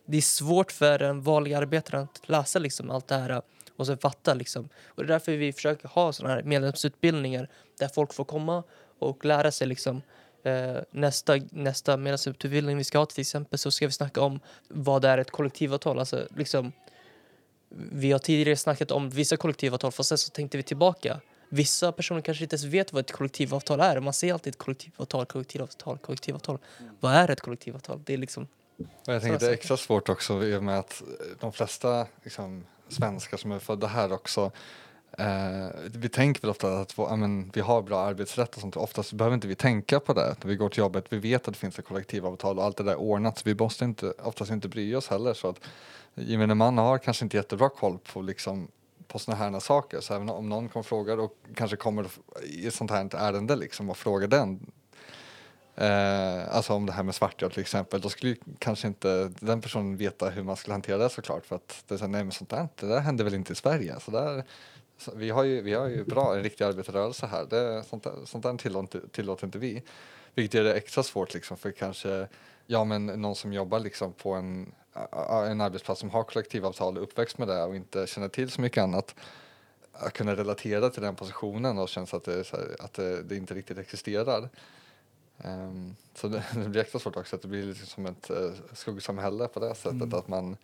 det 0.06 0.18
är 0.18 0.22
svårt 0.22 0.72
för 0.72 1.02
en 1.02 1.22
vanlig 1.22 1.54
arbetare 1.54 2.02
att 2.02 2.30
läsa 2.30 2.60
liksom 2.60 2.92
allt 2.92 3.08
det 3.08 3.16
här 3.16 3.42
och 3.76 3.88
sen 3.88 3.98
fatta 3.98 4.34
liksom. 4.34 4.70
Och 4.86 5.04
det 5.04 5.08
är 5.08 5.14
därför 5.14 5.32
vi 5.32 5.54
försöker 5.54 5.88
ha 5.88 6.14
såna 6.14 6.30
här 6.30 6.44
medlemsutbildningar 6.44 7.50
där 7.80 7.88
folk 7.88 8.14
får 8.14 8.26
komma 8.26 8.64
och 9.00 9.26
lära 9.26 9.52
sig 9.52 9.68
liksom. 9.68 10.02
Eh, 10.44 10.78
nästa, 10.92 11.36
nästa 11.52 11.98
medlemsutbildning 11.98 12.78
vi 12.78 12.84
ska 12.84 12.98
ha 12.98 13.06
till 13.06 13.22
exempel 13.22 13.60
så 13.60 13.72
ska 13.72 13.86
vi 13.86 13.92
snacka 13.92 14.22
om 14.22 14.40
vad 14.68 15.06
är 15.06 15.18
ett 15.18 15.32
kollektivavtal, 15.32 16.00
alltså 16.00 16.28
liksom 16.36 16.72
vi 17.92 18.12
har 18.12 18.20
tidigare 18.20 18.56
snackat 18.56 18.92
om 18.92 19.10
vissa 19.10 19.38
kollektivavtal, 19.38 19.92
fast 19.92 20.10
sen 20.10 20.18
så 20.18 20.30
tänkte 20.30 20.58
vi 20.58 20.64
tillbaka. 20.64 21.22
Vissa 21.50 21.92
personer 21.92 22.22
kanske 22.22 22.44
inte 22.44 22.56
ens 22.56 22.64
vet 22.64 22.94
vad 22.94 23.00
ett 23.00 23.12
kollektivavtal 23.12 23.80
är. 23.80 24.00
Man 24.00 24.14
säger 24.14 24.34
alltid 24.34 24.54
ett 24.54 24.60
kollektivavtal, 24.60 25.26
kollektivavtal, 25.26 25.98
kollektivavtal. 25.98 26.58
Vad 27.00 27.14
är 27.14 27.32
ett 27.32 27.42
kollektivavtal? 27.42 28.02
Det 28.06 28.14
är 28.14 28.18
liksom... 28.18 28.48
Jag 29.06 29.22
tänker 29.22 29.40
det 29.40 29.48
är 29.48 29.54
extra 29.54 29.78
svårt 29.78 30.10
också 30.10 30.44
i 30.44 30.56
och 30.56 30.64
med 30.64 30.80
att 30.80 31.04
de 31.40 31.52
flesta 31.52 32.08
liksom, 32.24 32.66
svenskar 32.90 33.38
som 33.38 33.52
är 33.52 33.60
födda 33.60 33.88
här 33.88 34.12
också 34.12 34.52
eh, 35.18 35.68
vi 35.84 36.10
tänker 36.10 36.42
väl 36.42 36.52
ofta 36.52 36.80
att 36.80 36.94
ja, 36.98 37.16
men, 37.16 37.52
vi 37.54 37.62
har 37.62 37.82
bra 37.82 38.00
arbetsrätt 38.00 38.56
och 38.56 38.62
sånt. 38.62 38.78
Oftast 38.78 39.14
behöver 39.14 39.36
inte 39.36 39.48
vi 39.48 39.56
tänka 39.56 40.00
på 40.00 40.14
det 40.14 40.36
när 40.42 40.50
vi 40.50 40.56
går 40.56 40.70
till 40.70 40.80
jobbet. 40.80 41.06
Vi 41.10 41.18
vet 41.18 41.48
att 41.48 41.54
det 41.54 41.60
finns 41.60 41.80
ett 41.80 41.86
kollektivavtal 41.86 42.58
och 42.58 42.64
allt 42.64 42.78
det 42.78 42.84
där 42.84 42.92
är 42.92 43.00
ordnat 43.00 43.38
så 43.38 43.42
vi 43.46 43.56
måste 43.56 43.86
inte, 43.86 44.12
oftast 44.12 44.52
inte 44.52 44.68
bry 44.68 44.96
oss 44.96 45.08
heller. 45.08 45.34
Så 45.34 45.48
att 45.48 45.60
gemene 46.16 46.56
man 46.56 46.78
har 46.78 46.98
kanske 46.98 47.26
inte 47.26 47.38
jättebra 47.38 47.70
koll 47.70 47.98
på 48.14 48.22
liksom 48.22 48.68
på 49.08 49.20
såna 49.20 49.38
här 49.38 49.60
saker. 49.60 50.00
Så 50.00 50.14
även 50.14 50.30
om 50.30 50.50
någon 50.50 50.70
kommer 50.70 50.80
och 50.80 50.86
frågar 50.86 51.18
och 51.18 51.38
kanske 51.56 51.78
kommer 51.78 52.08
i 52.44 52.68
ett 52.68 52.74
sånt 52.74 52.92
här 52.92 53.16
ärende 53.16 53.56
liksom 53.56 53.90
och 53.90 53.98
frågar 53.98 54.28
den 54.28 54.72
Eh, 55.78 56.56
alltså 56.56 56.74
om 56.74 56.86
det 56.86 56.92
här 56.92 57.04
med 57.04 57.16
svartjobb 57.16 57.52
till 57.52 57.62
exempel, 57.62 58.02
då 58.02 58.10
skulle 58.10 58.32
ju 58.32 58.38
kanske 58.60 58.88
inte 58.88 59.32
den 59.40 59.62
personen 59.62 59.98
veta 59.98 60.30
hur 60.30 60.44
man 60.44 60.56
skulle 60.56 60.74
hantera 60.74 60.98
det 60.98 61.10
såklart 61.10 61.46
för 61.46 61.56
att 61.56 61.84
det 61.88 61.94
är 61.94 61.98
så, 61.98 62.08
nej 62.08 62.24
men 62.24 62.32
sånt 62.32 62.50
där, 62.50 62.68
det 62.76 62.88
där 62.88 63.00
händer 63.00 63.24
väl 63.24 63.34
inte 63.34 63.54
i 63.54 63.56
Sverige. 63.56 64.00
Så 64.00 64.12
där, 64.12 64.44
så 64.98 65.12
vi, 65.16 65.30
har 65.30 65.44
ju, 65.44 65.62
vi 65.62 65.74
har 65.74 65.88
ju 65.88 66.04
bra, 66.04 66.36
en 66.36 66.44
riktig 66.44 66.64
arbetarrörelse 66.64 67.28
här, 67.28 67.46
det, 67.50 67.84
sånt, 67.84 68.04
där, 68.04 68.14
sånt 68.26 68.44
där 68.44 68.58
tillåter, 68.58 69.02
tillåter 69.12 69.46
inte 69.46 69.58
vi. 69.58 69.84
Vilket 70.36 70.54
gör 70.54 70.64
det 70.64 70.74
extra 70.74 71.04
svårt 71.04 71.34
liksom 71.34 71.58
för 71.58 71.72
kanske, 71.72 72.28
ja 72.68 72.84
men 72.84 73.06
någon 73.06 73.36
som 73.36 73.54
jobbar 73.54 73.80
liksom 73.80 74.14
på 74.14 74.34
en, 74.34 74.72
en 75.48 75.62
arbetsplats 75.62 76.00
som 76.00 76.10
har 76.10 76.24
kollektivavtal 76.24 76.98
och 76.98 77.04
uppväxt 77.04 77.38
med 77.38 77.48
det 77.48 77.64
och 77.64 77.76
inte 77.76 78.08
känner 78.08 78.28
till 78.28 78.52
så 78.52 78.62
mycket 78.62 78.84
annat 78.84 79.16
att 79.92 80.14
kunna 80.14 80.36
relatera 80.36 80.90
till 80.90 81.02
den 81.02 81.16
positionen 81.16 81.78
och 81.78 81.90
känns 81.90 82.14
att 82.14 82.24
det, 82.24 82.34
är 82.34 82.52
här, 82.52 82.76
att 82.80 82.94
det, 82.94 83.24
det 83.24 83.36
inte 83.36 83.54
riktigt 83.54 83.78
existerar. 83.78 84.50
Ehm, 85.38 85.96
så 86.16 86.28
det, 86.28 86.44
det 86.54 86.70
blir 86.70 86.82
extra 86.82 87.00
svårt 87.00 87.16
också 87.16 87.36
att 87.36 87.42
det 87.42 87.48
blir 87.48 87.64
liksom 87.64 87.88
som 87.88 88.06
ett 88.06 88.32
uh, 88.32 88.52
skuggsamhälle 88.74 89.48
på 89.48 89.60
det 89.60 89.76
sättet 89.76 90.14
att 90.14 90.28
man 90.28 90.58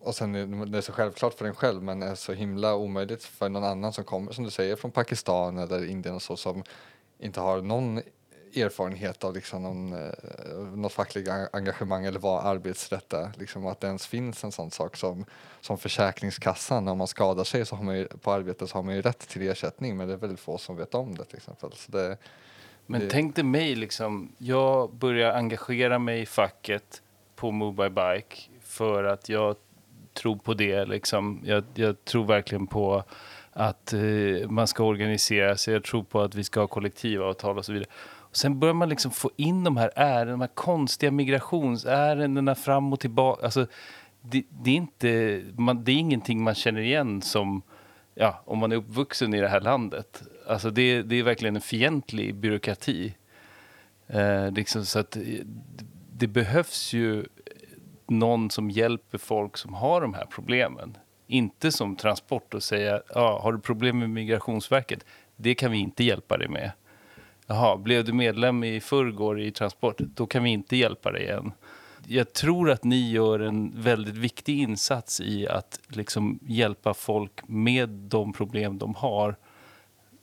och 0.00 0.14
sen 0.14 0.34
är 0.34 0.66
det 0.66 0.82
så 0.82 0.92
självklart 0.92 1.34
för 1.34 1.44
en 1.44 1.54
själv 1.54 1.82
men 1.82 2.02
är 2.02 2.14
så 2.14 2.32
himla 2.32 2.74
omöjligt 2.74 3.24
för 3.24 3.48
någon 3.48 3.64
annan 3.64 3.92
som 3.92 4.04
kommer 4.04 4.32
som 4.32 4.44
du 4.44 4.50
säger 4.50 4.76
från 4.76 4.90
Pakistan 4.90 5.58
eller 5.58 5.84
Indien 5.84 6.14
och 6.14 6.22
så 6.22 6.36
som 6.36 6.62
inte 7.18 7.40
har 7.40 7.62
någon 7.62 8.02
erfarenhet 8.56 9.24
av 9.24 9.34
liksom 9.34 9.62
någon, 9.62 9.92
eh, 9.92 10.58
något 10.74 10.92
fackligt 10.92 11.30
engagemang 11.52 12.04
eller 12.04 12.18
vad 12.18 12.46
arbetsrätt 12.46 13.12
är. 13.12 13.30
Liksom 13.38 13.66
att 13.66 13.80
det 13.80 13.86
ens 13.86 14.06
finns 14.06 14.44
en 14.44 14.52
sån 14.52 14.70
sak 14.70 14.96
som, 14.96 15.24
som 15.60 15.78
Försäkringskassan. 15.78 16.88
Om 16.88 16.98
man 16.98 17.06
skadar 17.06 17.44
sig 17.44 17.66
så 17.66 17.76
har 17.76 17.84
man 17.84 17.98
ju, 17.98 18.08
på 18.08 18.32
arbetet 18.32 18.68
så 18.68 18.78
har 18.78 18.82
man 18.82 18.94
ju 18.94 19.02
rätt 19.02 19.28
till 19.28 19.42
ersättning 19.42 19.96
men 19.96 20.08
det 20.08 20.14
är 20.14 20.18
väldigt 20.18 20.40
få 20.40 20.58
som 20.58 20.76
vet 20.76 20.94
om 20.94 21.14
det 21.14 21.24
till 21.24 21.36
exempel. 21.36 21.72
Så 21.72 21.92
det, 21.92 22.16
men 22.86 23.00
det... 23.00 23.10
tänk 23.10 23.36
dig 23.36 23.44
mig, 23.44 23.74
liksom, 23.74 24.32
jag 24.38 24.94
börjar 24.94 25.32
engagera 25.32 25.98
mig 25.98 26.20
i 26.20 26.26
facket 26.26 27.02
på 27.36 27.50
Mobile 27.50 27.90
Bike 27.90 28.36
för 28.62 29.04
att 29.04 29.28
jag 29.28 29.56
tror 30.14 30.36
på 30.36 30.54
det. 30.54 30.84
Liksom. 30.84 31.40
Jag, 31.44 31.64
jag 31.74 32.04
tror 32.04 32.24
verkligen 32.24 32.66
på 32.66 33.04
att 33.52 33.92
eh, 33.92 34.48
man 34.48 34.66
ska 34.66 34.84
organisera 34.84 35.56
sig. 35.56 35.74
Jag 35.74 35.84
tror 35.84 36.02
på 36.02 36.20
att 36.20 36.34
vi 36.34 36.44
ska 36.44 36.60
ha 36.60 36.66
kollektivavtal 36.66 37.58
och 37.58 37.64
så 37.64 37.72
vidare. 37.72 37.88
Och 38.34 38.38
sen 38.38 38.58
börjar 38.58 38.74
man 38.74 38.88
liksom 38.88 39.10
få 39.10 39.30
in 39.36 39.64
de 39.64 39.76
här 39.76 39.90
ärenden, 39.96 40.28
de 40.28 40.40
här 40.40 40.54
konstiga 40.54 41.12
migrationsärendena 41.12 42.54
fram 42.54 42.92
och 42.92 43.00
tillbaka. 43.00 43.44
Alltså, 43.44 43.66
det, 44.20 44.44
det, 44.50 44.70
är 44.70 44.74
inte, 44.74 45.42
man, 45.56 45.84
det 45.84 45.92
är 45.92 45.96
ingenting 45.96 46.42
man 46.42 46.54
känner 46.54 46.80
igen 46.80 47.22
som, 47.22 47.62
ja, 48.14 48.42
om 48.44 48.58
man 48.58 48.72
är 48.72 48.76
uppvuxen 48.76 49.34
i 49.34 49.40
det 49.40 49.48
här 49.48 49.60
landet. 49.60 50.22
Alltså 50.46 50.70
det, 50.70 51.02
det 51.02 51.16
är 51.16 51.22
verkligen 51.22 51.56
en 51.56 51.62
fientlig 51.62 52.34
byråkrati. 52.34 53.14
Eh, 54.06 54.50
liksom 54.50 54.84
så 54.84 54.98
att 54.98 55.16
det 56.12 56.26
behövs 56.26 56.92
ju 56.92 57.24
någon 58.06 58.50
som 58.50 58.70
hjälper 58.70 59.18
folk 59.18 59.56
som 59.56 59.74
har 59.74 60.00
de 60.00 60.14
här 60.14 60.26
problemen. 60.26 60.96
Inte 61.26 61.72
som 61.72 61.96
transport 61.96 62.54
och 62.54 62.62
säga, 62.62 63.02
ja, 63.14 63.40
har 63.42 63.52
du 63.52 63.58
problem 63.58 63.98
med 63.98 64.10
Migrationsverket? 64.10 65.04
Det 65.36 65.54
kan 65.54 65.70
vi 65.70 65.78
inte 65.78 66.04
hjälpa 66.04 66.36
dig 66.36 66.48
med. 66.48 66.72
Jaha, 67.46 67.76
blev 67.76 68.04
du 68.04 68.12
medlem 68.12 68.64
i 68.64 68.80
förrgår 68.80 69.40
i 69.40 69.50
Transport? 69.50 69.98
Då 69.98 70.26
kan 70.26 70.42
vi 70.42 70.50
inte 70.50 70.76
hjälpa 70.76 71.12
dig 71.12 71.28
än. 71.28 71.52
Jag 72.06 72.32
tror 72.32 72.70
att 72.70 72.84
ni 72.84 73.10
gör 73.10 73.40
en 73.40 73.72
väldigt 73.82 74.16
viktig 74.16 74.58
insats 74.58 75.20
i 75.20 75.48
att 75.48 75.80
liksom 75.88 76.38
hjälpa 76.42 76.94
folk 76.94 77.48
med 77.48 77.88
de 77.88 78.32
problem 78.32 78.78
de 78.78 78.94
har 78.94 79.36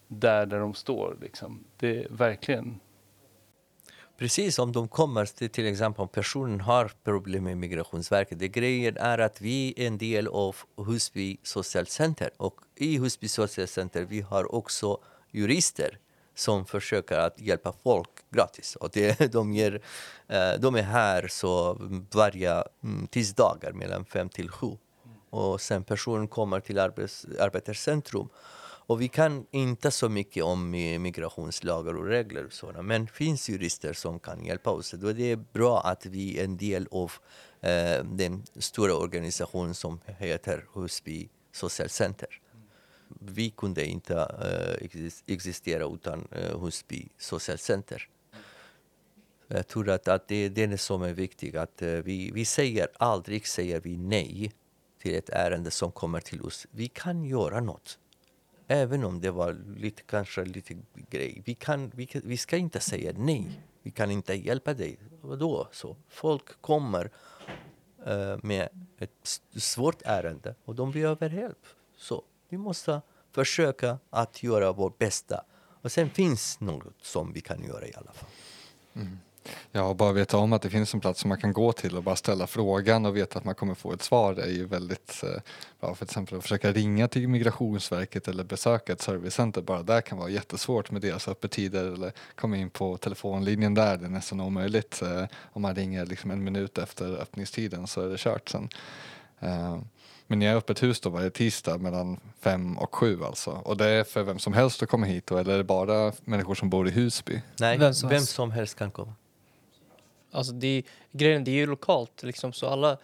där, 0.07 0.45
där 0.45 0.59
de 0.59 0.74
står. 0.74 1.17
Liksom. 1.22 1.63
Det 1.78 2.03
är 2.03 2.07
verkligen 2.09 2.80
Precis, 4.17 4.59
om 4.59 4.72
de 4.72 4.88
kommer 4.88 5.26
till, 5.26 5.49
till 5.49 5.67
exempel 5.67 6.01
om 6.01 6.07
personen 6.07 6.61
har 6.61 6.91
problem 7.03 7.43
med 7.43 7.57
Migrationsverket. 7.57 8.39
Det 8.39 8.47
grejen 8.47 8.97
är 8.97 9.17
att 9.17 9.41
vi 9.41 9.74
är 9.78 9.88
en 9.88 9.97
del 9.97 10.28
av 10.28 10.55
Husby 10.88 11.38
socialcenter 11.43 12.30
och 12.38 12.55
i 12.76 12.97
Husby 12.97 13.28
socialcenter 13.28 14.05
vi 14.05 14.22
har 14.22 14.55
också 14.55 14.97
jurister 15.32 15.97
som 16.41 16.65
försöker 16.65 17.19
att 17.19 17.39
hjälpa 17.39 17.73
folk 17.83 18.09
gratis. 18.29 18.75
Och 18.75 18.89
det, 18.93 19.31
de, 19.31 19.53
ger, 19.53 19.81
eh, 20.27 20.53
de 20.59 20.75
är 20.75 20.81
här 20.81 21.27
så 21.27 21.77
varje 22.13 22.63
mm, 22.83 23.07
tisdagar 23.07 23.71
mellan 23.71 24.05
fem 24.05 24.29
till 24.29 24.49
sju. 24.49 24.77
Och 25.29 25.61
sen 25.61 25.83
personen 25.83 26.27
kommer 26.27 26.59
till 26.59 26.79
arbets, 26.79 27.25
Arbetarcentrum 27.39 28.29
och 28.91 29.01
vi 29.01 29.07
kan 29.07 29.45
inte 29.51 29.91
så 29.91 30.09
mycket 30.09 30.43
om 30.43 30.69
migrationslagar 30.71 31.93
och 31.93 32.05
regler, 32.05 32.45
och 32.45 32.53
sådana, 32.53 32.81
men 32.81 33.05
det 33.05 33.11
finns 33.11 33.49
jurister 33.49 33.93
som 33.93 34.19
kan 34.19 34.45
hjälpa 34.45 34.69
oss. 34.69 34.91
Då 34.91 35.11
det 35.11 35.31
är 35.31 35.35
bra 35.35 35.81
att 35.81 36.05
vi 36.05 36.39
är 36.39 36.43
en 36.43 36.57
del 36.57 36.87
av 36.91 37.11
eh, 37.61 38.03
den 38.03 38.43
stora 38.55 38.95
organisationen 38.95 39.73
som 39.73 39.99
heter 40.05 40.65
Husby 40.73 41.29
Social 41.51 41.89
Center. 41.89 42.40
Vi 43.20 43.49
kunde 43.49 43.86
inte 43.86 44.16
eh, 44.16 44.88
existera 45.28 45.86
utan 45.86 46.28
eh, 46.32 46.59
Husby 46.59 47.09
Social 47.18 47.57
Center. 47.57 48.07
Jag 49.47 49.68
tror 49.68 49.89
att, 49.89 50.07
att 50.07 50.28
det 50.28 50.36
är 50.36 50.49
det 50.49 50.78
som 50.78 51.01
är 51.01 51.14
viktigt. 51.14 51.55
Att, 51.55 51.82
eh, 51.82 51.89
vi, 51.89 52.32
vi 52.32 52.45
säger 52.45 52.88
aldrig 52.97 53.47
säger 53.47 53.80
vi 53.82 53.97
nej 53.97 54.51
till 55.01 55.16
ett 55.16 55.30
ärende 55.30 55.72
som 55.72 55.91
kommer 55.91 56.20
till 56.20 56.41
oss. 56.41 56.68
Vi 56.72 56.88
kan 56.88 57.26
göra 57.26 57.59
något. 57.59 57.99
Även 58.68 59.03
om 59.03 59.22
det 59.22 59.32
var 59.32 59.57
lite, 59.78 60.01
kanske 60.01 60.45
lite 60.45 60.78
grej. 61.09 61.41
Vi, 61.45 61.53
kan, 61.53 61.91
vi, 61.95 62.09
vi 62.24 62.38
ska 62.38 62.57
inte 62.57 62.80
säga 62.80 63.14
nej. 63.18 63.62
Vi 63.84 63.91
kan 63.91 64.12
inte 64.12 64.34
hjälpa 64.34 64.74
dig. 64.74 64.99
Vadå? 65.22 65.68
Så 65.72 65.97
folk 66.09 66.62
kommer 66.62 67.05
uh, 68.07 68.38
med 68.43 68.70
ett 68.97 69.41
svårt 69.55 70.01
ärende 70.05 70.55
och 70.66 70.76
de 70.76 70.91
behöver 70.91 71.30
hjälp. 71.30 71.66
Så 71.97 72.24
vi 72.52 72.58
måste 72.58 73.02
försöka 73.32 73.97
att 74.10 74.43
göra 74.43 74.72
vårt 74.72 74.97
bästa. 74.97 75.43
Och 75.82 75.91
sen 75.91 76.10
finns 76.10 76.60
något 76.60 76.95
som 77.02 77.34
vi 77.34 77.41
kan 77.41 77.64
göra 77.64 77.88
i 77.88 77.93
alla 77.95 78.12
fall. 78.12 78.30
Mm. 78.95 79.20
Ja, 79.72 79.84
och 79.84 79.95
bara 79.95 80.12
veta 80.12 80.38
om 80.38 80.54
att 80.54 80.62
det 80.62 80.70
finns 80.70 80.93
en 80.93 80.99
plats 80.99 81.22
som 81.22 81.30
man 81.30 81.41
kan 81.41 81.54
gå 81.54 81.72
till 81.72 81.97
och 81.97 82.04
bara 82.04 82.16
ställa 82.16 82.47
frågan 82.47 83.06
och 83.06 83.18
veta 83.18 83.39
att 83.39 83.45
man 83.45 83.56
kommer 83.56 83.74
få 83.74 83.93
ett 83.93 84.02
svar 84.02 84.34
är 84.34 84.52
ju 84.52 84.66
väldigt 84.66 85.24
eh, 85.24 85.41
bra. 85.80 85.95
För 85.95 86.06
exempel 86.06 86.38
att 86.38 86.43
försöka 86.43 86.72
ringa 86.72 87.08
till 87.08 87.28
Migrationsverket 87.28 88.28
eller 88.28 88.43
besöka 88.43 88.93
ett 88.93 89.02
servicecenter, 89.02 89.62
bara 89.62 89.84
där 89.84 90.02
kan 90.02 90.18
vara 90.18 90.30
jättesvårt 90.30 90.91
med 90.91 91.02
deras 91.02 91.28
öppettider 91.28 91.84
eller 91.93 92.12
komma 92.36 92.58
in 92.58 92.70
på 92.70 92.97
telefonlinjen 92.97 93.74
där, 93.74 93.97
det 93.97 94.06
är 94.06 94.10
nästan 94.10 94.41
omöjligt. 94.41 95.02
Eh, 95.02 95.26
om 95.54 95.62
man 95.62 95.76
ringer 95.76 96.06
liksom 96.06 96.32
en 96.32 96.43
minut 96.43 96.78
efter 96.78 97.22
öppningstiden 97.22 97.88
så 97.88 98.02
är 98.02 98.10
det 98.10 98.18
kört 98.18 98.49
sen. 98.49 98.70
Eh, 99.39 99.80
men 100.32 100.39
ni 100.39 100.45
har 100.47 100.55
öppet 100.55 100.84
hus 100.84 100.99
då 100.99 101.09
varje 101.09 101.29
tisdag 101.29 101.77
mellan 101.77 102.19
fem 102.39 102.77
och 102.77 102.95
sju 102.95 103.23
alltså? 103.23 103.51
Och 103.51 103.77
det 103.77 103.86
är 103.86 104.03
för 104.03 104.23
vem 104.23 104.39
som 104.39 104.53
helst 104.53 104.84
att 104.84 104.89
komma 104.89 105.05
hit 105.05 105.27
då, 105.27 105.38
eller 105.38 105.53
är 105.53 105.57
det 105.57 105.63
bara 105.63 106.13
människor 106.23 106.55
som 106.55 106.69
bor 106.69 106.88
i 106.88 106.91
Husby? 106.91 107.41
Nej, 107.59 107.77
vem 107.77 107.93
som, 107.93 108.09
vem 108.09 108.21
som 108.21 108.51
helst 108.51 108.77
kan 108.77 108.91
komma. 108.91 109.13
Alltså 110.32 110.53
det, 110.53 110.84
grejen, 111.11 111.43
det 111.43 111.51
är 111.51 111.55
ju 111.55 111.65
lokalt 111.65 112.23
liksom, 112.23 112.53
så 112.53 112.67
alla 112.67 112.97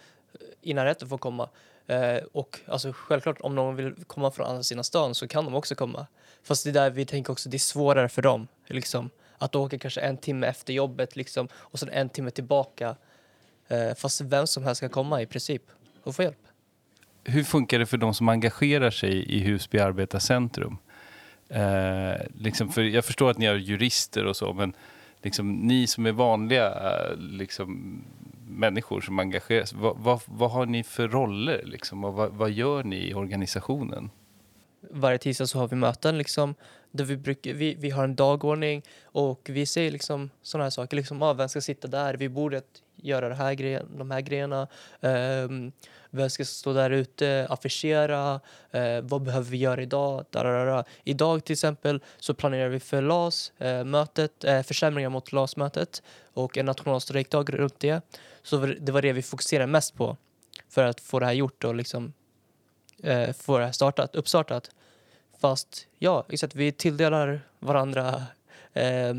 i 0.62 0.74
närheten 0.74 1.08
får 1.08 1.18
komma. 1.18 1.48
Eh, 1.86 2.16
och 2.32 2.60
alltså, 2.66 2.92
självklart 2.92 3.40
om 3.40 3.54
någon 3.54 3.76
vill 3.76 3.94
komma 4.06 4.30
från 4.30 4.46
andra 4.46 4.62
sidan 4.62 4.84
stan 4.84 5.14
så 5.14 5.28
kan 5.28 5.44
de 5.44 5.54
också 5.54 5.74
komma. 5.74 6.06
Fast 6.42 6.64
det 6.64 6.70
är 6.70 6.74
där 6.74 6.90
vi 6.90 7.04
tänker 7.04 7.32
också, 7.32 7.48
det 7.48 7.56
är 7.56 7.58
svårare 7.58 8.08
för 8.08 8.22
dem. 8.22 8.48
Liksom, 8.66 9.10
att 9.38 9.54
åka 9.54 9.78
kanske 9.78 10.00
en 10.00 10.16
timme 10.16 10.46
efter 10.46 10.72
jobbet 10.72 11.16
liksom, 11.16 11.48
och 11.54 11.78
sen 11.78 11.88
en 11.88 12.08
timme 12.08 12.30
tillbaka. 12.30 12.96
Eh, 13.68 13.94
fast 13.94 14.20
vem 14.20 14.46
som 14.46 14.64
helst 14.64 14.80
kan 14.80 14.90
komma 14.90 15.22
i 15.22 15.26
princip 15.26 15.62
och 16.02 16.16
få 16.16 16.22
hjälp. 16.22 16.47
Hur 17.28 17.44
funkar 17.44 17.78
det 17.78 17.86
för 17.86 17.96
de 17.96 18.14
som 18.14 18.28
engagerar 18.28 18.90
sig 18.90 19.34
i 19.34 19.38
Husby 19.38 19.78
Arbetarcentrum? 19.78 20.78
Eh, 21.48 22.26
liksom 22.34 22.68
för 22.68 22.82
jag 22.82 23.04
förstår 23.04 23.30
att 23.30 23.38
ni 23.38 23.46
har 23.46 23.54
jurister 23.54 24.24
och 24.24 24.36
så, 24.36 24.52
men 24.52 24.72
liksom, 25.22 25.52
ni 25.52 25.86
som 25.86 26.06
är 26.06 26.12
vanliga 26.12 26.66
eh, 26.66 27.16
liksom, 27.16 28.02
människor 28.48 29.00
som 29.00 29.18
engagerar 29.18 29.64
sig, 29.64 29.78
vad, 29.78 29.96
vad, 29.98 30.20
vad 30.24 30.50
har 30.50 30.66
ni 30.66 30.82
för 30.82 31.08
roller 31.08 31.62
liksom, 31.64 32.04
och 32.04 32.14
vad, 32.14 32.32
vad, 32.32 32.50
gör 32.50 32.82
ni 32.82 32.96
i 32.96 33.14
organisationen? 33.14 34.10
Varje 34.90 35.18
tisdag 35.18 35.46
så 35.46 35.58
har 35.58 35.68
vi 35.68 35.76
möten 35.76 36.18
liksom, 36.18 36.54
där 36.90 37.04
vi, 37.04 37.16
brukar, 37.16 37.52
vi, 37.52 37.74
vi 37.74 37.90
har 37.90 38.04
en 38.04 38.16
dagordning 38.16 38.82
och 39.02 39.50
vi 39.52 39.66
säger 39.66 39.90
liksom 39.90 40.30
sådana 40.42 40.64
här 40.64 40.70
saker, 40.70 40.96
liksom, 40.96 41.22
ah, 41.22 41.32
vem 41.32 41.48
ska 41.48 41.60
sitta 41.60 41.88
där 41.88 42.14
Vi 42.14 42.28
borde 42.28 42.62
göra 42.96 43.28
det 43.28 43.34
här 43.34 43.54
grejen, 43.54 43.86
de 43.98 44.10
här 44.10 44.20
grejerna. 44.20 44.68
Um, 45.00 45.72
vem 46.10 46.30
ska 46.30 46.44
stå 46.44 46.72
där 46.72 46.90
ute, 46.90 47.46
affischera, 47.50 48.40
eh, 48.70 49.00
vad 49.02 49.22
behöver 49.22 49.50
vi 49.50 49.56
göra 49.56 49.82
idag? 49.82 50.24
Dararara. 50.30 50.84
Idag 51.04 51.44
till 51.44 51.52
exempel 51.52 52.02
så 52.18 52.34
planerar 52.34 52.68
vi 52.68 52.80
för 52.80 53.02
LAS-mötet, 53.02 54.44
eh, 54.44 54.54
eh, 54.54 54.62
försämringar 54.62 55.08
mot 55.08 55.32
LAS-mötet 55.32 56.02
och 56.34 56.58
en 56.58 56.66
nationalstrejkdag 56.66 57.54
runt 57.54 57.80
det. 57.80 58.00
Så 58.42 58.56
det 58.80 58.92
var 58.92 59.02
det 59.02 59.12
vi 59.12 59.22
fokuserade 59.22 59.66
mest 59.66 59.96
på 59.96 60.16
för 60.68 60.84
att 60.84 61.00
få 61.00 61.18
det 61.18 61.26
här 61.26 61.32
gjort 61.32 61.64
och 61.64 61.74
liksom 61.74 62.12
eh, 63.02 63.32
få 63.32 63.58
det 63.58 63.64
här 63.64 63.72
startat, 63.72 64.14
uppstartat. 64.14 64.70
Fast 65.40 65.86
ja, 65.98 66.26
exakt, 66.28 66.54
vi 66.54 66.72
tilldelar 66.72 67.40
varandra 67.58 68.22
eh, 68.72 69.14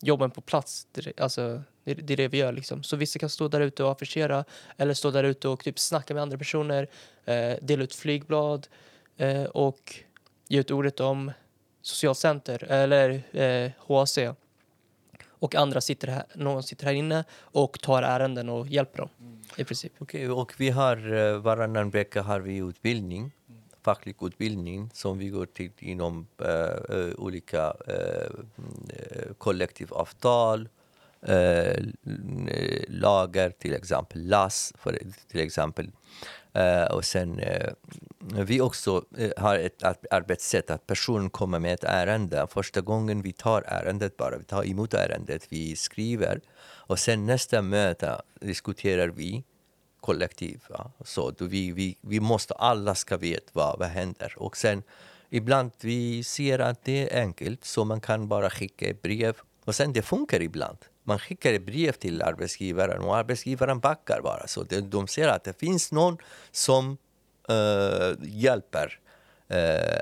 jobben 0.00 0.30
på 0.30 0.40
plats. 0.40 0.86
Alltså, 1.16 1.62
det, 1.86 1.94
det, 1.94 2.12
är 2.12 2.16
det 2.16 2.28
vi 2.28 2.38
gör. 2.38 2.52
Liksom. 2.52 2.82
Så 2.82 2.96
vissa 2.96 3.18
kan 3.18 3.28
stå 3.28 3.48
där 3.48 3.60
ute 3.60 3.84
och 3.84 3.90
affischera 3.90 4.44
eller 4.76 4.94
stå 4.94 5.10
där 5.10 5.24
ute 5.24 5.48
och 5.48 5.64
typ 5.64 5.78
snacka 5.78 6.14
med 6.14 6.22
andra 6.22 6.38
personer, 6.38 6.88
eh, 7.24 7.52
dela 7.62 7.84
ut 7.84 7.94
flygblad 7.94 8.66
eh, 9.16 9.44
och 9.44 9.94
ge 10.48 10.60
ut 10.60 10.70
ordet 10.70 11.00
om 11.00 11.32
socialcenter 11.82 12.64
eller 12.64 13.22
eh, 13.36 13.70
HAC. 13.78 14.18
Och 15.28 15.54
andra 15.54 15.80
sitter 15.80 16.08
här, 16.08 16.24
någon 16.34 16.62
sitter 16.62 16.86
här 16.86 16.92
inne 16.92 17.24
och 17.40 17.80
tar 17.80 18.02
ärenden 18.02 18.48
och 18.48 18.66
hjälper 18.66 18.98
dem 18.98 19.08
mm. 19.20 19.40
i 19.56 19.64
princip. 19.64 19.92
Okej, 19.98 20.30
okay, 20.30 20.42
och 20.42 20.54
vi 20.56 20.70
har 20.70 21.14
eh, 21.14 21.38
varannan 21.38 21.90
vecka 21.90 22.22
har 22.22 22.40
vi 22.40 22.56
utbildning 22.56 23.32
facklig 23.86 24.16
utbildning 24.22 24.90
som 24.92 25.18
vi 25.18 25.28
går 25.28 25.46
till 25.46 25.70
inom 25.78 26.26
uh, 26.42 27.14
olika 27.16 27.70
uh, 27.70 29.34
kollektivavtal, 29.38 30.68
eh, 31.28 31.84
lager, 32.88 33.50
till 33.50 33.74
exempel 33.74 34.26
Lass, 34.26 34.72
för, 34.78 34.98
till 35.30 35.40
exempel. 35.40 35.90
Eh, 36.56 36.84
och 36.84 37.04
sen 37.04 37.38
eh, 37.38 37.72
vi 38.18 38.60
också 38.60 39.04
eh, 39.18 39.30
har 39.36 39.58
ett 39.58 39.82
arbetssätt 40.10 40.70
att 40.70 40.86
personen 40.86 41.30
kommer 41.30 41.58
med 41.58 41.74
ett 41.74 41.84
ärende. 41.84 42.46
Första 42.50 42.80
gången 42.80 43.22
vi 43.22 43.32
tar 43.32 43.62
ärendet 43.66 44.16
bara, 44.16 44.38
vi 44.38 44.44
tar 44.44 44.64
emot 44.64 44.94
ärendet, 44.94 45.46
vi 45.48 45.76
skriver 45.76 46.40
och 46.88 46.98
sen 46.98 47.26
nästa 47.26 47.62
möte 47.62 48.22
diskuterar 48.40 49.08
vi 49.08 49.44
kollektiv. 50.00 50.64
Ja. 50.68 50.90
Så 51.04 51.30
då 51.30 51.44
vi, 51.44 51.72
vi, 51.72 51.96
vi 52.00 52.20
måste, 52.20 52.54
alla 52.54 52.94
ska 52.94 53.16
veta 53.16 53.50
vad, 53.52 53.78
vad 53.78 53.88
händer. 53.88 54.34
Och 54.36 54.56
sen 54.56 54.82
ibland 55.30 55.70
vi 55.80 56.24
ser 56.24 56.58
att 56.58 56.84
det 56.84 57.12
är 57.12 57.20
enkelt 57.20 57.64
så 57.64 57.84
man 57.84 58.00
kan 58.00 58.28
bara 58.28 58.50
skicka 58.50 58.86
ett 58.86 59.02
brev 59.02 59.36
och 59.64 59.74
sen 59.74 59.92
det 59.92 60.02
funkar 60.02 60.42
ibland. 60.42 60.78
Man 61.08 61.18
skickar 61.18 61.52
ett 61.52 61.66
brev 61.66 61.92
till 61.92 62.22
arbetsgivaren 62.22 63.02
och 63.02 63.16
arbetsgivaren 63.16 63.80
backar 63.80 64.20
bara. 64.22 64.46
Så 64.46 64.62
de, 64.62 64.80
de 64.80 65.08
ser 65.08 65.28
att 65.28 65.44
det 65.44 65.58
finns 65.60 65.92
någon 65.92 66.18
som 66.50 66.98
uh, 67.50 68.14
hjälper 68.22 68.98
uh, 69.50 70.00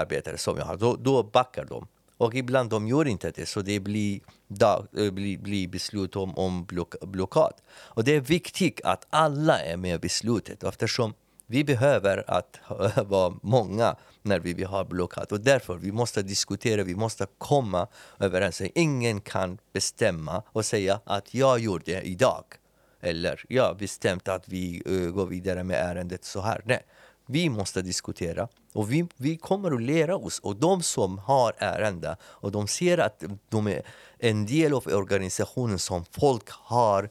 arbetare 0.00 0.38
som 0.38 0.58
jag 0.58 0.64
har. 0.64 0.76
Då, 0.76 0.96
då 0.96 1.22
backar 1.22 1.64
de. 1.64 1.86
Och 2.16 2.34
ibland 2.34 2.70
de 2.70 2.88
gör 2.88 3.08
inte 3.08 3.30
det, 3.30 3.46
så 3.46 3.62
det 3.62 3.80
blir, 3.80 4.20
dag, 4.48 4.86
eh, 4.96 5.10
blir, 5.10 5.38
blir 5.38 5.68
beslut 5.68 6.16
om, 6.16 6.38
om 6.38 6.64
block, 6.64 6.94
blockad. 7.00 7.52
Och 7.68 8.04
det 8.04 8.16
är 8.16 8.20
viktigt 8.20 8.80
att 8.84 9.06
alla 9.10 9.58
är 9.58 9.76
med 9.76 9.94
i 9.94 9.98
beslutet 9.98 10.64
eftersom 10.64 11.14
vi 11.46 11.64
behöver 11.64 12.24
att 12.26 12.60
vara 13.06 13.34
många 13.42 13.96
när 14.22 14.40
vi 14.40 14.54
vill 14.54 14.66
ha 14.66 14.84
blockad. 14.84 15.32
Och 15.32 15.40
därför 15.40 15.74
vi 15.74 15.92
måste 15.92 16.22
diskutera, 16.22 16.82
vi 16.82 16.94
måste 16.94 17.26
komma 17.38 17.86
överens. 18.18 18.62
Ingen 18.74 19.20
kan 19.20 19.58
bestämma 19.72 20.42
och 20.46 20.64
säga 20.64 21.00
att 21.04 21.34
jag 21.34 21.58
gjorde 21.58 21.84
det 21.84 22.02
idag. 22.02 22.44
Eller 23.00 23.44
jag 23.48 23.64
har 23.64 23.74
bestämt 23.74 24.28
att 24.28 24.48
vi 24.48 24.82
uh, 24.86 25.10
går 25.10 25.26
vidare 25.26 25.64
med 25.64 25.76
ärendet 25.76 26.24
så 26.24 26.40
här. 26.40 26.62
Nej, 26.64 26.82
vi 27.26 27.48
måste 27.48 27.82
diskutera 27.82 28.48
och 28.72 28.92
vi, 28.92 29.06
vi 29.16 29.36
kommer 29.36 29.70
att 29.70 29.82
lära 29.82 30.16
oss. 30.16 30.38
Och 30.38 30.56
de 30.56 30.82
som 30.82 31.18
har 31.18 31.52
ärende 31.58 32.16
och 32.22 32.52
de 32.52 32.68
ser 32.68 32.98
att 32.98 33.24
de 33.48 33.68
är 33.68 33.82
en 34.18 34.46
del 34.46 34.74
av 34.74 34.86
organisationen 34.86 35.78
som 35.78 36.04
folk 36.04 36.48
har 36.50 37.10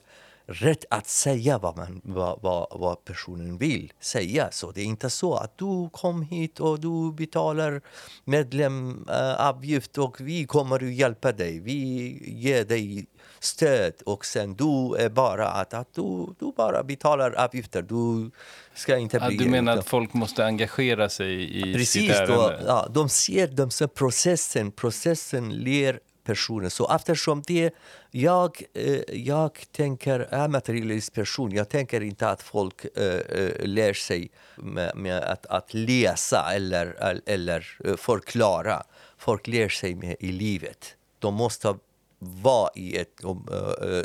rätt 0.52 0.84
att 0.90 1.06
säga 1.06 1.58
vad, 1.58 1.76
man, 1.76 2.00
vad, 2.04 2.42
vad, 2.42 2.66
vad 2.70 3.04
personen 3.04 3.58
vill 3.58 3.92
säga. 4.00 4.48
Så 4.50 4.70
det 4.70 4.80
är 4.80 4.84
inte 4.84 5.10
så 5.10 5.34
att 5.34 5.58
du 5.58 5.88
kom 5.92 6.22
hit 6.22 6.60
och 6.60 6.80
du 6.80 7.12
betalar 7.12 7.80
medlemavgift 8.24 9.98
och 9.98 10.20
vi 10.20 10.44
kommer 10.46 10.76
att 10.76 10.92
hjälpa 10.94 11.32
dig. 11.32 11.60
Vi 11.60 12.18
ger 12.40 12.64
dig 12.64 13.06
stöd 13.40 13.92
och 14.06 14.24
sen 14.26 14.54
du 14.54 14.96
är 14.98 15.08
bara 15.08 15.48
att, 15.48 15.74
att 15.74 15.94
du, 15.94 16.34
du 16.38 16.52
bara 16.56 16.82
betalar 16.82 17.32
avgifter. 17.32 17.82
Du 17.82 18.30
ska 18.74 18.96
inte 18.96 19.16
Ja, 19.16 19.28
bli... 19.28 19.36
du 19.36 19.50
menar 19.50 19.76
att 19.76 19.88
folk 19.88 20.14
måste 20.14 20.44
engagera 20.44 21.08
sig 21.08 21.58
i 21.58 21.62
sitt 21.62 21.74
Precis, 21.74 22.10
ärende? 22.10 22.34
då, 22.34 22.52
ja, 22.66 22.88
de 22.90 23.08
ser 23.08 23.46
de 23.46 23.70
ser 23.70 23.86
processen, 23.86 24.72
processen 24.72 25.50
lär 25.50 26.00
personen. 26.24 26.70
Så 26.70 26.94
eftersom 26.94 27.42
det, 27.46 27.74
jag, 28.10 28.62
eh, 28.74 29.00
jag 29.12 29.58
tänker, 29.72 30.20
är 30.20 30.48
materialist 30.48 31.12
person, 31.12 31.52
jag 31.52 31.68
tänker 31.68 32.00
inte 32.00 32.28
att 32.28 32.42
folk 32.42 32.84
eh, 32.84 33.04
eh 33.04 33.66
lär 33.66 33.92
sig 33.92 34.30
med, 34.56 34.96
med 34.96 35.22
att, 35.22 35.46
att 35.46 35.74
läsa 35.74 36.52
eller, 36.54 37.20
eller 37.26 37.78
eh, 37.84 37.96
förklara. 37.96 38.82
Folk 39.18 39.46
lär 39.46 39.68
sig 39.68 39.94
med 39.94 40.16
i 40.20 40.32
livet. 40.32 40.96
De 41.18 41.34
måste 41.34 41.74
vara 42.18 42.70
i 42.74 42.96
ett 42.96 43.24
um, 43.24 43.46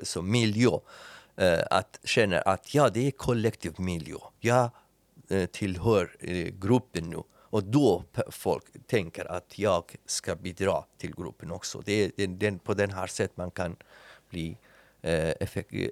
så 0.03 0.21
miljö 0.21 0.71
eh, 1.37 1.59
att 1.71 1.99
känna 2.03 2.39
att 2.39 2.73
ja, 2.73 2.89
det 2.89 3.07
är 3.07 3.11
kollektiv 3.11 3.73
miljö. 3.77 4.17
Jag 4.39 4.69
tillhör 5.51 6.15
gruppen 6.59 7.09
nu. 7.09 7.23
Och 7.49 7.63
då 7.63 8.03
folk 8.29 8.63
tänker 8.87 9.31
att 9.31 9.59
jag 9.59 9.83
ska 10.05 10.35
bidra 10.35 10.83
till 10.97 11.15
gruppen 11.15 11.51
också. 11.51 11.81
Det 11.85 11.93
är 11.93 12.11
den, 12.17 12.39
den, 12.39 12.59
på 12.59 12.73
den 12.73 12.91
här 12.91 13.07
sätt 13.07 13.31
man 13.35 13.51
kan 13.51 13.75
bli 14.29 14.57
eh, 15.01 15.33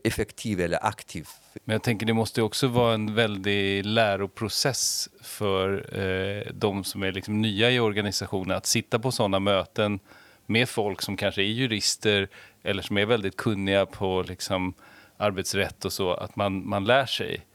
effektiv 0.04 0.62
eller 0.62 0.86
aktiv. 0.86 1.28
Men 1.64 1.74
jag 1.74 1.84
tänker 1.84 2.06
det 2.06 2.14
måste 2.14 2.42
också 2.42 2.68
vara 2.68 2.94
en 2.94 3.16
väldig 3.16 3.86
läroprocess 3.86 5.10
för 5.22 6.00
eh, 6.00 6.54
de 6.54 6.84
som 6.84 7.04
är 7.04 7.12
liksom 7.12 7.42
nya 7.42 7.72
i 7.72 7.80
organisationen 7.80 8.58
att 8.58 8.66
sitta 8.66 9.00
på 9.00 9.12
sådana 9.12 9.40
möten 9.40 10.00
med 10.46 10.70
folk 10.70 11.02
som 11.02 11.18
kanske 11.18 11.42
är 11.42 11.46
jurister 11.46 12.30
eller 12.64 12.82
som 12.82 12.98
är 12.98 13.06
väldigt 13.06 13.38
kunniga 13.38 13.86
på 13.86 14.24
liksom, 14.28 14.74
arbetsrätt 15.18 15.86
och 15.86 15.94
så, 15.94 16.14
att 16.14 16.36
man, 16.36 16.70
man 16.70 16.86
lär 16.86 17.06
sig 17.06 17.46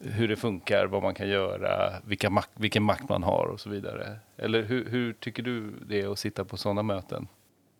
hur 0.00 0.28
det 0.28 0.36
funkar, 0.36 0.86
vad 0.86 1.02
man 1.02 1.14
kan 1.14 1.28
göra, 1.28 2.00
vilka 2.04 2.30
mak- 2.30 2.50
vilken 2.54 2.82
makt 2.82 3.08
man 3.08 3.22
har 3.22 3.46
och 3.46 3.60
så 3.60 3.70
vidare. 3.70 4.18
Eller 4.36 4.62
hur, 4.62 4.90
hur 4.90 5.12
tycker 5.12 5.42
du 5.42 5.70
det 5.70 6.00
är 6.00 6.12
att 6.12 6.18
sitta 6.18 6.44
på 6.44 6.56
sådana 6.56 6.82
möten? 6.82 7.28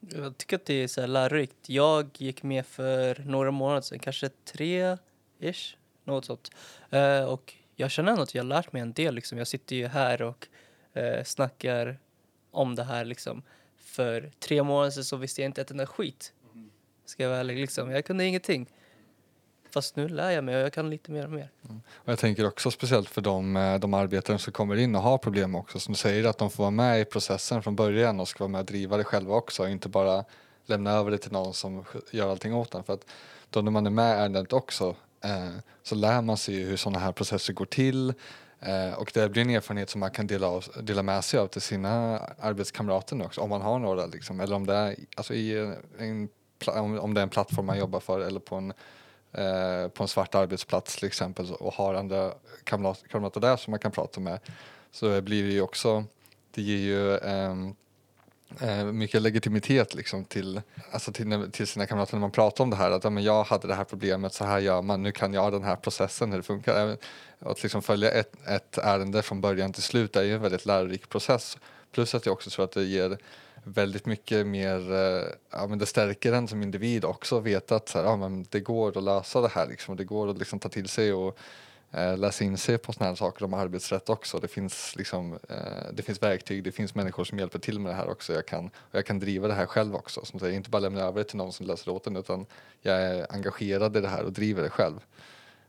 Jag 0.01 0.39
tycker 0.39 0.57
att 0.57 0.65
det 0.65 0.75
är 0.75 0.89
så 0.89 1.01
här 1.01 1.09
lärorikt. 1.09 1.69
Jag 1.69 2.11
gick 2.19 2.43
med 2.43 2.67
för 2.67 3.23
några 3.25 3.51
månader 3.51 3.81
sedan, 3.81 3.99
kanske 3.99 4.29
tre-ish, 4.29 5.77
något 6.05 6.25
sånt. 6.25 6.51
Uh, 6.93 7.25
och 7.25 7.55
jag 7.77 7.91
känner 7.91 8.11
ändå 8.11 8.23
att 8.23 8.35
jag 8.35 8.43
har 8.43 8.49
lärt 8.49 8.73
mig 8.73 8.83
en 8.83 8.93
del. 8.93 9.15
Liksom. 9.15 9.39
Jag 9.39 9.47
sitter 9.47 9.77
ju 9.77 9.87
här 9.87 10.23
och 10.23 10.49
uh, 10.97 11.25
snackar 11.25 11.99
om 12.51 12.75
det 12.75 12.85
här. 12.85 13.05
Liksom. 13.05 13.43
För 13.77 14.31
tre 14.39 14.63
månader 14.63 14.91
sedan 14.91 15.05
så 15.05 15.17
visste 15.17 15.41
jag 15.41 15.49
inte 15.49 15.61
ett 15.61 15.71
enda 15.71 15.87
skit. 15.87 16.33
Ska 17.05 17.23
jag 17.23 17.31
vara 17.31 17.41
ärlig, 17.41 17.57
liksom. 17.57 17.91
Jag 17.91 18.05
kunde 18.05 18.25
ingenting. 18.25 18.67
Fast 19.73 19.97
nu 19.97 20.09
lär 20.09 20.31
jag 20.31 20.45
mig 20.45 20.57
och 20.57 20.63
jag 20.63 20.73
kan 20.73 20.91
lite 20.91 21.11
mer 21.11 21.25
och 21.25 21.31
mer. 21.31 21.51
Mm. 21.65 21.83
Och 21.95 22.13
jag 22.13 22.19
tänker 22.19 22.47
också 22.47 22.71
speciellt 22.71 23.09
för 23.09 23.21
de, 23.21 23.57
eh, 23.57 23.79
de 23.79 23.95
arbetare 23.95 24.39
som 24.39 24.53
kommer 24.53 24.77
in 24.77 24.95
och 24.95 25.03
har 25.03 25.19
problem 25.19 25.55
också. 25.55 25.81
Som 25.81 25.95
säger 25.95 26.25
att 26.25 26.39
de 26.39 26.51
får 26.51 26.63
vara 26.63 26.71
med 26.71 27.01
i 27.01 27.05
processen 27.05 27.63
från 27.63 27.77
början 27.77 28.21
och 28.21 28.29
ska 28.29 28.45
vara 28.45 28.53
med 28.53 28.59
och 28.59 28.67
driva 28.67 28.97
det 28.97 29.05
själva 29.05 29.35
också. 29.35 29.69
Inte 29.69 29.89
bara 29.89 30.25
lämna 30.67 30.91
över 30.91 31.11
det 31.11 31.19
till 31.19 31.33
någon 31.33 31.55
som 31.55 31.85
gör 32.11 32.31
allting 32.31 32.55
åt 32.55 32.75
en. 32.75 32.85
För 32.85 32.93
att 32.93 33.07
då 33.51 33.61
när 33.61 33.71
man 33.71 33.87
är 33.87 33.91
med 33.91 34.17
i 34.17 34.21
ärendet 34.21 34.53
också 34.53 34.97
eh, 35.25 35.57
så 35.83 35.95
lär 35.95 36.23
man 36.23 36.37
sig 36.37 36.55
ju 36.55 36.65
hur 36.65 36.77
sådana 36.77 36.99
här 36.99 37.13
processer 37.13 37.53
går 37.53 37.65
till. 37.65 38.15
Eh, 38.61 38.99
och 38.99 39.11
det 39.15 39.29
blir 39.29 39.43
en 39.43 39.51
erfarenhet 39.51 39.91
som 39.91 40.01
man 40.01 40.11
kan 40.11 40.27
dela, 40.27 40.47
av, 40.47 40.65
dela 40.83 41.03
med 41.03 41.25
sig 41.25 41.41
av 41.41 41.47
till 41.47 41.61
sina 41.61 42.19
arbetskamrater 42.39 43.17
nu 43.17 43.25
också. 43.25 43.41
Om 43.41 43.51
man 43.51 43.63
har 43.63 43.79
några 43.79 44.07
liksom. 44.07 44.41
Eller 44.41 44.57
om 44.57 44.67
det 44.67 44.75
är, 44.75 44.97
alltså 45.17 45.35
i 45.35 45.59
en, 45.99 46.29
om, 46.67 46.99
om 46.99 47.15
det 47.15 47.21
är 47.21 47.23
en 47.23 47.29
plattform 47.29 47.67
man 47.67 47.79
jobbar 47.79 48.01
för 48.01 48.21
eller 48.21 48.41
på 48.41 48.57
en 48.57 48.73
eh, 49.33 49.89
på 49.89 50.03
en 50.03 50.09
svart 50.09 50.35
arbetsplats 50.35 50.97
till 50.97 51.07
exempel 51.07 51.53
och 51.53 51.75
har 51.75 51.95
andra 51.95 52.33
kamrater 52.65 53.41
där 53.41 53.57
som 53.57 53.71
man 53.71 53.81
kan 53.81 53.93
prata 53.93 54.21
med 54.21 54.41
så 54.91 55.21
blir 55.21 55.43
det 55.43 55.53
ju 55.53 55.61
också, 55.61 56.05
det 56.55 56.63
ger 56.63 56.79
ju 56.79 57.19
ehm, 57.19 57.75
eh, 58.61 58.85
mycket 58.85 59.23
legitimitet 59.23 59.95
liksom 59.95 60.25
till, 60.25 60.63
alltså 60.93 61.13
till, 61.13 61.51
till 61.53 61.67
sina 61.67 61.87
kamrater 61.87 62.15
när 62.15 62.21
man 62.21 62.31
pratar 62.31 62.65
om 62.65 62.71
det 62.71 62.77
här 62.77 62.91
att 62.91 63.05
ja, 63.05 63.11
men 63.11 63.23
jag 63.23 63.45
hade 63.45 63.69
det 63.69 63.75
här 63.75 63.85
problemet, 63.85 64.35
så 64.35 64.45
här 64.45 64.59
gör 64.59 64.83
man, 64.83 65.03
nu 65.03 65.13
kan 65.13 65.35
jag 65.35 65.53
den 65.53 65.65
här 65.65 65.77
processen 65.77 66.31
hur 66.31 66.37
det 66.39 66.43
funkar. 66.43 66.97
Att 67.39 67.63
liksom 67.63 67.83
följa 67.83 68.11
ett, 68.11 68.33
ett 68.49 68.79
ärende 68.79 69.23
från 69.23 69.41
början 69.41 69.73
till 69.73 69.83
slut 69.83 70.17
är 70.17 70.23
ju 70.23 70.35
en 70.35 70.43
väldigt 70.43 70.67
lärorik 70.67 71.09
process. 71.09 71.59
Plus 71.93 72.15
att 72.15 72.27
jag 72.27 72.33
också 72.33 72.51
tror 72.51 72.65
att 72.65 72.73
det 72.73 72.85
ger 72.85 73.19
väldigt 73.65 74.07
mycket 74.07 74.47
mer, 74.47 74.93
eh, 74.93 75.25
ja 75.51 75.67
men 75.67 75.79
det 75.79 75.87
stärker 75.87 76.33
en 76.33 76.49
som 76.49 76.63
individ 76.63 77.05
också 77.05 77.39
att 77.39 77.45
veta 77.45 77.77
att 77.77 77.89
så 77.89 77.99
här, 77.99 78.05
ja, 78.05 78.17
men 78.17 78.47
det 78.51 78.61
går 78.61 78.99
att 78.99 79.05
lösa 79.05 79.41
det 79.41 79.49
här 79.49 79.67
liksom. 79.67 79.97
Det 79.97 80.05
går 80.05 80.29
att 80.29 80.39
liksom 80.39 80.59
ta 80.59 80.69
till 80.69 80.89
sig 80.89 81.13
och 81.13 81.39
eh, 81.91 82.19
läsa 82.19 82.45
in 82.45 82.59
sig 82.59 82.79
på 82.79 82.93
sådana 82.93 83.11
här 83.11 83.17
saker 83.17 83.45
om 83.45 83.55
arbetsrätt 83.55 84.09
också. 84.09 84.39
Det 84.39 84.49
finns, 84.49 84.97
liksom, 84.97 85.39
eh, 85.49 85.93
det 85.93 86.03
finns 86.03 86.23
verktyg, 86.23 86.65
det 86.65 86.73
finns 86.73 86.95
människor 86.95 87.25
som 87.25 87.39
hjälper 87.39 87.59
till 87.59 87.81
med 87.81 87.93
det 87.93 87.97
här 87.97 88.11
också. 88.11 88.33
Jag 88.33 88.47
kan, 88.47 88.67
och 88.67 88.95
jag 88.95 89.07
kan 89.07 89.19
driva 89.19 89.49
det 89.49 89.55
här 89.55 89.67
själv 89.67 89.95
också. 89.95 90.25
Som 90.25 90.41
säger, 90.41 90.57
inte 90.57 90.71
bara 90.71 90.79
lämna 90.79 91.01
över 91.01 91.19
det 91.19 91.25
till 91.25 91.37
någon 91.37 91.53
som 91.53 91.67
läser 91.67 91.91
åt 91.91 92.07
en 92.07 92.17
utan 92.17 92.47
jag 92.83 93.03
är 93.03 93.33
engagerad 93.33 93.97
i 93.97 94.01
det 94.01 94.09
här 94.09 94.25
och 94.25 94.33
driver 94.33 94.63
det 94.63 94.71
själv. 94.71 95.01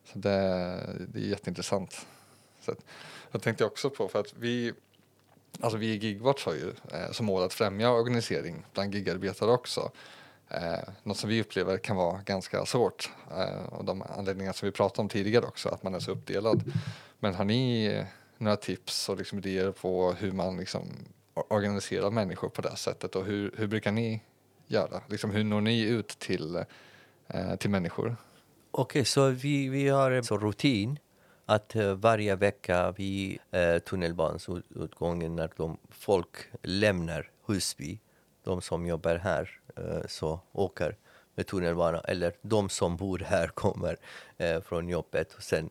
Så 0.05 0.19
det, 0.19 0.29
det 1.07 1.19
är 1.19 1.23
jätteintressant. 1.23 2.05
Så 2.61 2.71
att, 2.71 2.79
jag 3.31 3.41
tänkte 3.41 3.65
också 3.65 3.89
på, 3.89 4.07
för 4.07 4.19
att 4.19 4.33
vi 4.37 4.73
Alltså 5.59 5.77
vi 5.77 5.87
i 5.87 5.97
Gigwatch 5.97 6.45
har 6.45 6.53
ju 6.53 6.69
eh, 6.69 7.11
som 7.11 7.25
mål 7.25 7.43
att 7.43 7.53
främja 7.53 7.91
organisering 7.91 8.65
bland 8.73 8.95
gigarbetare 8.95 9.51
också. 9.51 9.91
Eh, 10.49 10.89
något 11.03 11.17
som 11.17 11.29
vi 11.29 11.41
upplever 11.41 11.77
kan 11.77 11.95
vara 11.95 12.21
ganska 12.21 12.65
svårt 12.65 13.11
eh, 13.31 13.65
och 13.65 13.85
de 13.85 14.03
anledningar 14.17 14.53
som 14.53 14.65
vi 14.65 14.71
pratade 14.71 15.01
om 15.01 15.09
tidigare 15.09 15.45
också, 15.45 15.69
att 15.69 15.83
man 15.83 15.95
är 15.95 15.99
så 15.99 16.11
uppdelad. 16.11 16.63
Men 17.19 17.35
har 17.35 17.45
ni 17.45 17.85
eh, 17.85 18.05
några 18.37 18.57
tips 18.57 19.09
och 19.09 19.17
liksom 19.17 19.37
idéer 19.37 19.71
på 19.71 20.13
hur 20.13 20.31
man 20.31 20.57
liksom 20.57 20.87
organiserar 21.33 22.11
människor 22.11 22.49
på 22.49 22.61
det 22.61 22.75
sättet 22.75 23.15
och 23.15 23.25
hur, 23.25 23.53
hur 23.57 23.67
brukar 23.67 23.91
ni 23.91 24.21
göra? 24.67 25.01
Liksom, 25.07 25.31
hur 25.31 25.43
når 25.43 25.61
ni 25.61 25.81
ut 25.81 26.07
till, 26.07 26.55
eh, 27.27 27.55
till 27.55 27.69
människor? 27.69 28.15
Okej, 28.71 29.05
så 29.05 29.29
vi, 29.29 29.69
vi 29.69 29.89
har 29.89 30.11
en 30.11 30.23
så 30.23 30.37
rutin 30.37 30.99
att 31.51 31.75
eh, 31.75 31.93
varje 31.93 32.35
vecka 32.35 32.91
vid 32.91 33.39
uh, 33.55 33.79
tunnelbaneutgången 33.79 35.35
när 35.35 35.49
de, 35.57 35.77
folk 35.89 36.35
lämnar 36.63 37.29
Husby, 37.47 37.99
de 38.43 38.61
som 38.61 38.85
jobbar 38.85 39.15
här, 39.15 39.49
eh, 39.77 40.07
så 40.07 40.39
åker 40.51 40.97
med 41.35 41.47
tunnelbanan 41.47 42.01
eller 42.07 42.33
de 42.41 42.69
som 42.69 42.97
bor 42.97 43.19
här 43.19 43.47
kommer 43.53 43.97
eh, 44.37 44.61
från 44.61 44.89
jobbet. 44.89 45.33
Och 45.33 45.43
sen, 45.43 45.69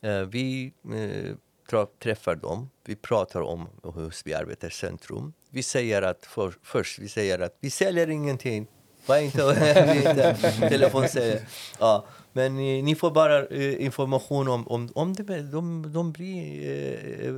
eh, 0.00 0.20
vi 0.20 0.72
eh, 0.84 1.34
tra- 1.70 1.88
träffar 1.98 2.34
dem, 2.34 2.70
vi 2.84 2.96
pratar 2.96 3.40
om 3.40 3.68
Husby 3.94 4.32
arbetarecentrum. 4.32 5.32
Vi 5.50 5.62
säger 5.62 6.02
att 6.02 6.26
för, 6.26 6.54
först 6.62 6.98
vi 6.98 7.08
säger 7.08 7.38
att 7.38 7.56
vi 7.60 7.70
säljer 7.70 8.10
ingenting. 8.10 8.66
Var 9.06 9.18
inte, 9.18 9.42
inte 9.96 10.36
telefonsäljer. 10.68 11.48
Ja, 11.78 12.04
men 12.32 12.58
eh, 12.58 12.84
ni 12.84 12.94
får 12.94 13.10
bara 13.10 13.46
eh, 13.46 13.84
information 13.84 14.48
om, 14.48 14.68
om, 14.68 14.88
om 14.94 15.12
det, 15.12 15.42
de, 15.42 15.92
de 15.92 16.12
blir 16.12 16.70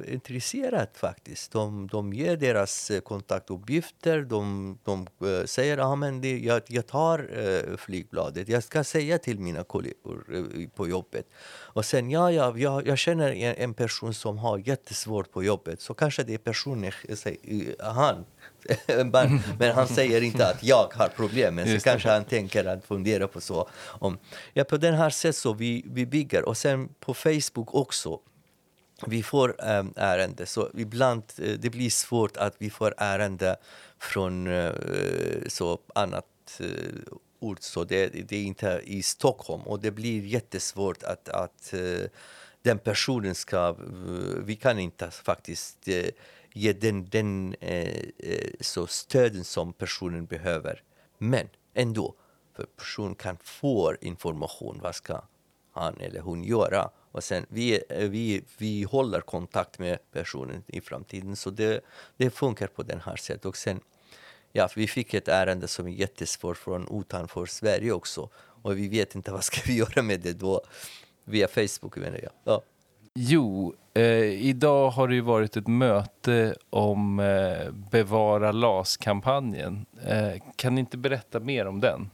eh, 0.07 0.15
intresserade 0.15 0.91
faktiskt. 0.95 1.53
De, 1.53 1.87
de 1.87 2.13
ger 2.13 2.37
deras 2.37 2.91
eh, 2.91 3.01
kontaktuppgifter. 3.01 4.23
De, 4.23 4.79
de 4.85 5.07
eh, 5.21 5.45
säger 5.45 5.79
att 5.79 5.85
ah, 5.85 5.97
men 5.97 6.21
det, 6.21 6.39
jag, 6.39 6.63
jag 6.67 6.87
tar 6.87 7.19
eh, 7.39 7.77
flygbladet. 7.77 8.49
Jag 8.49 8.65
ska 8.65 8.85
säga 8.85 9.19
till 9.19 9.39
mina 9.39 9.65
kollegor 9.65 10.25
eh, 10.33 10.69
på 10.69 10.89
jobbet. 10.89 11.27
Och 11.75 11.85
sen, 11.85 12.11
ja, 12.11 12.33
ja 12.33 12.55
jag, 12.57 12.87
jag 12.87 12.99
känner 12.99 13.33
en, 13.33 13.55
en 13.57 13.75
person 13.75 14.15
som 14.15 14.39
har 14.39 14.59
jättesvårt 14.59 15.33
på 15.33 15.45
jobbet. 15.45 15.81
Så 15.81 15.95
kanske 15.95 16.23
det 16.23 16.35
är 16.35 16.39
personen, 16.39 16.93
eh, 17.09 17.27
eh 17.27 17.93
han. 17.95 18.25
men, 18.87 19.41
men 19.59 19.75
han 19.75 19.89
säger 19.89 20.23
inte 20.23 20.49
att 20.49 20.63
jag 20.63 20.93
har 20.95 21.09
problem. 21.09 21.55
Men 21.55 21.81
så 21.81 21.85
kanske 21.85 22.09
han 22.09 22.25
tänker 22.25 22.65
att 22.65 22.85
fundera 22.85 23.29
på 23.29 23.41
så. 23.41 23.69
Om, 23.85 24.19
ja, 24.53 24.65
på 24.65 24.77
den 24.77 24.95
här 24.95 25.11
sättet 25.11 25.37
så 25.37 25.53
vi, 25.53 25.85
vi 25.87 26.07
bygger. 26.07 26.49
Och 26.49 26.57
sen 26.57 26.89
på 27.01 27.15
Facebook 27.15 27.75
också. 27.75 28.21
Vi 29.07 29.23
får 29.23 29.55
ähm, 29.65 29.93
ärende, 29.97 30.47
så 30.47 30.71
ibland 30.75 31.23
eh, 31.39 31.53
det 31.59 31.71
blir 31.71 31.91
svårt 31.91 32.37
att 32.37 32.55
vi 32.59 32.71
får 32.71 32.95
ärende 32.97 33.57
från 33.99 34.47
eh, 34.47 34.73
så 35.47 35.79
annat 35.95 36.61
eh, 36.61 36.67
ort. 37.41 37.63
Så 37.63 37.85
det, 37.85 38.09
det 38.09 38.37
är 38.37 38.43
inte 38.43 38.81
i 38.85 39.03
Stockholm 39.03 39.63
och 39.63 39.81
det 39.81 39.91
blir 39.91 40.25
jättesvårt 40.25 41.03
att, 41.03 41.29
att 41.29 41.73
eh, 41.73 42.11
den 42.63 42.79
personen 42.79 43.35
ska... 43.35 43.77
vi 44.39 44.57
kan 44.57 44.79
inte 44.79 45.11
faktiskt 45.11 45.89
ge 46.53 46.73
den, 46.73 47.09
den 47.09 47.55
eh, 47.61 48.03
eh, 48.19 48.51
så 48.61 48.87
stöden 48.87 49.45
som 49.45 49.73
personen 49.73 50.27
behöver. 50.27 50.83
Men 51.19 51.49
ändå, 51.75 52.15
för 52.57 52.67
personen 52.77 53.15
kan 53.15 53.37
få 53.43 53.95
information. 54.01 54.81
Vad 54.83 54.95
ska 54.95 55.23
han 55.73 56.01
eller 56.01 56.21
hon 56.21 56.45
göra? 56.45 56.91
Och 57.13 57.25
sen, 57.25 57.47
vi, 57.49 57.83
eh, 57.89 58.09
vi, 58.09 58.45
vi 58.59 58.83
håller 58.83 59.21
kontakt 59.21 59.79
med 59.79 59.99
personen 60.13 60.65
i 60.67 60.81
framtiden. 60.81 61.37
Så 61.37 61.51
det, 61.51 61.85
det 62.17 62.31
funkar 62.31 62.67
på 62.67 62.83
den 62.83 63.01
här 63.01 63.17
sättet. 63.17 63.45
Och 63.45 63.57
sen, 63.57 63.81
ja, 64.53 64.69
vi 64.77 64.87
fick 64.89 65.15
ett 65.15 65.29
ärende 65.29 65.69
som 65.69 65.87
är 65.87 65.91
jättesvårt 65.91 66.59
från 66.59 67.01
utanför 67.01 67.47
Sverige 67.47 67.93
också. 67.93 68.29
Och 68.35 68.79
vi 68.79 68.89
vet 68.89 69.15
inte 69.15 69.33
vad 69.33 69.45
ska 69.45 69.61
vi 69.67 69.77
göra 69.77 70.03
med 70.03 70.21
det 70.21 70.33
då. 70.33 70.61
Via 71.25 71.49
Facebook 71.49 71.97
menar 71.97 72.21
jag. 72.23 72.33
Ja. 72.45 72.63
Jo, 73.15 73.75
eh, 73.95 74.03
idag 74.25 74.91
har 74.91 75.09
det 75.09 75.15
ju 75.15 75.21
varit 75.21 75.57
ett 75.57 75.67
möte 75.67 76.55
om 76.71 77.21
eh, 77.21 77.73
Bevara 77.91 78.53
LAS-kampanjen. 78.53 79.87
Eh, 80.07 80.43
kan 80.57 80.75
ni 80.75 80.81
inte 80.81 80.99
berätta 80.99 81.41
mer 81.41 81.67
om 81.67 81.81
den? 81.81 82.11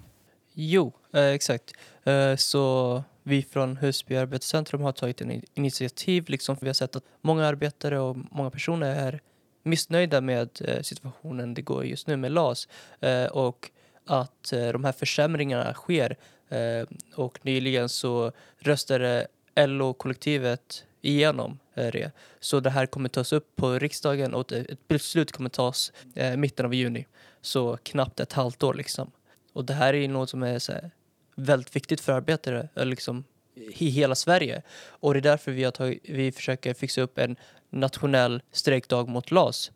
Jo, 0.54 0.92
eh, 1.12 1.26
exakt. 1.26 1.72
Eh, 2.04 2.36
så 2.36 3.02
vi 3.22 3.42
från 3.42 3.76
Husby 3.76 4.16
arbetscentrum 4.16 4.80
har 4.80 4.92
tagit 4.92 5.20
en 5.20 5.42
initiativ. 5.54 6.24
Liksom, 6.28 6.56
vi 6.60 6.66
har 6.66 6.74
sett 6.74 6.96
att 6.96 7.04
många 7.20 7.46
arbetare 7.46 8.00
och 8.00 8.16
många 8.30 8.50
personer 8.50 8.96
är 8.96 9.20
missnöjda 9.62 10.20
med 10.20 10.48
eh, 10.64 10.82
situationen 10.82 11.54
det 11.54 11.62
går 11.62 11.84
just 11.84 12.06
nu 12.06 12.16
med 12.16 12.32
LAS. 12.32 12.68
Eh, 13.00 13.26
och 13.26 13.70
att 14.06 14.52
eh, 14.52 14.68
de 14.68 14.84
här 14.84 14.92
försämringarna 14.92 15.74
sker. 15.74 16.16
Eh, 16.48 16.88
och 17.14 17.38
nyligen 17.42 17.88
så 17.88 18.32
röstade 18.58 19.26
LO-kollektivet 19.66 20.84
igenom 21.00 21.58
eh, 21.74 21.86
det. 21.92 22.10
Så 22.40 22.60
det 22.60 22.70
här 22.70 22.86
kommer 22.86 23.08
tas 23.08 23.32
upp 23.32 23.56
på 23.56 23.78
riksdagen 23.78 24.34
och 24.34 24.52
ett 24.52 24.88
beslut 24.88 25.32
kommer 25.32 25.50
tas 25.50 25.92
eh, 26.14 26.36
mitten 26.36 26.66
av 26.66 26.74
juni. 26.74 27.06
Så 27.40 27.76
knappt 27.76 28.20
ett 28.20 28.32
halvt 28.32 28.62
år 28.62 28.74
liksom. 28.74 29.10
Och 29.52 29.64
det 29.64 29.74
här 29.74 29.94
är 29.94 29.98
ju 29.98 30.08
något 30.08 30.30
som 30.30 30.42
är 30.42 30.58
så 30.58 30.72
här, 30.72 30.90
väldigt 31.34 31.76
viktigt 31.76 32.00
för 32.00 32.12
arbetare 32.12 32.68
eh, 32.74 32.86
liksom, 32.86 33.24
i 33.54 33.88
hela 33.88 34.14
Sverige. 34.14 34.62
Och 34.88 35.14
det 35.14 35.20
är 35.20 35.22
därför 35.22 35.52
vi, 35.52 35.64
har 35.64 35.70
tagit, 35.70 36.00
vi 36.04 36.32
försöker 36.32 36.74
fixa 36.74 37.00
upp 37.00 37.18
en 37.18 37.36
nationell 37.70 38.42
strejkdag 38.52 39.08
mot 39.08 39.30
LAS. 39.30 39.72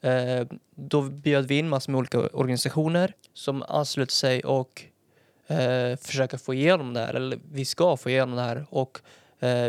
Eh, 0.00 0.46
då 0.74 1.02
bjöd 1.02 1.48
vi 1.48 1.58
in 1.58 1.68
massor 1.68 1.92
med 1.92 1.98
olika 1.98 2.18
organisationer 2.18 3.14
som 3.34 3.62
ansluter 3.62 4.12
sig 4.12 4.44
och 4.44 4.82
eh, 5.46 5.96
försöker 5.96 6.38
få 6.38 6.54
igenom 6.54 6.94
det 6.94 7.00
här. 7.00 7.14
Eller 7.14 7.38
vi 7.52 7.64
ska 7.64 7.96
få 7.96 8.10
igenom 8.10 8.36
det 8.36 8.42
här. 8.42 8.66
Och 8.70 8.98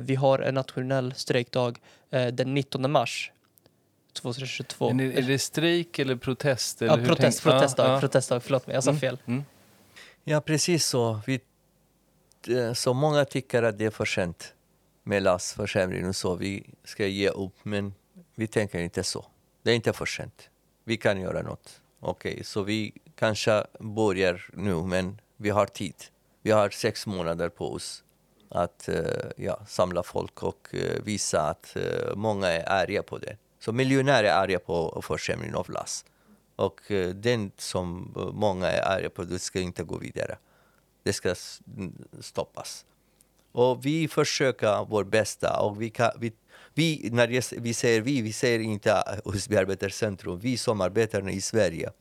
vi 0.01 0.15
har 0.15 0.39
en 0.39 0.53
nationell 0.53 1.13
strejkdag 1.13 1.79
eh, 2.09 2.27
den 2.27 2.53
19 2.53 2.91
mars 2.91 3.31
2022. 4.13 4.89
Är, 4.89 4.93
det, 4.93 5.03
är 5.17 5.21
det 5.21 5.39
strejk 5.39 5.99
eller 5.99 6.15
protest? 6.15 6.81
Eller 6.81 6.91
ja, 6.91 6.97
hur 6.97 7.07
protest, 7.07 7.43
protestdag, 7.43 7.85
Ja, 7.87 7.93
ja. 7.93 7.99
protestdag, 7.99 8.39
förlåt 8.43 8.67
mig, 8.67 8.73
jag 8.73 8.83
sa 8.83 8.89
Mm. 8.89 8.99
fel. 8.99 9.17
Mm. 9.25 9.43
Ja, 10.23 10.41
precis 10.41 10.85
så. 10.85 11.19
Vi, 11.27 11.39
eh, 12.47 12.73
så 12.73 12.93
många 12.93 13.25
tycker 13.25 13.63
att 13.63 13.77
det 13.77 13.85
är 13.85 13.89
för 13.89 14.05
sent 14.05 14.53
med 15.03 15.23
LAS-försämring 15.23 16.07
och 16.07 16.15
så. 16.15 16.35
Vi 16.35 16.63
ska 16.83 17.07
ge 17.07 17.29
upp, 17.29 17.55
men 17.63 17.93
vi 18.35 18.47
tänker 18.47 18.79
inte 18.79 19.03
så. 19.03 19.25
Det 19.63 19.71
är 19.71 19.75
inte 19.75 19.93
för 19.93 20.05
sent. 20.05 20.49
Vi 20.83 20.97
kan 20.97 21.21
göra 21.21 21.41
något. 21.41 21.81
Okej, 21.99 22.43
så 22.43 22.61
vi 22.63 22.93
kanske 23.15 23.65
börjar 23.79 24.49
nu, 24.53 24.75
men 24.75 25.21
vi 25.37 25.49
har 25.49 25.65
tid. 25.65 25.95
Vi 26.41 26.51
har 26.51 26.69
sex 26.69 27.07
månader 27.07 27.49
på 27.49 27.73
oss 27.73 28.03
att 28.49 28.87
eh, 28.89 29.03
ja, 29.37 29.59
samla 29.67 30.03
folk 30.03 30.43
och 30.43 30.67
eh, 30.71 31.03
visa 31.03 31.41
att 31.41 31.75
eh, 31.75 32.15
många 32.15 32.47
är 32.47 32.69
arga 32.69 33.03
på 33.03 33.17
det. 33.17 33.37
Så 33.59 33.71
miljonärer 33.71 34.27
är 34.27 34.33
arga 34.33 34.59
på 34.59 35.01
försämringen 35.05 35.55
av 35.55 35.69
LAS. 35.69 36.05
Och 36.55 36.91
eh, 36.91 37.09
den 37.09 37.51
som 37.57 38.13
eh, 38.17 38.31
många 38.33 38.67
är 38.67 38.97
arga 38.97 39.09
på, 39.09 39.23
det 39.23 39.39
ska 39.39 39.59
inte 39.59 39.83
gå 39.83 39.97
vidare. 39.97 40.37
Det 41.03 41.13
ska 41.13 41.35
stoppas. 42.19 42.85
Och 43.51 43.85
vi 43.85 44.07
försöker 44.07 44.85
vårt 44.85 45.07
bästa. 45.07 45.59
Och 45.59 45.81
vi, 45.81 45.89
kan, 45.89 46.11
vi, 46.19 46.33
vi, 46.73 47.09
när 47.11 47.27
jag, 47.27 47.43
vi 47.51 47.73
säger 47.73 48.01
vi, 48.01 48.21
vi 48.21 48.33
säger 48.33 48.59
inte 48.59 49.21
Husby 49.25 49.55
Arbetarcentrum. 49.55 50.39
Vi 50.39 50.57
som 50.57 50.81
arbetar 50.81 51.29
i 51.29 51.41
Sverige, 51.41 51.91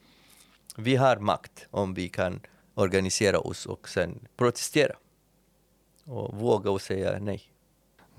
vi 0.76 0.96
har 0.96 1.16
makt 1.16 1.66
om 1.70 1.94
vi 1.94 2.08
kan 2.08 2.40
organisera 2.74 3.38
oss 3.38 3.66
och 3.66 3.88
sen 3.88 4.28
protestera. 4.36 4.94
Och 6.04 6.34
våga 6.34 6.70
och 6.70 6.82
säga 6.82 7.18
nej. 7.20 7.42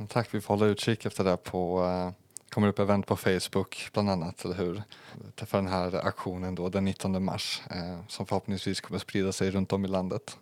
Tack, 0.07 0.33
vi 0.33 0.41
får 0.41 0.53
hålla 0.57 0.65
utkik 0.65 1.05
efter 1.05 1.23
det 1.23 1.38
på 1.38 1.83
eh, 1.83 2.11
kommer 2.49 2.67
upp 2.67 2.79
event 2.79 3.07
på 3.07 3.15
Facebook 3.15 3.89
bland 3.93 4.09
annat, 4.09 4.45
eller 4.45 4.55
hur? 4.55 4.83
För 5.36 5.57
den 5.57 5.67
här 5.67 5.95
aktionen 6.07 6.55
då 6.55 6.69
den 6.69 6.86
19 6.86 7.23
mars 7.23 7.61
eh, 7.69 7.99
som 8.07 8.25
förhoppningsvis 8.25 8.81
kommer 8.81 8.99
sprida 8.99 9.31
sig 9.31 9.51
runt 9.51 9.73
om 9.73 9.86
i 9.86 9.88
landet. 9.88 10.38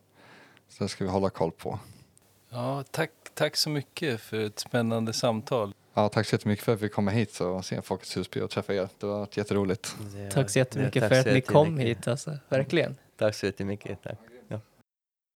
Så 0.70 0.84
det 0.84 0.90
ska 0.90 1.04
vi 1.04 1.10
hålla 1.10 1.30
koll 1.30 1.52
på. 1.52 1.80
Ja, 2.50 2.84
tack, 2.92 3.12
tack 3.34 3.56
så 3.56 3.70
mycket 3.70 4.22
för 4.22 4.46
ett 4.46 4.60
spännande 4.60 5.14
samtal. 5.14 5.74
Ja, 5.94 6.10
tack 6.10 6.28
så 6.28 6.36
jättemycket 6.36 6.66
för 6.66 6.74
att 6.74 6.82
vi 6.82 6.90
kom 6.90 7.08
hit 7.08 7.40
och 7.40 7.66
se 7.66 7.82
Folkets 7.82 8.18
Husby 8.18 8.42
och 8.42 8.50
träffa 8.50 8.74
er. 8.74 8.90
Det 9.00 9.06
var 9.06 9.28
jätteroligt. 9.32 9.96
Tack 10.32 10.50
så 10.50 10.60
jättemycket 10.60 11.04
Ja, 11.04 11.10
tack 11.10 11.18
för 11.18 11.24
så 11.24 11.30
att 11.30 11.36
ni 11.36 11.42
kom 11.42 11.78
hit, 11.78 12.08
alltså. 12.08 12.38
verkligen. 12.50 12.98
Tack 13.18 13.36
så 13.36 13.46
jättemycket. 13.46 14.04
Tack. 14.04 14.18